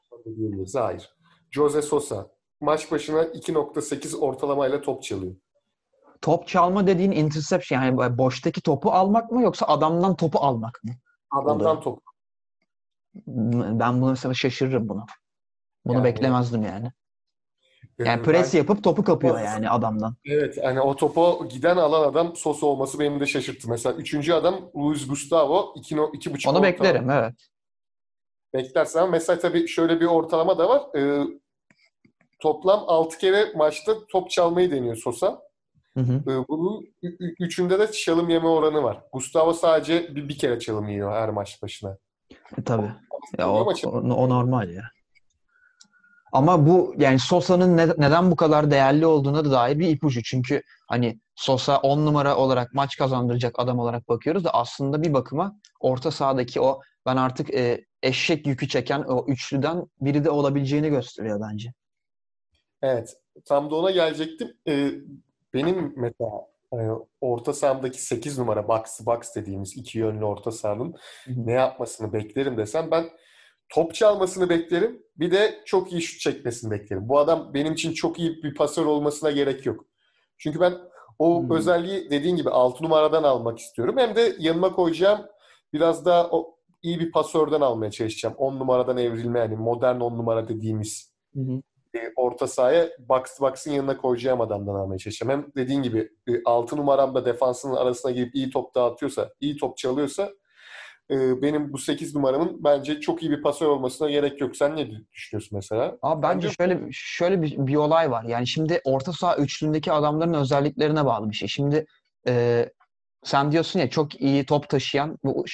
Hayır. 0.74 1.14
Jose 1.50 1.82
Sosa. 1.82 2.30
Maç 2.60 2.92
başına 2.92 3.22
2.8 3.22 4.16
ortalamayla 4.16 4.80
top 4.80 5.02
çalıyor. 5.02 5.34
Top 6.20 6.48
çalma 6.48 6.86
dediğin 6.86 7.10
interception 7.10 7.82
yani 7.82 8.18
boştaki 8.18 8.62
topu 8.62 8.90
almak 8.90 9.32
mı 9.32 9.42
yoksa 9.42 9.66
adamdan 9.66 10.16
topu 10.16 10.38
almak 10.38 10.80
mı? 10.84 10.92
Adamdan 11.30 11.80
topu. 11.80 12.02
Ben 13.26 14.00
bunu 14.00 14.10
mesela 14.10 14.34
şaşırırım 14.34 14.88
bunu. 14.88 15.06
Bunu 15.84 15.94
yani, 15.94 16.04
beklemezdim 16.04 16.62
yani. 16.62 16.92
Yani 17.98 18.22
pres 18.22 18.54
ben, 18.54 18.58
yapıp 18.58 18.84
topu 18.84 19.04
kapıyor 19.04 19.40
yani 19.40 19.70
adamdan. 19.70 20.14
Evet 20.24 20.58
hani 20.62 20.80
o 20.80 20.96
topu 20.96 21.48
giden 21.48 21.76
alan 21.76 22.08
adam 22.08 22.36
Sosa 22.36 22.66
olması 22.66 22.98
benim 22.98 23.20
de 23.20 23.26
şaşırttı. 23.26 23.70
Mesela 23.70 23.94
üçüncü 23.94 24.32
adam 24.32 24.70
Luis 24.76 25.08
Gustavo 25.08 25.74
iki, 25.76 25.96
iki 26.12 26.34
buçuk 26.34 26.52
Onu 26.52 26.58
ortalama. 26.58 26.62
beklerim 26.62 27.10
evet. 27.10 27.34
Beklersin 28.54 28.98
ama 28.98 29.10
mesela 29.10 29.38
tabii 29.38 29.68
şöyle 29.68 30.00
bir 30.00 30.06
ortalama 30.06 30.58
da 30.58 30.68
var. 30.68 30.82
Ee, 30.96 31.24
toplam 32.40 32.84
altı 32.86 33.18
kere 33.18 33.52
maçta 33.56 34.06
top 34.06 34.30
çalmayı 34.30 34.70
deniyor 34.70 34.96
Sosa. 34.96 35.42
Hı 35.96 36.00
hı. 36.00 36.30
Ee, 36.30 36.48
bunun 36.48 36.86
üçünde 37.40 37.78
de 37.78 37.92
çalım 37.92 38.28
yeme 38.28 38.48
oranı 38.48 38.82
var. 38.82 39.02
Gustavo 39.12 39.52
sadece 39.52 40.14
bir, 40.14 40.28
bir 40.28 40.38
kere 40.38 40.58
çalım 40.58 40.88
yiyor 40.88 41.12
her 41.12 41.28
maç 41.28 41.62
başına. 41.62 41.98
E, 42.58 42.62
tabii. 42.64 42.92
Ya 43.38 43.50
o, 43.50 43.72
o, 43.84 43.90
o 43.90 44.28
normal 44.28 44.70
ya. 44.70 44.82
Ama 46.32 46.66
bu 46.66 46.94
yani 46.98 47.18
Sosa'nın 47.18 47.76
ne, 47.76 47.88
neden 47.88 48.30
bu 48.30 48.36
kadar 48.36 48.70
değerli 48.70 49.06
olduğuna 49.06 49.44
da 49.44 49.50
dair 49.50 49.78
bir 49.78 49.88
ipucu. 49.88 50.22
Çünkü 50.22 50.62
hani 50.88 51.20
Sosa 51.34 51.78
10 51.78 52.06
numara 52.06 52.36
olarak 52.36 52.74
maç 52.74 52.96
kazandıracak 52.96 53.54
adam 53.58 53.78
olarak 53.78 54.08
bakıyoruz 54.08 54.44
da 54.44 54.54
aslında 54.54 55.02
bir 55.02 55.12
bakıma 55.12 55.60
orta 55.80 56.10
sahadaki 56.10 56.60
o 56.60 56.80
ben 57.06 57.16
artık 57.16 57.54
e, 57.54 57.84
eşek 58.02 58.46
yükü 58.46 58.68
çeken 58.68 59.02
o 59.02 59.26
üçlüden 59.28 59.86
biri 60.00 60.24
de 60.24 60.30
olabileceğini 60.30 60.88
gösteriyor 60.88 61.40
bence. 61.50 61.72
Evet. 62.82 63.16
Tam 63.44 63.70
da 63.70 63.74
ona 63.74 63.90
gelecektim. 63.90 64.56
Ee, 64.68 64.90
benim 65.54 65.94
mesela 65.96 66.30
yani 66.72 66.98
orta 67.20 67.52
sahamdaki 67.52 68.02
8 68.02 68.38
numara 68.38 68.68
box 68.68 69.06
box 69.06 69.34
dediğimiz 69.36 69.76
iki 69.76 69.98
yönlü 69.98 70.24
orta 70.24 70.50
sahanın 70.50 70.94
ne 71.26 71.52
yapmasını 71.52 72.12
beklerim 72.12 72.56
desem 72.56 72.90
ben 72.90 73.10
top 73.72 73.94
çalmasını 73.94 74.48
beklerim. 74.48 75.02
Bir 75.16 75.30
de 75.30 75.62
çok 75.64 75.92
iyi 75.92 76.02
şut 76.02 76.20
çekmesini 76.20 76.70
beklerim. 76.70 77.08
Bu 77.08 77.18
adam 77.18 77.54
benim 77.54 77.72
için 77.72 77.92
çok 77.92 78.18
iyi 78.18 78.42
bir 78.42 78.54
pasör 78.54 78.86
olmasına 78.86 79.30
gerek 79.30 79.66
yok. 79.66 79.84
Çünkü 80.38 80.60
ben 80.60 80.74
o 81.18 81.42
hmm. 81.42 81.50
özelliği 81.50 82.10
dediğin 82.10 82.36
gibi 82.36 82.50
6 82.50 82.84
numaradan 82.84 83.22
almak 83.22 83.58
istiyorum. 83.58 83.94
Hem 83.98 84.16
de 84.16 84.36
yanıma 84.38 84.72
koyacağım 84.72 85.20
biraz 85.72 86.04
daha 86.04 86.30
o 86.30 86.56
iyi 86.82 87.00
bir 87.00 87.10
pasörden 87.10 87.60
almaya 87.60 87.90
çalışacağım. 87.90 88.34
10 88.38 88.58
numaradan 88.58 88.96
evrilme 88.96 89.38
yani 89.38 89.56
modern 89.56 90.00
10 90.00 90.18
numara 90.18 90.48
dediğimiz 90.48 91.12
hmm. 91.32 91.58
e, 91.94 92.12
orta 92.16 92.46
sahaya 92.46 92.88
box 92.98 93.40
box'ın 93.40 93.70
yanına 93.70 93.96
koyacağım 93.96 94.40
adamdan 94.40 94.74
almaya 94.74 94.98
çalışacağım. 94.98 95.32
Hem 95.32 95.52
dediğin 95.56 95.82
gibi 95.82 96.10
e, 96.28 96.32
6 96.44 96.76
numaramda 96.76 97.24
defansının 97.24 97.76
arasına 97.76 98.10
girip 98.10 98.34
iyi 98.34 98.50
top 98.50 98.74
dağıtıyorsa, 98.74 99.30
iyi 99.40 99.56
top 99.56 99.76
çalıyorsa 99.76 100.30
e, 101.12 101.42
benim 101.42 101.72
bu 101.72 101.78
8 101.78 102.14
numaramın 102.14 102.64
bence 102.64 103.00
çok 103.00 103.22
iyi 103.22 103.30
bir 103.30 103.42
pasör 103.42 103.66
olmasına 103.66 104.10
gerek 104.10 104.40
yok. 104.40 104.56
Sen 104.56 104.76
ne 104.76 104.90
düşünüyorsun 105.12 105.56
mesela? 105.56 105.98
Abi 106.02 106.22
bence 106.22 106.50
şöyle 106.50 106.80
şöyle 106.92 107.42
bir, 107.42 107.66
bir 107.66 107.76
olay 107.76 108.10
var. 108.10 108.24
Yani 108.24 108.46
şimdi 108.46 108.80
orta 108.84 109.12
saha 109.12 109.36
üçlündeki 109.36 109.92
adamların 109.92 110.34
özelliklerine 110.34 111.04
bağlı 111.04 111.30
bir 111.30 111.34
şey. 111.34 111.48
Şimdi 111.48 111.86
e, 112.28 112.66
sen 113.24 113.52
diyorsun 113.52 113.80
ya 113.80 113.90
çok 113.90 114.20
iyi 114.20 114.46
top 114.46 114.68
taşıyan 114.68 115.18
bu 115.24 115.44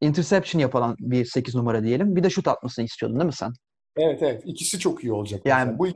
interception 0.00 0.60
yapılan 0.60 0.96
bir 0.98 1.24
8 1.24 1.54
numara 1.54 1.82
diyelim. 1.82 2.16
Bir 2.16 2.22
de 2.22 2.30
şut 2.30 2.48
atmasını 2.48 2.84
istiyordun 2.84 3.18
değil 3.18 3.26
mi 3.26 3.32
sen? 3.32 3.52
Evet 3.96 4.22
evet. 4.22 4.42
İkisi 4.44 4.78
çok 4.78 5.04
iyi 5.04 5.12
olacak. 5.12 5.40
Yani 5.44 5.76
mesela. 5.78 5.78
bu 5.78 5.88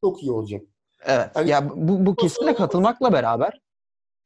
çok 0.00 0.22
iyi 0.22 0.32
olacak. 0.32 0.62
Evet. 1.06 1.30
Hani, 1.34 1.50
ya 1.50 1.70
bu, 1.70 2.06
bu 2.06 2.16
kesinlikle 2.16 2.54
katılmakla 2.54 3.12
beraber 3.12 3.60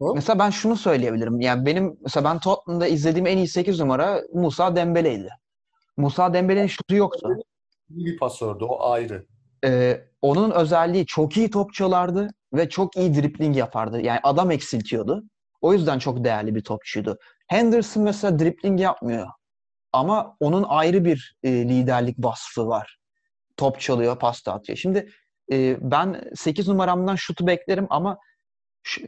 Hı? 0.02 0.14
mesela 0.14 0.38
ben 0.38 0.50
şunu 0.50 0.76
söyleyebilirim. 0.76 1.40
Yani 1.40 1.66
benim 1.66 1.96
mesela 2.02 2.24
ben 2.24 2.38
Tottenham'da 2.38 2.86
izlediğim 2.86 3.26
en 3.26 3.36
iyi 3.36 3.48
8 3.48 3.80
numara 3.80 4.22
Musa 4.34 4.76
Dembele'ydi. 4.76 5.28
Musa 5.96 6.34
Dembele'nin 6.34 6.66
şutu 6.66 6.94
yoktu. 6.94 7.28
İyi 7.90 8.06
bir 8.06 8.18
pasördü. 8.18 8.64
O 8.64 8.90
ayrı. 8.90 9.26
Ee, 9.64 10.00
onun 10.22 10.50
özelliği 10.50 11.06
çok 11.06 11.36
iyi 11.36 11.50
top 11.50 11.74
çalardı 11.74 12.28
ve 12.52 12.68
çok 12.68 12.96
iyi 12.96 13.14
dripling 13.14 13.56
yapardı. 13.56 14.00
Yani 14.00 14.20
adam 14.22 14.50
eksiltiyordu. 14.50 15.24
O 15.60 15.72
yüzden 15.72 15.98
çok 15.98 16.24
değerli 16.24 16.54
bir 16.54 16.64
topçuydu. 16.64 17.18
Henderson 17.48 18.02
mesela 18.02 18.38
dripling 18.38 18.80
yapmıyor. 18.80 19.26
Ama 19.92 20.36
onun 20.40 20.64
ayrı 20.68 21.04
bir 21.04 21.36
e, 21.42 21.50
liderlik 21.50 22.16
vasfı 22.18 22.66
var. 22.66 22.98
Top 23.56 23.80
çalıyor, 23.80 24.18
pasta 24.18 24.52
atıyor. 24.52 24.78
Şimdi 24.78 25.08
e, 25.52 25.76
ben 25.90 26.22
8 26.34 26.68
numaramdan 26.68 27.16
şutu 27.16 27.46
beklerim 27.46 27.86
ama 27.90 28.18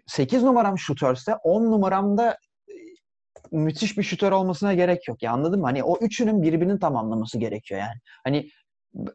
8 0.06 0.42
numaram 0.42 0.78
şutörse 0.78 1.34
10 1.34 1.64
numaramda 1.64 2.38
e, 2.68 2.74
müthiş 3.52 3.98
bir 3.98 4.02
şutör 4.02 4.32
olmasına 4.32 4.74
gerek 4.74 5.08
yok. 5.08 5.22
Ya 5.22 5.32
anladın 5.32 5.60
mı? 5.60 5.66
Hani 5.66 5.84
o 5.84 5.98
üçünün 6.00 6.42
birbirini 6.42 6.78
tamamlaması 6.78 7.38
gerekiyor 7.38 7.80
yani. 7.80 7.98
Hani 8.24 8.50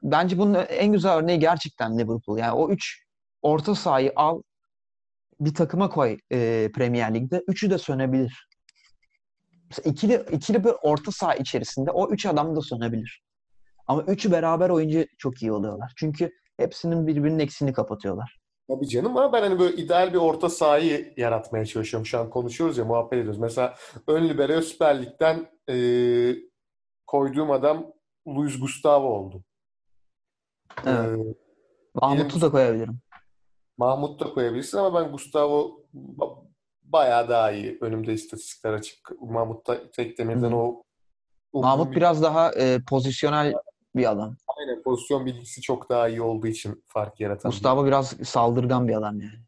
bence 0.03 0.37
bunun 0.37 0.65
en 0.69 0.91
güzel 0.91 1.13
örneği 1.13 1.39
gerçekten 1.39 1.99
Liverpool. 1.99 2.37
Yani 2.37 2.51
o 2.51 2.69
üç 2.69 3.03
orta 3.41 3.75
sahayı 3.75 4.13
al 4.15 4.41
bir 5.39 5.53
takıma 5.53 5.89
koy 5.89 6.17
e, 6.31 6.69
Premier 6.75 7.13
Lig'de. 7.13 7.43
Üçü 7.47 7.69
de 7.69 7.77
sönebilir. 7.77 8.49
Mesela 9.69 9.91
ikili, 9.91 10.25
ikili 10.31 10.63
bir 10.63 10.73
orta 10.81 11.11
saha 11.11 11.35
içerisinde 11.35 11.91
o 11.91 12.11
üç 12.11 12.25
adam 12.25 12.55
da 12.55 12.61
sönebilir. 12.61 13.21
Ama 13.87 14.01
üçü 14.03 14.31
beraber 14.31 14.69
oyuncu 14.69 15.05
çok 15.17 15.41
iyi 15.41 15.51
oluyorlar. 15.51 15.93
Çünkü 15.95 16.31
hepsinin 16.57 17.07
birbirinin 17.07 17.39
eksiğini 17.39 17.73
kapatıyorlar. 17.73 18.38
Tabii 18.69 18.87
canım 18.87 19.17
ama 19.17 19.33
ben 19.33 19.41
hani 19.41 19.59
böyle 19.59 19.75
ideal 19.75 20.13
bir 20.13 20.17
orta 20.17 20.49
sahayı 20.49 21.13
yaratmaya 21.17 21.65
çalışıyorum. 21.65 22.05
Şu 22.05 22.19
an 22.19 22.29
konuşuyoruz 22.29 22.77
ya, 22.77 22.85
muhabbet 22.85 23.19
ediyoruz. 23.19 23.39
Mesela 23.39 23.75
ön 24.07 24.29
libero 24.29 24.61
Süper 24.61 25.01
Lig'den 25.01 25.47
e, 25.69 25.75
koyduğum 27.07 27.51
adam 27.51 27.93
Luis 28.27 28.59
Gustavo 28.59 29.07
oldu. 29.07 29.43
Evet. 30.85 31.19
Ee, 31.19 31.35
Mahmut'u 31.93 32.41
da 32.41 32.51
koyabilirim. 32.51 32.99
Mahmut 33.77 34.19
da 34.19 34.33
koyabilirsin 34.33 34.77
ama 34.77 35.01
ben 35.01 35.11
Gustavo 35.11 35.85
bayağı 36.83 37.29
daha 37.29 37.51
iyi. 37.51 37.77
Önümde 37.81 38.13
istatistikler 38.13 38.73
açık. 38.73 39.11
Mahmut 39.21 39.67
da 39.67 39.91
tek 39.91 40.17
demirden 40.17 40.51
o, 40.51 40.83
o 41.53 41.61
Mahmut 41.61 41.95
biraz 41.95 42.23
daha 42.23 42.51
e, 42.51 42.79
pozisyonel 42.89 43.53
bir 43.95 44.11
adam. 44.11 44.37
Aynen 44.57 44.83
pozisyon 44.83 45.25
bilgisi 45.25 45.61
çok 45.61 45.89
daha 45.89 46.09
iyi 46.09 46.21
olduğu 46.21 46.47
için 46.47 46.83
fark 46.87 47.19
yaratan. 47.19 47.49
Mustafa 47.49 47.85
biraz 47.85 48.07
saldırgan 48.07 48.87
bir 48.87 48.93
adam 48.97 49.21
yani. 49.21 49.39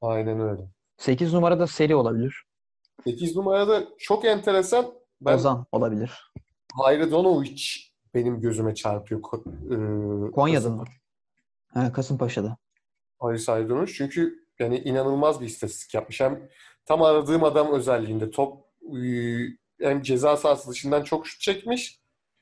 Aynen 0.00 0.40
öyle. 0.40 0.62
8 0.96 1.34
numarada 1.34 1.66
seri 1.66 1.94
olabilir. 1.94 2.44
8 3.04 3.36
numarada 3.36 3.84
çok 3.98 4.24
enteresan. 4.24 4.86
Ben, 5.20 5.34
Ozan 5.34 5.66
olabilir. 5.72 6.32
Hayredonovic 6.74 7.62
benim 8.14 8.40
gözüme 8.40 8.74
çarpıyor. 8.74 9.20
Ee, 9.20 10.30
Konya'da 10.30 10.70
mı? 10.70 10.84
He, 11.74 11.92
Kasımpaşa'da. 11.92 12.56
Haris 13.18 13.48
Hayredonovic 13.48 13.92
çünkü 13.92 14.44
yani 14.58 14.78
inanılmaz 14.78 15.40
bir 15.40 15.46
istatistik 15.46 15.94
yapmış. 15.94 16.20
Hem 16.20 16.48
tam 16.84 17.02
aradığım 17.02 17.44
adam 17.44 17.72
özelliğinde 17.72 18.30
top 18.30 18.64
hem 19.80 20.02
ceza 20.02 20.36
sahası 20.36 20.70
dışından 20.70 21.02
çok 21.02 21.26
şut 21.26 21.40
çekmiş 21.40 21.99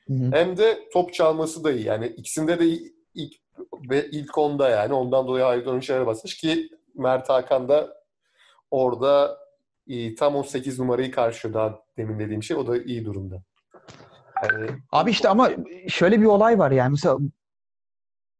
Hı 0.09 0.13
hı. 0.13 0.31
Hem 0.31 0.57
de 0.57 0.79
top 0.93 1.13
çalması 1.13 1.63
da 1.63 1.71
iyi. 1.71 1.85
Yani 1.85 2.07
ikisinde 2.07 2.59
de 2.59 2.65
ilk 3.13 3.33
ve 3.89 4.09
ilk 4.09 4.37
onda 4.37 4.69
yani. 4.69 4.93
Ondan 4.93 5.27
dolayı 5.27 5.45
Aydın'ın 5.45 5.79
şeye 5.79 6.05
basmış 6.05 6.37
ki 6.37 6.69
Mert 6.95 7.29
Hakan 7.29 7.69
da 7.69 8.03
orada 8.71 9.37
iyi, 9.87 10.15
tam 10.15 10.35
18 10.35 10.79
numarayı 10.79 11.11
karşılıyor 11.11 11.59
daha 11.59 11.79
demin 11.97 12.19
dediğim 12.19 12.43
şey. 12.43 12.57
O 12.57 12.67
da 12.67 12.77
iyi 12.77 13.05
durumda. 13.05 13.41
Yani, 14.43 14.69
Abi 14.91 15.11
işte 15.11 15.29
ama 15.29 15.49
şöyle 15.87 16.21
bir 16.21 16.25
olay 16.25 16.59
var 16.59 16.71
yani 16.71 16.91
mesela 16.91 17.17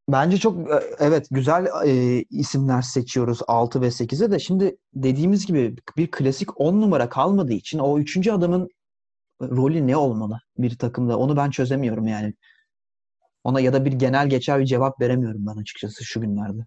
bence 0.09 0.37
çok 0.37 0.71
e, 0.71 0.79
evet 0.99 1.27
güzel 1.31 1.67
e, 1.85 2.23
isimler 2.29 2.81
seçiyoruz 2.81 3.39
6 3.47 3.81
ve 3.81 3.87
8'e 3.87 4.31
de 4.31 4.39
şimdi 4.39 4.77
dediğimiz 4.93 5.45
gibi 5.45 5.75
bir 5.97 6.11
klasik 6.11 6.61
10 6.61 6.81
numara 6.81 7.09
kalmadığı 7.09 7.53
için 7.53 7.79
o 7.79 7.99
üçüncü 7.99 8.31
adamın 8.31 8.69
rolü 9.41 9.87
ne 9.87 9.97
olmalı 9.97 10.39
bir 10.57 10.77
takımda? 10.77 11.17
Onu 11.17 11.37
ben 11.37 11.49
çözemiyorum 11.49 12.07
yani. 12.07 12.33
Ona 13.43 13.59
ya 13.59 13.73
da 13.73 13.85
bir 13.85 13.91
genel 13.91 14.29
geçer 14.29 14.59
bir 14.59 14.65
cevap 14.65 15.01
veremiyorum 15.01 15.45
ben 15.47 15.61
açıkçası 15.61 16.05
şu 16.05 16.21
günlerde. 16.21 16.65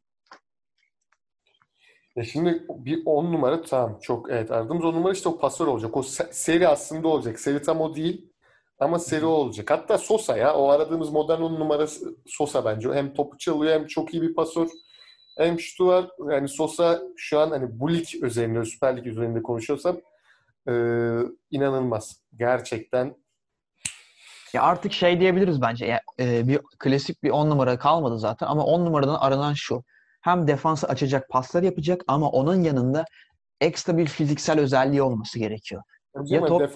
Ya 2.17 2.25
şimdi 2.25 2.67
bir 2.69 3.03
10 3.07 3.25
numara 3.33 3.63
tamam 3.63 3.99
çok 4.03 4.31
evet 4.31 4.51
aradığımız 4.51 4.85
10 4.85 4.95
numara 4.95 5.13
işte 5.13 5.29
o 5.29 5.39
pasör 5.39 5.67
olacak. 5.67 5.97
O 5.97 6.03
seri 6.31 6.69
aslında 6.69 7.09
olacak. 7.09 7.41
Seri 7.41 7.63
tam 7.63 7.81
o 7.81 7.95
değil 7.95 8.33
ama 8.79 8.99
seri 8.99 9.25
olacak. 9.25 9.71
Hatta 9.71 9.99
Sosa 9.99 10.37
ya 10.37 10.55
o 10.55 10.69
aradığımız 10.69 11.11
modern 11.11 11.41
10 11.41 11.55
numarası 11.61 12.17
Sosa 12.27 12.65
bence. 12.65 12.93
Hem 12.93 13.15
topu 13.15 13.39
çalıyor 13.39 13.73
hem 13.73 13.87
çok 13.87 14.15
iyi 14.15 14.23
bir 14.23 14.35
pasör. 14.35 14.69
Hem 15.39 15.61
şutu 15.61 15.87
var. 15.87 16.11
Yani 16.31 16.49
Sosa 16.49 17.03
şu 17.17 17.39
an 17.39 17.51
hani 17.51 17.81
bu 17.81 17.93
lig 17.93 18.07
üzerinde, 18.23 18.65
Süper 18.65 18.97
Lig 18.97 19.07
üzerinde 19.07 19.43
konuşuyorsam 19.43 19.97
e, 20.69 20.73
inanılmaz. 21.51 22.23
Gerçekten. 22.37 23.17
Ya 24.53 24.63
artık 24.63 24.93
şey 24.93 25.21
diyebiliriz 25.21 25.63
bence. 25.63 25.87
Ya, 25.87 26.01
e, 26.21 26.49
bir 26.49 26.61
klasik 26.79 27.23
bir 27.23 27.31
on 27.31 27.51
numara 27.51 27.79
kalmadı 27.79 28.19
zaten 28.19 28.47
ama 28.47 28.65
on 28.65 28.85
numaradan 28.87 29.15
aranan 29.15 29.53
şu. 29.53 29.85
Hem 30.21 30.47
defansı 30.47 30.89
açacak 30.89 31.29
paslar 31.29 31.63
yapacak 31.63 32.01
ama 32.07 32.31
onun 32.31 32.63
yanında 32.63 33.05
ekstra 33.61 33.97
bir 33.97 34.07
fiziksel 34.07 34.61
özelliği 34.61 35.03
olması 35.03 35.39
gerekiyor. 35.39 35.83
ya 36.25 36.45
top, 36.45 36.71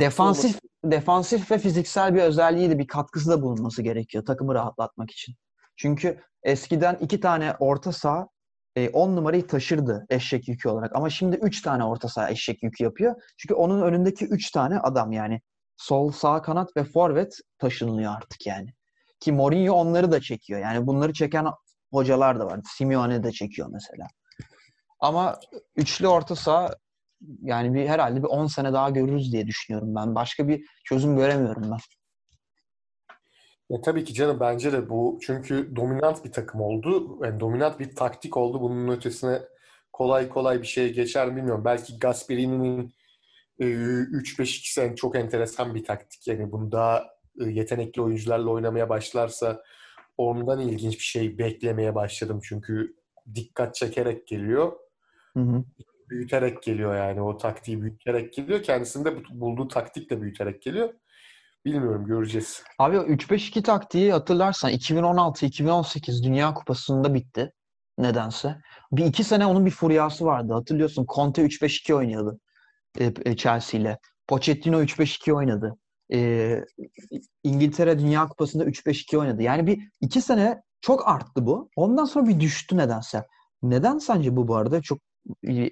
defansif 0.00 0.44
olması. 0.44 0.60
defansif 0.84 1.50
ve 1.50 1.58
fiziksel 1.58 2.14
bir 2.14 2.22
özelliği 2.22 2.70
de 2.70 2.78
bir 2.78 2.86
katkısı 2.86 3.30
da 3.30 3.42
bulunması 3.42 3.82
gerekiyor 3.82 4.24
takımı 4.24 4.54
rahatlatmak 4.54 5.10
için. 5.10 5.34
Çünkü 5.76 6.20
eskiden 6.42 6.96
iki 7.00 7.20
tane 7.20 7.54
orta 7.58 7.92
saha 7.92 8.28
10 8.76 9.10
e, 9.10 9.16
numarayı 9.16 9.46
taşırdı 9.46 10.06
eşek 10.10 10.48
yükü 10.48 10.68
olarak. 10.68 10.96
Ama 10.96 11.10
şimdi 11.10 11.36
3 11.36 11.62
tane 11.62 11.84
orta 11.84 12.08
saha 12.08 12.30
eşek 12.30 12.62
yükü 12.62 12.84
yapıyor. 12.84 13.14
Çünkü 13.36 13.54
onun 13.54 13.82
önündeki 13.82 14.24
3 14.24 14.50
tane 14.50 14.78
adam 14.78 15.12
yani 15.12 15.40
sol, 15.76 16.12
sağ 16.12 16.42
kanat 16.42 16.76
ve 16.76 16.84
forvet 16.84 17.34
taşınılıyor 17.58 18.12
artık 18.16 18.46
yani. 18.46 18.68
Ki 19.20 19.32
Mourinho 19.32 19.74
onları 19.74 20.12
da 20.12 20.20
çekiyor. 20.20 20.60
Yani 20.60 20.86
bunları 20.86 21.12
çeken 21.12 21.46
hocalar 21.92 22.40
da 22.40 22.46
var. 22.46 22.60
Simeone 22.76 23.22
de 23.22 23.32
çekiyor 23.32 23.68
mesela. 23.72 24.06
Ama 25.00 25.40
üçlü 25.76 26.08
orta 26.08 26.36
saha 26.36 26.70
yani 27.42 27.74
bir 27.74 27.88
herhalde 27.88 28.22
bir 28.22 28.28
10 28.28 28.46
sene 28.46 28.72
daha 28.72 28.90
görürüz 28.90 29.32
diye 29.32 29.46
düşünüyorum 29.46 29.94
ben. 29.94 30.14
Başka 30.14 30.48
bir 30.48 30.64
çözüm 30.84 31.16
göremiyorum 31.16 31.70
ben. 31.70 31.78
Ya 33.70 33.80
tabii 33.80 34.04
ki 34.04 34.14
canım 34.14 34.40
bence 34.40 34.72
de 34.72 34.88
bu 34.88 35.18
çünkü 35.22 35.76
dominant 35.76 36.24
bir 36.24 36.32
takım 36.32 36.60
oldu. 36.60 37.18
Yani 37.24 37.40
dominant 37.40 37.80
bir 37.80 37.96
taktik 37.96 38.36
oldu. 38.36 38.60
Bunun 38.60 38.88
ötesine 38.88 39.42
kolay 39.92 40.28
kolay 40.28 40.62
bir 40.62 40.66
şeye 40.66 40.88
geçer 40.88 41.36
bilmiyorum. 41.36 41.64
Belki 41.64 41.98
Gasperini'nin 41.98 42.94
e, 43.58 43.64
3-5-2 43.64 44.96
çok 44.96 45.16
enteresan 45.16 45.74
bir 45.74 45.84
taktik. 45.84 46.28
Yani 46.28 46.52
bunu 46.52 46.72
daha 46.72 47.04
e, 47.40 47.44
yetenekli 47.44 48.02
oyuncularla 48.02 48.50
oynamaya 48.50 48.88
başlarsa 48.88 49.62
ondan 50.18 50.60
ilginç 50.60 50.94
bir 50.94 51.04
şey 51.04 51.38
beklemeye 51.38 51.94
başladım. 51.94 52.40
Çünkü 52.44 52.96
dikkat 53.34 53.74
çekerek 53.74 54.26
geliyor. 54.26 54.72
Hı 55.36 55.40
hı. 55.40 55.64
Büyüterek 56.10 56.62
geliyor 56.62 56.96
yani. 56.96 57.22
O 57.22 57.36
taktiği 57.36 57.82
büyüterek 57.82 58.32
geliyor. 58.34 58.62
Kendisinde 58.62 59.16
bulduğu 59.30 59.68
taktik 59.68 60.10
de 60.10 60.22
büyüterek 60.22 60.62
geliyor. 60.62 60.94
Bilmiyorum 61.64 62.06
göreceğiz. 62.06 62.62
Abi 62.78 62.96
3-5-2 62.96 63.62
taktiği 63.62 64.12
hatırlarsan 64.12 64.72
2016-2018 64.72 66.24
Dünya 66.24 66.54
Kupası'nda 66.54 67.14
bitti. 67.14 67.52
Nedense. 67.98 68.56
Bir 68.92 69.04
iki 69.04 69.24
sene 69.24 69.46
onun 69.46 69.66
bir 69.66 69.70
furyası 69.70 70.24
vardı. 70.24 70.52
Hatırlıyorsun 70.52 71.06
Conte 71.14 71.42
3-5-2 71.42 71.94
oynuyordu 71.94 72.40
e, 73.00 73.12
e, 73.24 73.36
Chelsea 73.36 73.80
ile. 73.80 73.98
Pochettino 74.28 74.82
3-5-2 74.82 75.32
oynadı. 75.32 75.76
E, 76.12 76.60
İngiltere 77.44 77.98
Dünya 77.98 78.28
Kupası'nda 78.28 78.64
3-5-2 78.64 79.18
oynadı. 79.18 79.42
Yani 79.42 79.66
bir 79.66 79.88
iki 80.00 80.20
sene 80.20 80.62
çok 80.80 81.08
arttı 81.08 81.46
bu. 81.46 81.70
Ondan 81.76 82.04
sonra 82.04 82.26
bir 82.26 82.40
düştü 82.40 82.76
nedense. 82.76 83.26
Neden 83.62 83.98
sence 83.98 84.36
bu 84.36 84.48
bu 84.48 84.56
arada? 84.56 84.82
Çok 84.82 84.98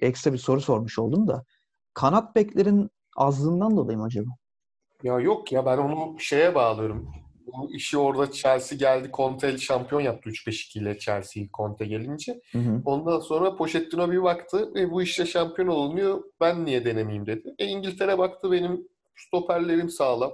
ekstra 0.01 0.33
bir 0.33 0.37
soru 0.37 0.61
sormuş 0.61 0.99
oldum 0.99 1.27
da. 1.27 1.43
Kanat 1.93 2.35
beklerin 2.35 2.89
azlığından 3.15 3.77
dolayı 3.77 3.97
mı 3.97 4.03
acaba? 4.03 4.29
Ya 5.03 5.19
yok 5.19 5.51
ya 5.51 5.65
ben 5.65 5.77
onu 5.77 6.19
şeye 6.19 6.55
bağlıyorum. 6.55 7.11
Bu 7.47 7.73
işi 7.73 7.97
orada 7.97 8.31
Chelsea 8.31 8.77
geldi. 8.77 9.09
Conte 9.13 9.57
şampiyon 9.57 10.01
yaptı 10.01 10.29
3-5-2 10.29 10.79
ile 10.79 10.99
Chelsea'yi 10.99 11.49
Conte 11.57 11.85
gelince. 11.85 12.41
Hı 12.51 12.57
hı. 12.57 12.81
Ondan 12.85 13.19
sonra 13.19 13.55
Pochettino 13.55 14.11
bir 14.11 14.23
baktı. 14.23 14.71
E, 14.75 14.91
bu 14.91 15.01
işte 15.01 15.25
şampiyon 15.25 15.67
olunuyor. 15.67 16.23
Ben 16.41 16.65
niye 16.65 16.85
denemeyeyim 16.85 17.25
dedi. 17.25 17.55
E, 17.59 17.65
İngiltere 17.65 18.17
baktı 18.17 18.51
benim 18.51 18.87
stoperlerim 19.15 19.89
sağlam. 19.89 20.31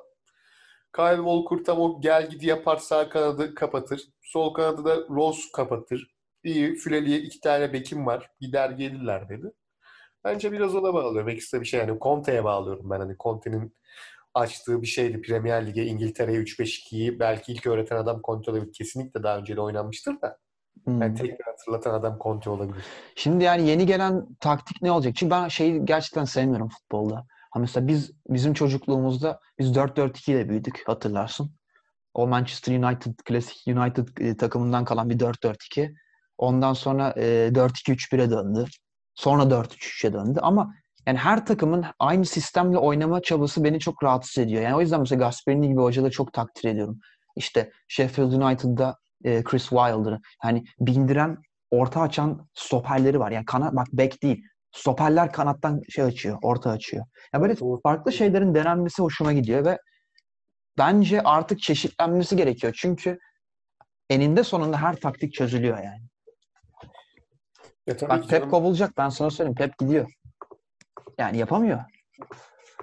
Kyle 0.95 1.15
Walker 1.15 1.63
tam 1.63 1.80
o 1.80 2.01
gel 2.01 2.30
gidi 2.30 2.47
yapar 2.47 2.78
sağ 2.78 3.09
kanadı 3.09 3.55
kapatır. 3.55 4.01
Sol 4.22 4.53
kanadı 4.53 4.86
da 4.86 4.95
Rose 4.95 5.41
kapatır. 5.53 6.15
İyi 6.43 6.76
Füleli'ye 6.76 7.20
iki 7.20 7.39
tane 7.39 7.74
bekim 7.74 8.05
var. 8.05 8.30
Gider 8.39 8.70
gelirler 8.70 9.30
dedi. 9.30 9.51
Bence 10.24 10.51
biraz 10.51 10.76
ona 10.76 10.93
bağlıyorum. 10.93 11.30
Ekstra 11.30 11.61
bir 11.61 11.65
şey 11.65 11.80
yani 11.80 11.99
Conte'ye 12.01 12.43
bağlıyorum 12.43 12.89
ben. 12.89 12.99
Hani 12.99 13.15
Conte'nin 13.20 13.74
açtığı 14.34 14.82
bir 14.82 14.88
şeydi. 14.88 15.21
Premier 15.21 15.67
Lig'e 15.67 15.86
İngiltere'ye 15.86 16.39
3-5-2'yi 16.39 17.19
belki 17.19 17.53
ilk 17.53 17.67
öğreten 17.67 17.95
adam 17.95 18.21
Conte 18.23 18.51
olabilir. 18.51 18.73
Kesinlikle 18.73 19.23
daha 19.23 19.38
önce 19.38 19.55
de 19.55 19.61
oynanmıştır 19.61 20.21
da. 20.21 20.38
Hmm. 20.84 21.01
Yani 21.01 21.15
tekrar 21.15 21.47
hatırlatan 21.47 21.93
adam 21.93 22.19
Conte 22.23 22.49
olabilir. 22.49 22.84
Şimdi 23.15 23.43
yani 23.43 23.67
yeni 23.67 23.86
gelen 23.86 24.27
taktik 24.39 24.82
ne 24.82 24.91
olacak? 24.91 25.15
Çünkü 25.15 25.32
ben 25.32 25.47
şeyi 25.47 25.86
gerçekten 25.86 26.25
sevmiyorum 26.25 26.69
futbolda. 26.69 27.25
Ha 27.51 27.59
mesela 27.59 27.88
biz 27.88 28.11
bizim 28.27 28.53
çocukluğumuzda 28.53 29.39
biz 29.59 29.71
4-4-2 29.71 30.32
ile 30.32 30.49
büyüdük 30.49 30.84
hatırlarsın. 30.86 31.51
O 32.13 32.27
Manchester 32.27 32.77
United 32.77 33.13
klasik 33.25 33.67
United 33.67 34.07
e, 34.19 34.38
takımından 34.38 34.86
kalan 34.86 35.09
bir 35.09 35.19
4-4-2. 35.19 35.95
Ondan 36.38 36.73
sonra 36.73 37.13
e, 37.17 37.51
4-2-3-1'e 37.53 38.30
döndü. 38.30 38.65
Sonra 39.15 39.43
4-3-3'e 39.43 40.13
döndü. 40.13 40.39
Ama 40.41 40.75
yani 41.10 41.18
her 41.18 41.45
takımın 41.45 41.86
aynı 41.99 42.26
sistemle 42.26 42.78
oynama 42.78 43.22
çabası 43.22 43.64
beni 43.64 43.80
çok 43.80 44.03
rahatsız 44.03 44.38
ediyor. 44.43 44.62
Yani 44.62 44.76
o 44.76 44.82
yüzden 44.82 44.99
mesela 44.99 45.20
Gasperini 45.20 45.68
gibi 45.68 45.82
hocaları 45.82 46.12
çok 46.12 46.34
takdir 46.34 46.70
ediyorum. 46.70 46.99
İşte 47.36 47.72
Sheffield 47.88 48.32
United'da 48.32 48.97
e, 49.24 49.43
Chris 49.43 49.70
Wilder'ı 49.70 50.20
yani 50.43 50.64
bindiren, 50.80 51.38
orta 51.72 52.01
açan 52.01 52.47
stoperleri 52.53 53.20
var. 53.20 53.32
Yani 53.32 53.45
kanat 53.45 53.76
bak 53.76 53.88
bek 53.93 54.24
değil. 54.24 54.43
Stoperler 54.72 55.32
kanattan 55.32 55.82
şey 55.89 56.03
açıyor, 56.03 56.38
orta 56.41 56.70
açıyor. 56.70 57.05
Ya 57.34 57.41
böyle 57.41 57.60
Doğru. 57.60 57.82
farklı 57.82 58.12
şeylerin 58.12 58.55
denenmesi 58.55 59.01
hoşuma 59.01 59.34
gidiyor 59.34 59.66
ve 59.66 59.78
bence 60.78 61.22
artık 61.22 61.60
çeşitlenmesi 61.60 62.36
gerekiyor. 62.36 62.74
Çünkü 62.78 63.20
eninde 64.10 64.43
sonunda 64.43 64.82
her 64.82 64.95
taktik 64.95 65.34
çözülüyor 65.34 65.78
yani. 65.78 66.01
Ya 67.88 68.10
Bak 68.10 68.30
Pep 68.30 68.51
kovulacak 68.51 68.97
ben 68.97 69.10
sana 69.10 69.30
söyleyeyim. 69.30 69.55
Pep 69.55 69.78
gidiyor. 69.78 70.12
Yani 71.20 71.38
yapamıyor. 71.38 71.80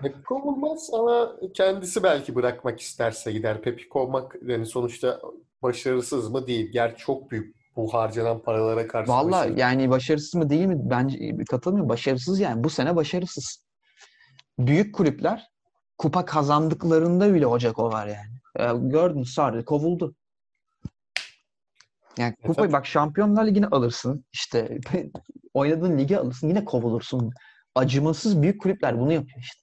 Pep 0.02 0.24
kovulmaz 0.26 0.90
ama 0.92 1.36
kendisi 1.54 2.02
belki 2.02 2.34
bırakmak 2.34 2.80
isterse 2.80 3.32
gider. 3.32 3.62
Pep'i 3.62 3.88
kovmak 3.88 4.36
yani 4.46 4.66
sonuçta 4.66 5.20
başarısız 5.62 6.30
mı 6.30 6.46
değil. 6.46 6.72
Ger 6.72 6.96
çok 6.96 7.30
büyük 7.30 7.56
bu 7.76 7.94
harcanan 7.94 8.42
paralara 8.42 8.86
karşı 8.88 9.10
Vallahi 9.10 9.30
başarı. 9.50 9.60
yani 9.60 9.90
başarısız 9.90 10.34
mı 10.34 10.50
değil 10.50 10.66
mi? 10.66 10.76
Bence 10.78 11.36
katılmıyorum. 11.50 11.88
Başarısız 11.88 12.40
yani. 12.40 12.64
Bu 12.64 12.70
sene 12.70 12.96
başarısız. 12.96 13.66
Büyük 14.58 14.94
kulüpler 14.94 15.48
kupa 15.98 16.24
kazandıklarında 16.24 17.34
bile 17.34 17.46
Ocak 17.46 17.78
o 17.78 17.92
var 17.92 18.06
yani. 18.06 18.36
Ee, 18.58 18.88
gördün 18.88 19.22
Sarri 19.22 19.64
kovuldu. 19.64 20.14
Yani 22.18 22.34
E 22.42 22.46
kupayı 22.46 22.72
bak 22.72 22.86
Şampiyonlar 22.86 23.46
Ligi'ni 23.46 23.66
alırsın. 23.66 24.24
işte 24.32 24.78
oynadığın 25.54 25.98
ligi 25.98 26.18
alırsın. 26.18 26.48
Yine 26.48 26.64
kovulursun. 26.64 27.30
Acımasız 27.76 28.42
büyük 28.42 28.60
kulüpler 28.60 29.00
bunu 29.00 29.12
yapıyor 29.12 29.40
işte. 29.40 29.60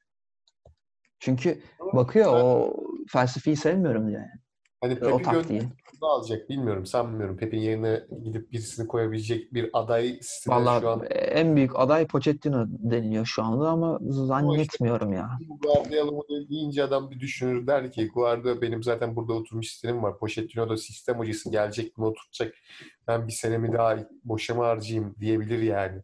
Çünkü 1.19 1.61
bakıyor 1.93 2.33
o 2.33 2.73
felsefeyi 3.09 3.55
sevmiyorum 3.55 4.07
diyor 4.07 4.21
yani. 4.21 4.41
Hani 4.81 4.93
O 4.93 5.17
Pep'i 5.17 5.23
taktiği. 5.23 5.61
alacak 6.01 6.49
bilmiyorum. 6.49 6.85
Sanmıyorum. 6.85 7.37
Pep'in 7.37 7.59
yerine 7.59 8.03
gidip 8.23 8.51
birisini 8.51 8.87
koyabilecek 8.87 9.53
bir 9.53 9.69
aday 9.73 10.19
sistemi 10.21 10.55
şu 10.55 10.61
Vallahi 10.61 10.87
an. 10.87 11.05
en 11.09 11.55
büyük 11.55 11.79
aday 11.79 12.07
Pochettino 12.07 12.65
deniliyor 12.69 13.25
şu 13.25 13.43
anda 13.43 13.69
ama 13.69 13.99
zannetmiyorum 14.01 15.13
ya. 15.13 15.29
Guardiola 15.61 16.11
mı 16.11 16.21
deyince 16.49 16.83
adam 16.83 17.11
bir 17.11 17.19
düşünür 17.19 17.67
der 17.67 17.91
ki 17.91 18.07
Guardiola 18.07 18.61
benim 18.61 18.83
zaten 18.83 19.15
burada 19.15 19.33
oturmuş 19.33 19.67
sistemim 19.67 20.03
var. 20.03 20.19
Pochettino 20.19 20.69
da 20.69 20.77
sistem 20.77 21.19
hocası 21.19 21.51
gelecek 21.51 21.97
mi 21.97 22.05
oturacak. 22.05 22.53
Ben 23.07 23.27
bir 23.27 23.33
senemi 23.33 23.73
daha 23.73 23.97
boşa 24.23 24.55
mı 24.55 24.63
harcayayım 24.63 25.15
diyebilir 25.19 25.59
yani. 25.59 26.01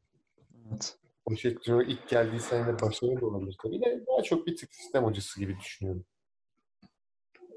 Evet. 0.71 0.98
Pochettino 1.29 1.81
ilk 1.81 2.09
geldiği 2.09 2.39
senede 2.39 2.81
başarılı 2.81 3.21
da 3.21 3.25
olabilir 3.25 3.57
tabii 3.63 3.81
de 3.81 4.03
daha 4.07 4.23
çok 4.23 4.47
bir 4.47 4.57
tık 4.57 4.73
sistem 4.73 5.03
hocası 5.03 5.39
gibi 5.39 5.57
düşünüyorum. 5.59 6.05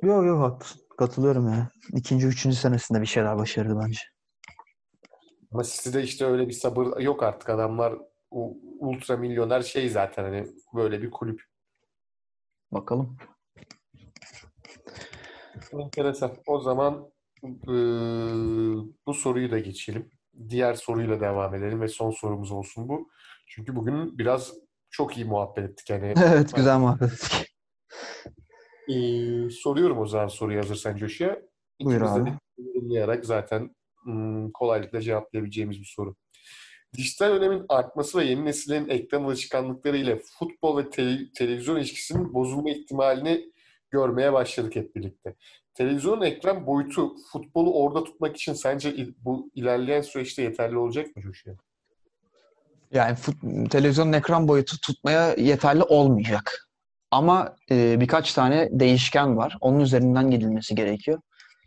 Yok 0.02 0.26
yok 0.26 0.40
haklısın. 0.40 0.82
Katılıyorum 0.98 1.48
ya. 1.48 1.70
İkinci, 1.92 2.26
üçüncü 2.26 2.56
senesinde 2.56 3.00
bir 3.00 3.06
şeyler 3.06 3.36
başardı 3.36 3.78
bence. 3.84 4.00
Ama 5.52 5.62
City'de 5.64 6.02
işte 6.02 6.24
öyle 6.24 6.48
bir 6.48 6.52
sabır 6.52 7.00
yok 7.00 7.22
artık. 7.22 7.48
Adamlar 7.50 7.94
ultra 8.80 9.16
milyoner 9.16 9.62
şey 9.62 9.88
zaten 9.88 10.24
hani 10.24 10.46
böyle 10.74 11.02
bir 11.02 11.10
kulüp. 11.10 11.42
Bakalım. 12.72 13.16
Enteresan. 15.72 16.36
O 16.46 16.60
zaman 16.60 17.10
eee, 17.42 17.52
bu 19.06 19.14
soruyu 19.14 19.50
da 19.50 19.58
geçelim. 19.58 20.10
Diğer 20.48 20.74
soruyla 20.74 21.20
devam 21.20 21.54
edelim 21.54 21.80
ve 21.80 21.88
son 21.88 22.10
sorumuz 22.10 22.52
olsun 22.52 22.88
bu. 22.88 23.08
Çünkü 23.55 23.76
bugün 23.76 24.18
biraz 24.18 24.53
çok 24.90 25.16
iyi 25.16 25.24
muhabbet 25.24 25.70
ettik. 25.70 25.90
Yani 25.90 26.14
Evet 26.24 26.55
güzel 26.57 26.78
muhabbet 26.78 27.12
ettik. 27.12 27.53
Eee, 28.88 29.50
soruyorum 29.50 29.98
o 29.98 30.07
zaman 30.07 30.28
soruyu 30.28 30.59
hazırsan 30.59 30.96
Coşu'ya. 30.96 31.42
Buyur 31.82 32.00
abi. 32.00 32.32
zaten 33.22 33.74
hmm, 34.05 34.50
kolaylıkla 34.50 35.00
cevaplayabileceğimiz 35.00 35.80
bir 35.80 35.92
soru. 35.96 36.14
Dijital 36.96 37.26
önemin 37.30 37.64
artması 37.68 38.18
ve 38.18 38.24
yeni 38.24 38.44
neslin 38.44 38.88
ekran 38.88 39.24
alışkanlıkları 39.24 39.96
ile 39.96 40.18
futbol 40.38 40.78
ve 40.78 40.82
tele- 40.90 41.32
televizyon 41.32 41.76
ilişkisinin 41.76 42.34
bozulma 42.34 42.70
ihtimalini 42.70 43.53
görmeye 43.90 44.32
başladık 44.32 44.76
hep 44.76 44.96
birlikte. 44.96 45.34
Televizyonun 45.74 46.22
ekran 46.22 46.66
boyutu 46.66 47.16
futbolu 47.32 47.74
orada 47.74 48.05
tutmak 48.05 48.36
için 48.36 48.53
sence 48.53 48.94
il- 48.94 49.14
bu 49.18 49.50
ilerleyen 49.55 50.03
süreçte 50.03 50.42
yeterli 50.42 50.76
olacak 50.76 51.16
mı 51.16 51.22
Coşu'ya? 51.22 51.57
Yani 52.93 53.16
fut- 53.16 53.68
televizyonun 53.68 54.12
ekran 54.12 54.49
boyutu 54.49 54.80
tutmaya 54.80 55.34
yeterli 55.34 55.82
olmayacak. 55.82 56.68
Ama 57.11 57.57
e, 57.70 58.01
birkaç 58.01 58.34
tane 58.34 58.68
değişken 58.72 59.36
var. 59.36 59.57
Onun 59.61 59.80
üzerinden 59.80 60.30
gidilmesi 60.30 60.74
gerekiyor. 60.74 61.20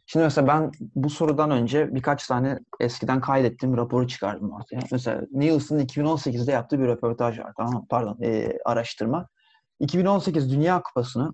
Şimdi 0.06 0.24
mesela 0.24 0.48
ben 0.48 0.72
bu 0.96 1.10
sorudan 1.10 1.52
önce 1.52 1.96
birkaç 1.96 2.28
tane 2.28 2.60
eskiden 2.80 3.22
kaydettiğim 3.22 3.78
raporu 3.78 4.08
çıkardım 4.08 4.52
ortaya. 4.52 4.80
Mesela 4.92 5.22
Nielsen'ın 5.32 5.80
2018'de 5.86 6.52
yaptığı 6.52 6.80
bir 6.80 6.88
röportaj 6.88 7.40
var. 7.40 7.54
Tamam? 7.58 7.86
Pardon, 7.90 8.18
e, 8.24 8.58
araştırma. 8.66 9.28
2018 9.80 10.52
Dünya 10.52 10.82
Kupası'nı 10.82 11.34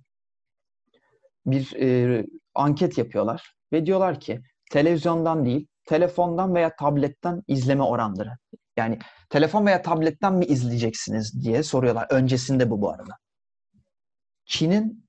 bir 1.46 1.76
e, 1.82 2.26
anket 2.56 2.98
yapıyorlar 2.98 3.56
ve 3.74 3.86
diyorlar 3.86 4.20
ki 4.20 4.42
televizyondan 4.72 5.46
değil, 5.46 5.68
telefondan 5.86 6.56
veya 6.56 6.76
tabletten 6.76 7.44
izleme 7.48 7.84
oranları. 7.84 8.38
Yani 8.82 9.00
telefon 9.30 9.66
veya 9.66 9.82
tabletten 9.82 10.34
mi 10.34 10.46
izleyeceksiniz 10.46 11.44
diye 11.44 11.64
soruyorlar. 11.64 12.08
Öncesinde 12.10 12.70
bu 12.70 12.82
bu 12.82 12.90
arada. 12.90 13.18
Çin'in 14.46 15.08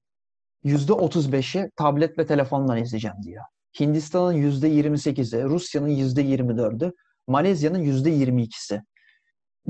%35'i 0.64 1.70
tablet 1.76 2.18
ve 2.18 2.26
telefondan 2.26 2.78
izleyeceğim 2.78 3.16
diyor. 3.22 3.44
Hindistan'ın 3.80 4.34
%28'i, 4.34 5.44
Rusya'nın 5.44 5.88
%24'ü, 5.88 6.92
Malezya'nın 7.26 7.82
%22'si 7.82 8.82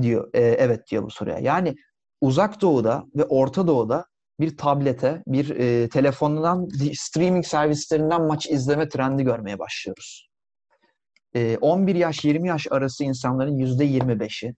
diyor. 0.03 0.31
e, 0.35 0.41
evet 0.41 0.91
diyor 0.91 1.03
bu 1.03 1.11
soruya. 1.11 1.39
Yani 1.39 1.75
uzak 2.21 2.61
doğuda 2.61 3.05
ve 3.17 3.25
Orta 3.25 3.67
Doğu'da 3.67 4.07
bir 4.41 4.57
tablete, 4.57 5.23
bir 5.27 5.51
e, 5.51 5.89
telefondan, 5.89 6.69
streaming 6.95 7.47
servislerinden 7.47 8.23
maç 8.23 8.51
izleme 8.51 8.89
trendi 8.89 9.25
görmeye 9.25 9.59
başlıyoruz. 9.59 10.32
E, 11.35 11.59
11 11.61 11.95
yaş 11.95 12.25
20 12.25 12.49
yaş 12.49 12.67
arası 12.71 13.05
insanların 13.05 13.59
%25'i, 13.59 14.55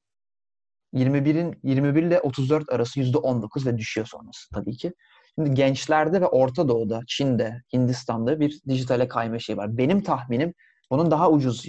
21'in 0.95 1.61
21 1.62 2.03
ile 2.03 2.20
34 2.20 2.72
arası 2.72 3.01
%19 3.01 3.66
ve 3.66 3.79
düşüyor 3.79 4.07
sonrası 4.07 4.51
tabii 4.55 4.77
ki. 4.77 4.93
Şimdi 5.35 5.55
gençlerde 5.55 6.20
ve 6.20 6.27
Orta 6.27 6.68
Doğu'da, 6.68 7.01
Çin'de, 7.07 7.62
Hindistan'da 7.72 8.41
bir 8.41 8.61
dijitale 8.68 9.09
kayma 9.09 9.39
şeyi 9.39 9.57
var. 9.57 9.77
Benim 9.79 10.03
tahminim 10.03 10.55
bunun 10.91 11.11
daha 11.11 11.31
ucuz 11.31 11.64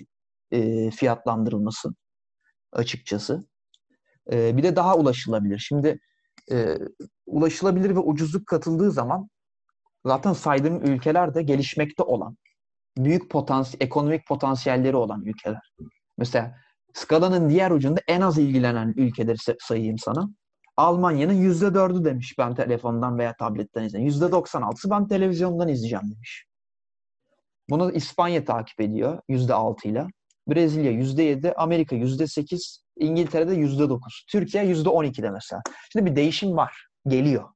e, 0.52 0.92
fiyatlandırılması 0.92 1.90
açıkçası. 2.72 3.48
E, 4.32 4.58
bir 4.58 4.64
de 4.64 4.76
daha 4.76 4.98
ulaşılabilir. 4.98 5.60
Şimdi 5.60 6.00
e, 6.52 6.78
ulaşılabilir 7.26 7.90
ve 7.90 8.00
ucuzluk 8.00 8.48
katıldığı 8.48 8.92
zaman 8.92 9.30
zaten 10.06 10.34
saydığım 10.34 10.84
ülkeler 10.86 11.36
de 11.36 11.44
gelişmekte 11.44 12.04
olan, 12.04 12.38
büyük 12.98 13.30
potansiyel, 13.32 13.86
ekonomik 13.86 14.28
potansiyelleri 14.28 14.96
olan 14.96 15.26
ülkeler. 15.26 15.74
Mesela 16.18 16.56
skalanın 16.94 17.50
diğer 17.50 17.72
ucunda 17.72 18.02
en 18.08 18.22
az 18.22 18.38
ilgilenen 18.38 18.94
ülkeleri 18.98 19.38
sa- 19.38 19.58
sayayım 19.60 19.98
sana. 19.98 20.30
Almanya'nın 20.78 21.34
%4'ü 21.34 22.06
demiş 22.06 22.36
ben 22.38 22.56
telefondan 22.56 23.18
veya 23.20 23.36
tabletten 23.36 23.84
izleyeceğim. 23.84 24.32
%96'sı 24.32 24.90
ben 24.90 25.08
televizyondan 25.08 25.68
izleyeceğim 25.68 26.12
demiş. 26.16 26.46
Bunu 27.70 27.92
İspanya 27.92 28.46
takip 28.46 28.82
ediyor 28.82 29.20
%6 29.30 29.88
ile. 29.88 30.08
Brezilya 30.48 30.92
%7, 30.92 31.54
Amerika 31.54 31.96
%8, 31.96 32.82
İngiltere'de 32.98 33.56
%9, 33.56 34.26
Türkiye 34.30 34.64
%12'de 34.66 35.30
mesela. 35.30 35.62
Şimdi 35.92 36.12
bir 36.12 36.16
değişim 36.16 36.58
var. 36.58 36.88
Geliyor. 37.08 37.50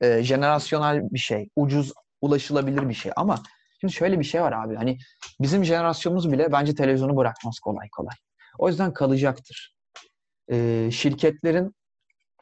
Ee, 0.00 0.22
jenerasyonel 0.22 1.10
bir 1.10 1.18
şey. 1.18 1.48
Ucuz, 1.56 1.92
ulaşılabilir 2.20 2.88
bir 2.88 2.94
şey. 2.94 3.12
Ama 3.16 3.42
şimdi 3.84 3.92
şöyle 3.92 4.18
bir 4.18 4.24
şey 4.24 4.42
var 4.42 4.52
abi. 4.52 4.76
Hani 4.76 4.98
bizim 5.40 5.64
jenerasyonumuz 5.64 6.32
bile 6.32 6.52
bence 6.52 6.74
televizyonu 6.74 7.16
bırakmaz 7.16 7.58
kolay 7.58 7.88
kolay. 7.88 8.14
O 8.58 8.68
yüzden 8.68 8.92
kalacaktır. 8.92 9.74
Ee, 10.50 10.88
şirketlerin 10.92 11.74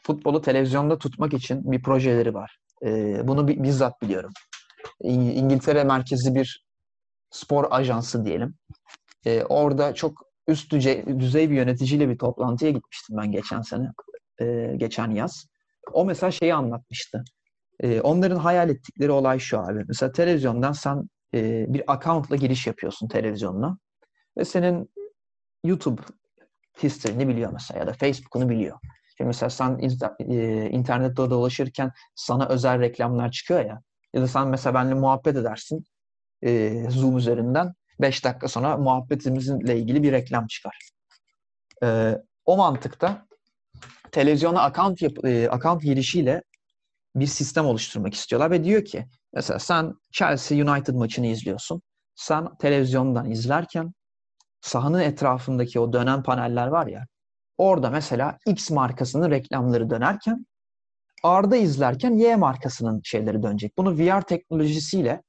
futbolu 0.02 0.42
televizyonda 0.42 0.98
tutmak 0.98 1.34
için 1.34 1.72
bir 1.72 1.82
projeleri 1.82 2.34
var. 2.34 2.58
Ee, 2.84 3.28
bunu 3.28 3.48
bizzat 3.48 4.02
biliyorum. 4.02 4.32
İngiltere 5.00 5.84
merkezli 5.84 6.34
bir 6.34 6.64
spor 7.30 7.66
ajansı 7.70 8.24
diyelim. 8.24 8.54
Ee, 9.26 9.44
orada 9.44 9.94
çok 9.94 10.22
üst 10.48 10.72
düzey, 10.72 11.04
düzey 11.20 11.50
bir 11.50 11.56
yöneticiyle 11.56 12.08
bir 12.08 12.18
toplantıya 12.18 12.70
gitmiştim 12.70 13.16
ben 13.16 13.32
geçen 13.32 13.62
sene, 13.62 13.88
e, 14.40 14.74
geçen 14.76 15.10
yaz. 15.10 15.46
O 15.92 16.04
mesela 16.04 16.30
şeyi 16.30 16.54
anlatmıştı. 16.54 17.24
E, 17.80 18.00
onların 18.00 18.36
hayal 18.36 18.70
ettikleri 18.70 19.10
olay 19.10 19.38
şu 19.38 19.58
abi. 19.58 19.84
Mesela 19.88 20.12
televizyondan 20.12 20.72
sen 20.72 21.08
e, 21.34 21.66
bir 21.68 21.92
accountla 21.92 22.36
giriş 22.36 22.66
yapıyorsun 22.66 23.08
televizyonuna 23.08 23.78
ve 24.38 24.44
senin 24.44 24.90
YouTube 25.64 26.02
history'ni 26.82 27.28
biliyor 27.28 27.52
mesela 27.52 27.80
ya 27.80 27.86
da 27.86 27.92
Facebook'unu 27.92 28.48
biliyor. 28.48 28.78
Şimdi 29.16 29.28
mesela 29.28 29.50
sen 29.50 29.78
e, 30.18 30.70
internette 30.70 31.16
dolaşırken 31.16 31.92
sana 32.14 32.48
özel 32.48 32.80
reklamlar 32.80 33.30
çıkıyor 33.30 33.60
ya. 33.60 33.82
Ya 34.14 34.22
da 34.22 34.28
sen 34.28 34.48
mesela 34.48 34.74
benimle 34.74 34.94
muhabbet 34.94 35.36
edersin 35.36 35.84
e, 36.42 36.84
Zoom 36.90 37.16
üzerinden. 37.16 37.74
5 38.00 38.24
dakika 38.24 38.48
sonra 38.48 38.76
muhabbetimizle 38.76 39.78
ilgili 39.78 40.02
bir 40.02 40.12
reklam 40.12 40.46
çıkar. 40.46 40.78
E, 41.82 42.18
o 42.44 42.56
mantıkta 42.56 43.26
televizyona 44.12 44.62
account, 44.62 45.02
yap, 45.02 45.24
e, 45.24 45.50
account 45.50 45.82
girişiyle 45.82 46.42
bir 47.16 47.26
sistem 47.26 47.66
oluşturmak 47.66 48.14
istiyorlar 48.14 48.50
ve 48.50 48.64
diyor 48.64 48.84
ki 48.84 49.06
mesela 49.34 49.58
sen 49.58 49.92
Chelsea 50.12 50.58
United 50.58 50.94
maçını 50.94 51.26
izliyorsun. 51.26 51.82
Sen 52.14 52.56
televizyondan 52.56 53.30
izlerken 53.30 53.92
sahanın 54.60 55.00
etrafındaki 55.00 55.80
o 55.80 55.92
dönen 55.92 56.22
paneller 56.22 56.66
var 56.66 56.86
ya 56.86 57.06
orada 57.58 57.90
mesela 57.90 58.38
X 58.46 58.70
markasının 58.70 59.30
reklamları 59.30 59.90
dönerken 59.90 60.46
Arda 61.22 61.56
izlerken 61.56 62.10
Y 62.10 62.36
markasının 62.36 63.00
şeyleri 63.04 63.42
dönecek. 63.42 63.76
Bunu 63.78 63.98
VR 63.98 64.22
teknolojisiyle 64.22 65.22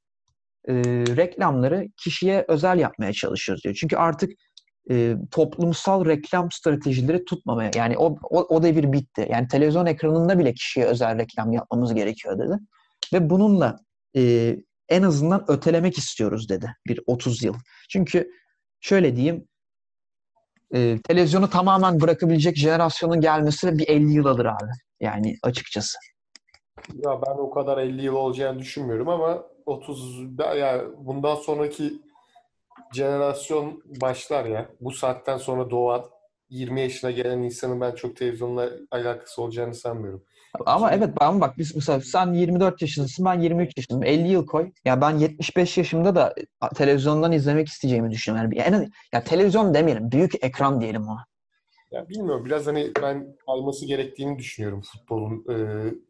e, 0.67 0.73
reklamları 1.15 1.87
kişiye 1.97 2.45
özel 2.47 2.79
yapmaya 2.79 3.13
çalışıyoruz 3.13 3.63
diyor. 3.63 3.75
Çünkü 3.75 3.95
artık 3.95 4.31
e, 4.91 5.15
toplumsal 5.31 6.05
reklam 6.05 6.51
stratejileri 6.51 7.25
tutmamaya 7.25 7.71
yani 7.75 7.97
o, 7.97 8.17
o, 8.23 8.39
o 8.39 8.63
devir 8.63 8.91
bitti. 8.91 9.27
Yani 9.31 9.47
televizyon 9.47 9.85
ekranında 9.85 10.39
bile 10.39 10.53
kişiye 10.53 10.85
özel 10.85 11.17
reklam 11.17 11.51
yapmamız 11.53 11.93
gerekiyor 11.93 12.39
dedi. 12.39 12.59
Ve 13.13 13.29
bununla 13.29 13.79
e, 14.15 14.55
en 14.89 15.03
azından 15.03 15.51
ötelemek 15.51 15.97
istiyoruz 15.97 16.49
dedi 16.49 16.75
bir 16.87 16.99
30 17.07 17.43
yıl. 17.43 17.53
Çünkü 17.89 18.31
şöyle 18.81 19.15
diyeyim 19.15 19.47
e, 20.73 20.97
televizyonu 21.03 21.49
tamamen 21.49 22.01
bırakabilecek 22.01 22.57
jenerasyonun 22.57 23.21
gelmesi 23.21 23.77
bir 23.77 23.87
50 23.87 24.13
yıl 24.13 24.25
alır 24.25 24.45
abi. 24.45 24.71
Yani 24.99 25.35
açıkçası. 25.43 25.97
Ya 26.93 27.21
ben 27.27 27.37
o 27.37 27.51
kadar 27.51 27.77
50 27.77 28.03
yıl 28.03 28.15
olacağını 28.15 28.59
düşünmüyorum 28.59 29.09
ama 29.09 29.43
30 29.65 30.19
yani 30.39 30.81
bundan 30.97 31.35
sonraki 31.35 32.01
jenerasyon 32.93 33.83
başlar 34.01 34.45
ya. 34.45 34.69
Bu 34.81 34.91
saatten 34.91 35.37
sonra 35.37 35.69
doğan 35.69 36.05
20 36.49 36.81
yaşına 36.81 37.11
gelen 37.11 37.39
insanın 37.41 37.81
ben 37.81 37.91
çok 37.91 38.15
televizyonla 38.15 38.69
alakası 38.91 39.41
olacağını 39.41 39.73
sanmıyorum. 39.73 40.23
Ama 40.65 40.91
Şimdi... 40.91 41.03
evet 41.03 41.15
ben 41.21 41.41
bak 41.41 41.57
biz 41.57 41.75
mesela 41.75 42.01
sen 42.01 42.33
24 42.33 42.81
yaşındasın 42.81 43.25
ben 43.25 43.39
23 43.39 43.77
yaşındayım. 43.77 44.19
50 44.19 44.31
yıl 44.31 44.45
koy. 44.45 44.71
Ya 44.85 45.01
ben 45.01 45.17
75 45.17 45.77
yaşımda 45.77 46.15
da 46.15 46.35
televizyondan 46.75 47.31
izlemek 47.31 47.67
isteyeceğimi 47.67 48.11
düşünüyorum. 48.11 48.51
Yani, 48.51 48.89
ya 49.13 49.23
televizyon 49.23 49.73
demeyelim. 49.73 50.11
Büyük 50.11 50.43
ekran 50.43 50.81
diyelim 50.81 51.07
ona. 51.07 51.25
Ya 51.91 52.09
bilmiyorum. 52.09 52.45
Biraz 52.45 52.67
hani 52.67 52.91
ben 53.01 53.35
alması 53.47 53.85
gerektiğini 53.85 54.39
düşünüyorum 54.39 54.81
futbolun 54.81 55.45
e, 55.49 55.55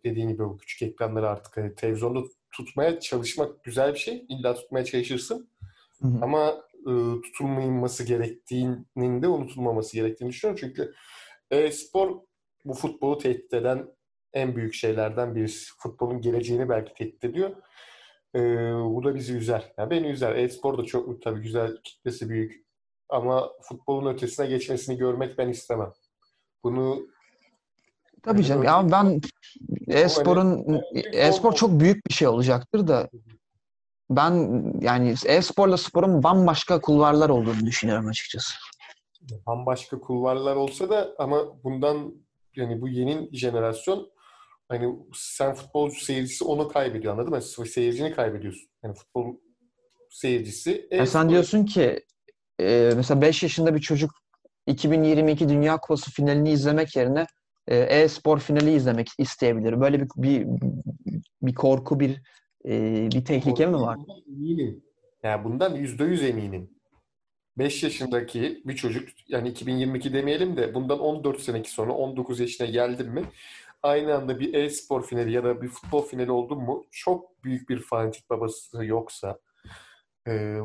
dediğin 0.05 0.29
gibi 0.29 0.43
bu 0.43 0.57
küçük 0.57 0.81
ekranları 0.81 1.29
artık 1.29 1.57
hani 1.57 1.75
televizyonda 1.75 2.19
tutmaya 2.51 2.99
çalışmak 2.99 3.63
güzel 3.63 3.93
bir 3.93 3.99
şey. 3.99 4.25
İlla 4.29 4.53
tutmaya 4.53 4.85
çalışırsın. 4.85 5.49
Hı 6.03 6.07
hı. 6.07 6.19
Ama 6.21 6.63
e, 6.81 6.91
tutulmaması 7.21 8.03
gerektiğinin 8.03 9.21
de 9.21 9.27
unutulmaması 9.27 9.95
gerektiğini 9.95 10.29
düşünüyorum. 10.29 10.59
Çünkü 10.67 10.93
e-spor 11.51 12.19
bu 12.65 12.73
futbolu 12.73 13.17
tehdit 13.17 13.53
eden 13.53 13.87
en 14.33 14.55
büyük 14.55 14.73
şeylerden 14.73 15.35
birisi. 15.35 15.69
Futbolun 15.79 16.21
geleceğini 16.21 16.69
belki 16.69 16.93
tehdit 16.93 17.23
ediyor. 17.23 17.49
E, 18.35 18.39
bu 18.73 19.03
da 19.03 19.15
bizi 19.15 19.33
üzer. 19.33 19.73
Yani 19.77 19.89
beni 19.89 20.07
üzer. 20.07 20.35
E-spor 20.35 20.77
da 20.77 20.85
çok 20.85 21.21
tabii 21.21 21.41
güzel, 21.41 21.77
kitlesi 21.83 22.29
büyük. 22.29 22.65
Ama 23.09 23.49
futbolun 23.61 24.13
ötesine 24.13 24.45
geçmesini 24.45 24.97
görmek 24.97 25.37
ben 25.37 25.49
istemem. 25.49 25.93
Bunu 26.63 27.07
Tabii 28.23 28.43
canım. 28.43 28.63
Ya 28.63 28.91
ben 28.91 29.21
e-sporun 29.87 30.81
e-spor 31.13 31.53
çok 31.53 31.79
büyük 31.79 32.07
bir 32.07 32.13
şey 32.13 32.27
olacaktır 32.27 32.87
da 32.87 33.09
ben 34.15 34.63
yani 34.81 35.15
e-sporla 35.25 35.77
sporun 35.77 36.23
bambaşka 36.23 36.81
kulvarlar 36.81 37.29
olduğunu 37.29 37.65
düşünüyorum 37.65 38.07
açıkçası. 38.07 38.53
Bambaşka 39.47 39.99
kulvarlar 39.99 40.55
olsa 40.55 40.89
da 40.89 41.15
ama 41.17 41.63
bundan 41.63 42.13
yani 42.55 42.81
bu 42.81 42.87
yeni 42.87 43.29
jenerasyon 43.37 44.11
hani 44.69 44.95
sen 45.13 45.53
futbolcu 45.53 45.99
seyircisi 45.99 46.43
onu 46.43 46.67
kaybediyor 46.67 47.13
anladın 47.13 47.29
mı? 47.29 47.41
Seyircini 47.67 48.13
kaybediyorsun. 48.13 48.69
Yani 48.83 48.95
futbol 48.95 49.35
seyircisi. 50.09 50.87
E 50.91 51.05
sen 51.05 51.29
diyorsun 51.29 51.65
ki 51.65 51.99
e, 52.59 52.91
mesela 52.95 53.21
5 53.21 53.43
yaşında 53.43 53.75
bir 53.75 53.81
çocuk 53.81 54.11
2022 54.67 55.49
Dünya 55.49 55.77
Kupası 55.77 56.11
finalini 56.11 56.51
izlemek 56.51 56.95
yerine 56.95 57.25
e, 57.67 57.77
e-spor 57.77 58.39
finali 58.39 58.75
izlemek 58.75 59.07
isteyebilir. 59.17 59.81
Böyle 59.81 60.01
bir 60.01 60.09
bir, 60.15 60.47
bir 61.41 61.55
korku, 61.55 61.99
bir 61.99 62.21
e, 62.65 63.09
bir 63.11 63.25
tehlike 63.25 63.65
mi 63.65 63.81
var? 63.81 63.99
Eminim. 64.27 64.83
Yani 65.23 65.43
bundan 65.43 65.75
yüzde 65.75 66.03
yüz 66.03 66.23
eminim. 66.23 66.69
5 67.57 67.83
yaşındaki 67.83 68.61
bir 68.65 68.75
çocuk 68.75 69.09
yani 69.27 69.49
2022 69.49 70.13
demeyelim 70.13 70.57
de 70.57 70.73
bundan 70.73 70.99
14 70.99 71.41
seneki 71.41 71.71
sonra 71.71 71.93
19 71.93 72.39
yaşına 72.39 72.67
geldim 72.67 73.09
mi 73.13 73.23
aynı 73.83 74.15
anda 74.15 74.39
bir 74.39 74.53
e-spor 74.53 75.05
finali 75.05 75.31
ya 75.31 75.43
da 75.43 75.61
bir 75.61 75.67
futbol 75.67 76.01
finali 76.01 76.31
oldu 76.31 76.55
mu 76.55 76.85
çok 76.91 77.43
büyük 77.43 77.69
bir 77.69 77.79
fanatik 77.79 78.29
babası 78.29 78.85
yoksa 78.85 79.39
e, 80.27 80.57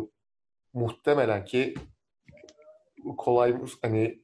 muhtemelen 0.75 1.45
ki 1.45 1.75
kolay 3.17 3.57
hani 3.83 4.23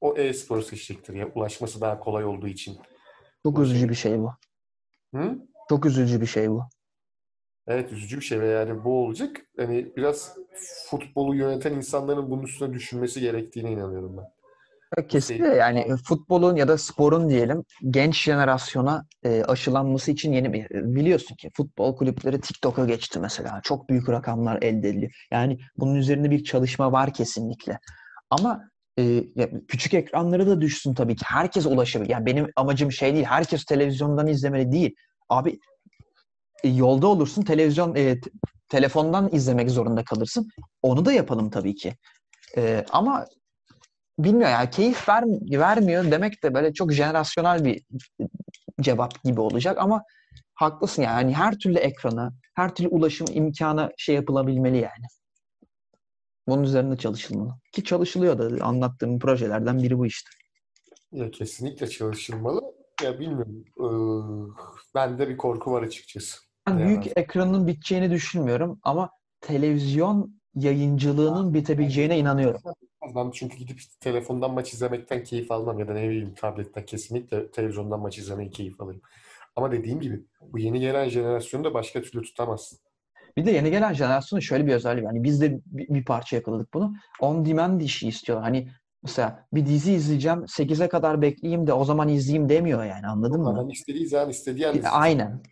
o 0.00 0.16
e-sporu 0.16 0.62
seçecektir 0.62 1.14
ya 1.14 1.28
ulaşması 1.34 1.80
daha 1.80 2.00
kolay 2.00 2.24
olduğu 2.24 2.48
için. 2.48 2.78
Çok 3.42 3.58
üzücü 3.58 3.88
bir 3.88 3.94
şey 3.94 4.18
bu. 4.18 4.32
Hı? 5.14 5.38
Çok 5.68 5.86
üzücü 5.86 6.20
bir 6.20 6.26
şey 6.26 6.50
bu. 6.50 6.64
Evet 7.66 7.92
üzücü 7.92 8.16
bir 8.16 8.24
şey 8.24 8.40
ve 8.40 8.46
yani 8.46 8.84
bu 8.84 9.04
olacak. 9.04 9.40
Hani 9.56 9.96
biraz 9.96 10.36
futbolu 10.90 11.34
yöneten 11.34 11.72
insanların 11.72 12.30
bunun 12.30 12.42
üstüne 12.42 12.74
düşünmesi 12.74 13.20
gerektiğine 13.20 13.72
inanıyorum 13.72 14.16
ben. 14.16 14.24
Kesinlikle 15.08 15.48
yani 15.48 15.96
futbolun 16.04 16.56
ya 16.56 16.68
da 16.68 16.78
sporun 16.78 17.28
diyelim 17.30 17.64
genç 17.90 18.22
jenerasyona 18.22 19.06
e, 19.24 19.42
aşılanması 19.42 20.10
için 20.10 20.32
yeni 20.32 20.52
bir 20.52 20.70
biliyorsun 20.70 21.36
ki 21.36 21.50
futbol 21.54 21.96
kulüpleri 21.96 22.40
TikTok'a 22.40 22.84
geçti 22.86 23.20
mesela. 23.20 23.60
Çok 23.62 23.88
büyük 23.88 24.08
rakamlar 24.08 24.62
elde 24.62 24.88
ediliyor. 24.88 25.12
Yani 25.30 25.58
bunun 25.76 25.94
üzerinde 25.94 26.30
bir 26.30 26.44
çalışma 26.44 26.92
var 26.92 27.12
kesinlikle. 27.12 27.78
Ama 28.30 28.68
e, 28.98 29.24
küçük 29.68 29.94
ekranları 29.94 30.46
da 30.46 30.60
düşsün 30.60 30.94
tabii 30.94 31.16
ki. 31.16 31.24
Herkes 31.28 31.66
ulaşabilir. 31.66 32.10
Yani 32.10 32.26
benim 32.26 32.46
amacım 32.56 32.92
şey 32.92 33.14
değil. 33.14 33.24
Herkes 33.24 33.64
televizyondan 33.64 34.26
izlemeli 34.26 34.72
değil. 34.72 34.94
Abi 35.28 35.50
e, 35.50 35.58
yolda 36.64 37.06
olursun 37.06 37.42
televizyon 37.42 37.94
e, 37.94 38.20
telefondan 38.68 39.28
izlemek 39.32 39.70
zorunda 39.70 40.04
kalırsın. 40.04 40.48
Onu 40.82 41.04
da 41.04 41.12
yapalım 41.12 41.50
tabii 41.50 41.74
ki. 41.74 41.94
E, 42.56 42.84
ama 42.90 43.26
bilmiyorum 44.18 44.52
yani 44.52 44.70
keyif 44.70 45.08
ver, 45.08 45.24
vermiyor 45.50 46.10
demek 46.10 46.42
de 46.42 46.54
böyle 46.54 46.72
çok 46.72 46.92
jenerasyonel 46.92 47.64
bir 47.64 47.82
cevap 48.80 49.24
gibi 49.24 49.40
olacak 49.40 49.78
ama 49.78 50.02
haklısın 50.54 51.02
yani 51.02 51.34
her 51.34 51.58
türlü 51.58 51.78
ekrana, 51.78 52.32
her 52.54 52.74
türlü 52.74 52.88
ulaşım 52.88 53.26
imkanı 53.32 53.90
şey 53.96 54.14
yapılabilmeli 54.14 54.76
yani. 54.76 55.06
Bunun 56.48 56.62
üzerinde 56.62 56.96
çalışılmalı. 56.96 57.54
Ki 57.72 57.84
çalışılıyor 57.84 58.38
da 58.38 58.64
anlattığım 58.64 59.18
projelerden 59.18 59.82
biri 59.82 59.98
bu 59.98 60.06
işte. 60.06 60.30
Ya 61.12 61.30
kesinlikle 61.30 61.88
çalışılmalı. 61.88 62.60
Ya 63.02 63.20
bilmiyorum. 63.20 63.64
Ee, 63.78 64.94
bende 64.94 65.28
bir 65.28 65.36
korku 65.36 65.72
var 65.72 65.82
açıkçası. 65.82 66.38
Ben 66.66 66.72
Yani 66.72 66.86
büyük 66.86 67.18
ekranın 67.18 67.66
biteceğini 67.66 68.10
düşünmüyorum 68.10 68.80
ama 68.82 69.10
televizyon 69.40 70.40
yayıncılığının 70.54 71.54
bitebileceğine 71.54 72.18
inanıyorum. 72.18 72.60
ben 73.14 73.30
çünkü 73.30 73.56
gidip 73.56 73.80
telefondan 74.00 74.54
maç 74.54 74.72
izlemekten 74.72 75.24
keyif 75.24 75.50
almam 75.50 75.78
ya 75.78 75.88
da 75.88 75.92
ne 75.92 76.08
bileyim 76.08 76.34
tabletten 76.34 76.86
kesinlikle 76.86 77.50
televizyondan 77.50 78.00
maç 78.00 78.18
izlemeyi 78.18 78.50
keyif 78.50 78.80
alırım. 78.80 79.00
Ama 79.56 79.72
dediğim 79.72 80.00
gibi 80.00 80.20
bu 80.40 80.58
yeni 80.58 80.80
gelen 80.80 81.08
jenerasyonu 81.08 81.64
da 81.64 81.74
başka 81.74 82.02
türlü 82.02 82.22
tutamazsın. 82.22 82.78
Bir 83.36 83.46
de 83.46 83.50
yeni 83.50 83.70
gelen 83.70 83.92
jenerasyonun 83.92 84.40
şöyle 84.40 84.66
bir 84.66 84.72
özelliği 84.72 85.04
var. 85.04 85.12
Hani 85.12 85.24
biz 85.24 85.40
de 85.40 85.60
bir, 85.66 86.04
parça 86.04 86.36
yakaladık 86.36 86.74
bunu. 86.74 86.94
On 87.20 87.46
demand 87.46 87.80
işi 87.80 88.08
istiyorlar. 88.08 88.44
Hani 88.44 88.68
mesela 89.02 89.46
bir 89.52 89.66
dizi 89.66 89.92
izleyeceğim 89.92 90.38
8'e 90.38 90.88
kadar 90.88 91.22
bekleyeyim 91.22 91.66
de 91.66 91.72
o 91.72 91.84
zaman 91.84 92.08
izleyeyim 92.08 92.48
demiyor 92.48 92.84
yani 92.84 93.06
anladın 93.06 93.40
mı? 93.40 93.50
Adam 93.50 93.70
istediği 93.70 94.06
zaman 94.06 94.30
istediği 94.30 94.68
an. 94.68 94.76
Aynen. 94.90 95.42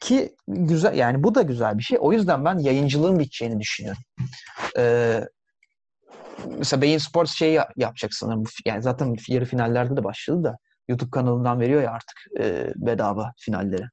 Ki 0.00 0.36
güzel 0.48 0.94
yani 0.94 1.22
bu 1.22 1.34
da 1.34 1.42
güzel 1.42 1.78
bir 1.78 1.82
şey. 1.82 1.98
O 2.00 2.12
yüzden 2.12 2.44
ben 2.44 2.58
yayıncılığın 2.58 3.18
biteceğini 3.18 3.60
düşünüyorum. 3.60 4.02
Ee, 4.78 5.20
mesela 6.58 6.82
Bein 6.82 6.98
Sports 6.98 7.32
şeyi 7.32 7.52
ya- 7.54 7.68
yapacak 7.76 8.14
sanırım. 8.14 8.44
Yani 8.66 8.82
zaten 8.82 9.16
yarı 9.28 9.44
finallerde 9.44 9.96
de 9.96 10.04
başladı 10.04 10.44
da 10.44 10.56
YouTube 10.88 11.10
kanalından 11.10 11.60
veriyor 11.60 11.82
ya 11.82 11.90
artık 11.92 12.18
e, 12.40 12.72
bedava 12.76 13.32
finalleri. 13.38 13.84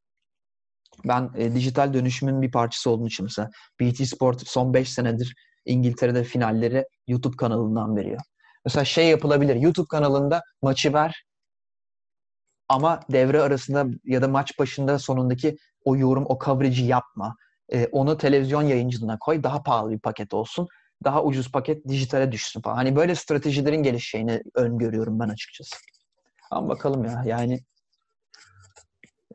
Ben 1.05 1.29
e, 1.35 1.55
dijital 1.55 1.93
dönüşümün 1.93 2.41
bir 2.41 2.51
parçası 2.51 2.89
olduğum 2.89 3.07
için 3.07 3.23
mesela 3.23 3.49
BT 3.79 4.05
Sport 4.05 4.47
son 4.47 4.73
5 4.73 4.93
senedir 4.93 5.35
İngiltere'de 5.65 6.23
finalleri 6.23 6.85
YouTube 7.07 7.37
kanalından 7.37 7.95
veriyor. 7.95 8.21
Mesela 8.65 8.85
şey 8.85 9.07
yapılabilir. 9.07 9.55
YouTube 9.55 9.87
kanalında 9.89 10.41
maçı 10.61 10.93
ver 10.93 11.23
ama 12.69 12.99
devre 13.11 13.41
arasında 13.41 13.85
ya 14.03 14.21
da 14.21 14.27
maç 14.27 14.59
başında 14.59 14.99
sonundaki 14.99 15.57
o 15.85 15.95
yorum, 15.95 16.25
o 16.29 16.39
coverage'i 16.45 16.85
yapma. 16.85 17.35
E, 17.73 17.87
onu 17.87 18.17
televizyon 18.17 18.61
yayıncılığına 18.61 19.19
koy. 19.19 19.43
Daha 19.43 19.63
pahalı 19.63 19.91
bir 19.91 19.99
paket 19.99 20.33
olsun. 20.33 20.67
Daha 21.03 21.23
ucuz 21.23 21.51
paket 21.51 21.87
dijitale 21.87 22.31
düşsün 22.31 22.61
falan. 22.61 22.75
Hani 22.75 22.95
böyle 22.95 23.15
stratejilerin 23.15 23.83
gelişeceğini 23.83 24.41
öngörüyorum 24.55 25.19
ben 25.19 25.29
açıkçası. 25.29 25.75
Ama 26.51 26.69
bakalım 26.69 27.05
ya 27.05 27.23
yani 27.25 27.59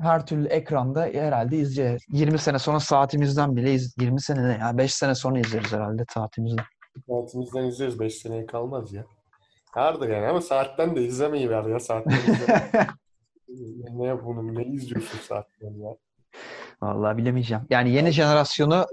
her 0.00 0.26
türlü 0.26 0.48
ekranda 0.48 1.02
herhalde 1.04 1.56
izleyeceğiz. 1.56 2.02
20 2.08 2.38
sene 2.38 2.58
sonra 2.58 2.80
saatimizden 2.80 3.56
bile 3.56 3.74
iz 3.74 3.94
20 3.98 4.20
sene 4.20 4.48
ne 4.48 4.58
ya 4.58 4.78
5 4.78 4.94
sene 4.94 5.14
sonra 5.14 5.38
izleriz 5.38 5.72
herhalde 5.72 6.04
saatimizden. 6.14 6.64
Saatimizden 7.08 7.64
izleriz. 7.64 8.00
5 8.00 8.14
seneye 8.14 8.46
kalmaz 8.46 8.92
ya. 8.92 9.04
Vardır 9.76 10.08
yani 10.08 10.26
ama 10.26 10.40
saatten 10.40 10.96
de 10.96 11.04
izlemeyi 11.04 11.50
ver 11.50 11.64
ya. 11.64 11.80
Saatten. 11.80 12.18
ne 13.90 14.06
yapalım? 14.06 14.58
Ne 14.58 14.64
izliyorsun 14.64 15.18
saatten 15.18 15.74
ya? 15.74 15.96
Vallahi 16.82 17.16
bilemeyeceğim. 17.16 17.64
Yani 17.70 17.90
yeni 17.90 18.10
jenerasyonu 18.10 18.86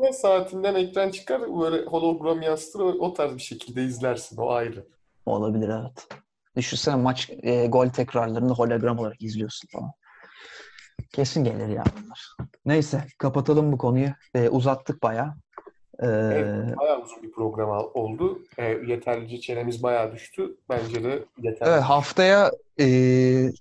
Ne 0.00 0.12
saatinden 0.12 0.74
ekran 0.74 1.10
çıkar 1.10 1.40
böyle 1.40 1.84
hologram 1.86 2.42
yansıtır 2.42 2.80
o 2.80 3.12
tarz 3.14 3.34
bir 3.34 3.42
şekilde 3.42 3.84
izlersin. 3.84 4.36
O 4.36 4.50
ayrı. 4.50 4.86
olabilir 5.26 5.68
evet. 5.68 6.08
Düşünsene 6.56 6.96
maç 6.96 7.30
e, 7.42 7.66
gol 7.66 7.88
tekrarlarını 7.88 8.52
hologram 8.52 8.98
olarak 8.98 9.22
izliyorsun 9.22 9.68
falan. 9.72 9.90
Kesin 11.12 11.44
gelir 11.44 11.68
ya 11.68 11.84
bunlar. 11.96 12.36
Neyse 12.64 13.04
kapatalım 13.18 13.72
bu 13.72 13.78
konuyu. 13.78 14.08
E, 14.34 14.48
uzattık 14.48 15.02
bayağı. 15.02 15.34
E, 16.02 16.06
Evet, 16.06 16.78
bayağı 16.78 17.02
uzun 17.02 17.22
bir 17.22 17.32
program 17.32 17.90
oldu. 17.94 18.42
E, 18.58 18.64
yeterlice 18.64 19.40
çenemiz 19.40 19.82
bayağı 19.82 20.12
düştü. 20.12 20.56
Bence 20.70 21.04
de 21.04 21.24
yeterli. 21.42 21.70
Evet, 21.70 21.82
haftaya 21.82 22.50
e, 22.80 22.86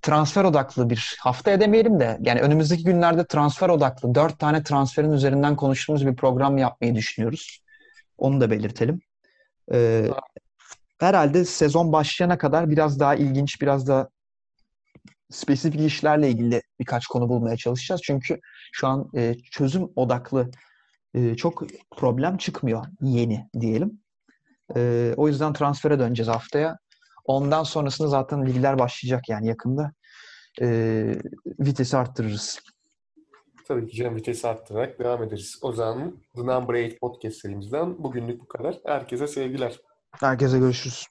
transfer 0.02 0.44
odaklı 0.44 0.90
bir 0.90 1.18
haftaya 1.20 1.60
demeyelim 1.60 2.00
de 2.00 2.18
yani 2.22 2.42
önümüzdeki 2.42 2.84
günlerde 2.84 3.26
transfer 3.26 3.70
odaklı 3.70 4.16
dört 4.16 4.40
tane 4.40 4.64
transferin 4.64 5.12
üzerinden 5.12 5.56
konuştuğumuz 5.56 6.08
bir 6.08 6.16
program 6.16 6.58
yapmayı 6.58 6.96
düşünüyoruz. 6.96 7.64
Onu 8.18 8.42
da 8.42 8.52
belirtelim. 8.52 9.02
E, 9.74 10.08
herhalde 11.00 11.46
sezon 11.46 11.92
başlayana 11.92 12.38
kadar 12.38 12.70
biraz 12.70 13.00
daha 13.00 13.16
ilginç, 13.16 13.62
biraz 13.62 13.88
daha 13.88 14.10
spesifik 15.30 15.82
işlerle 15.82 16.30
ilgili 16.30 16.62
birkaç 16.80 17.08
konu 17.08 17.30
bulmaya 17.30 17.58
çalışacağız. 17.58 18.02
Çünkü 18.04 18.40
şu 18.72 18.88
an 18.88 19.10
e, 19.16 19.36
çözüm 19.52 19.90
odaklı 19.96 20.52
e, 21.14 21.36
çok 21.36 21.64
problem 21.98 22.38
çıkmıyor 22.38 22.86
yeni 23.02 23.50
diyelim. 23.60 24.02
E, 24.76 25.14
o 25.18 25.28
yüzden 25.28 25.54
transfere 25.54 26.00
döneceğiz 26.00 26.30
haftaya. 26.30 26.78
Ondan 27.26 27.64
sonrasında 27.64 28.08
zaten 28.08 28.46
ligler 28.46 28.80
başlayacak 28.80 29.30
yani 29.30 29.48
yakında. 29.48 29.92
E, 30.62 30.68
vitesi 31.60 31.98
arttırırız. 31.98 32.60
Tabii 33.68 33.88
ki 33.88 33.96
canım 33.96 34.16
vitesi 34.16 34.48
arttırarak 34.48 35.00
devam 35.00 35.24
ederiz. 35.24 35.60
O 35.62 35.74
zaman 35.74 36.20
The 36.36 36.42
Number 36.42 36.76
8 36.76 37.00
podcast 37.00 37.38
serimizden 37.38 38.04
bugünlük 38.04 38.42
bu 38.42 38.48
kadar. 38.48 38.78
Herkese 38.86 39.28
sevgiler. 39.28 39.80
Herkese 40.12 40.60
görüşürüz. 40.60 41.08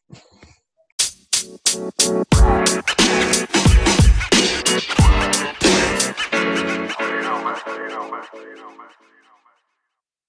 You 7.01 7.23
know, 7.23 7.43
man. 7.45 7.57
You 7.67 7.89
know, 7.89 8.11
man. 8.11 8.25
You 8.35 8.57
know, 8.57 8.77
man. 8.77 8.89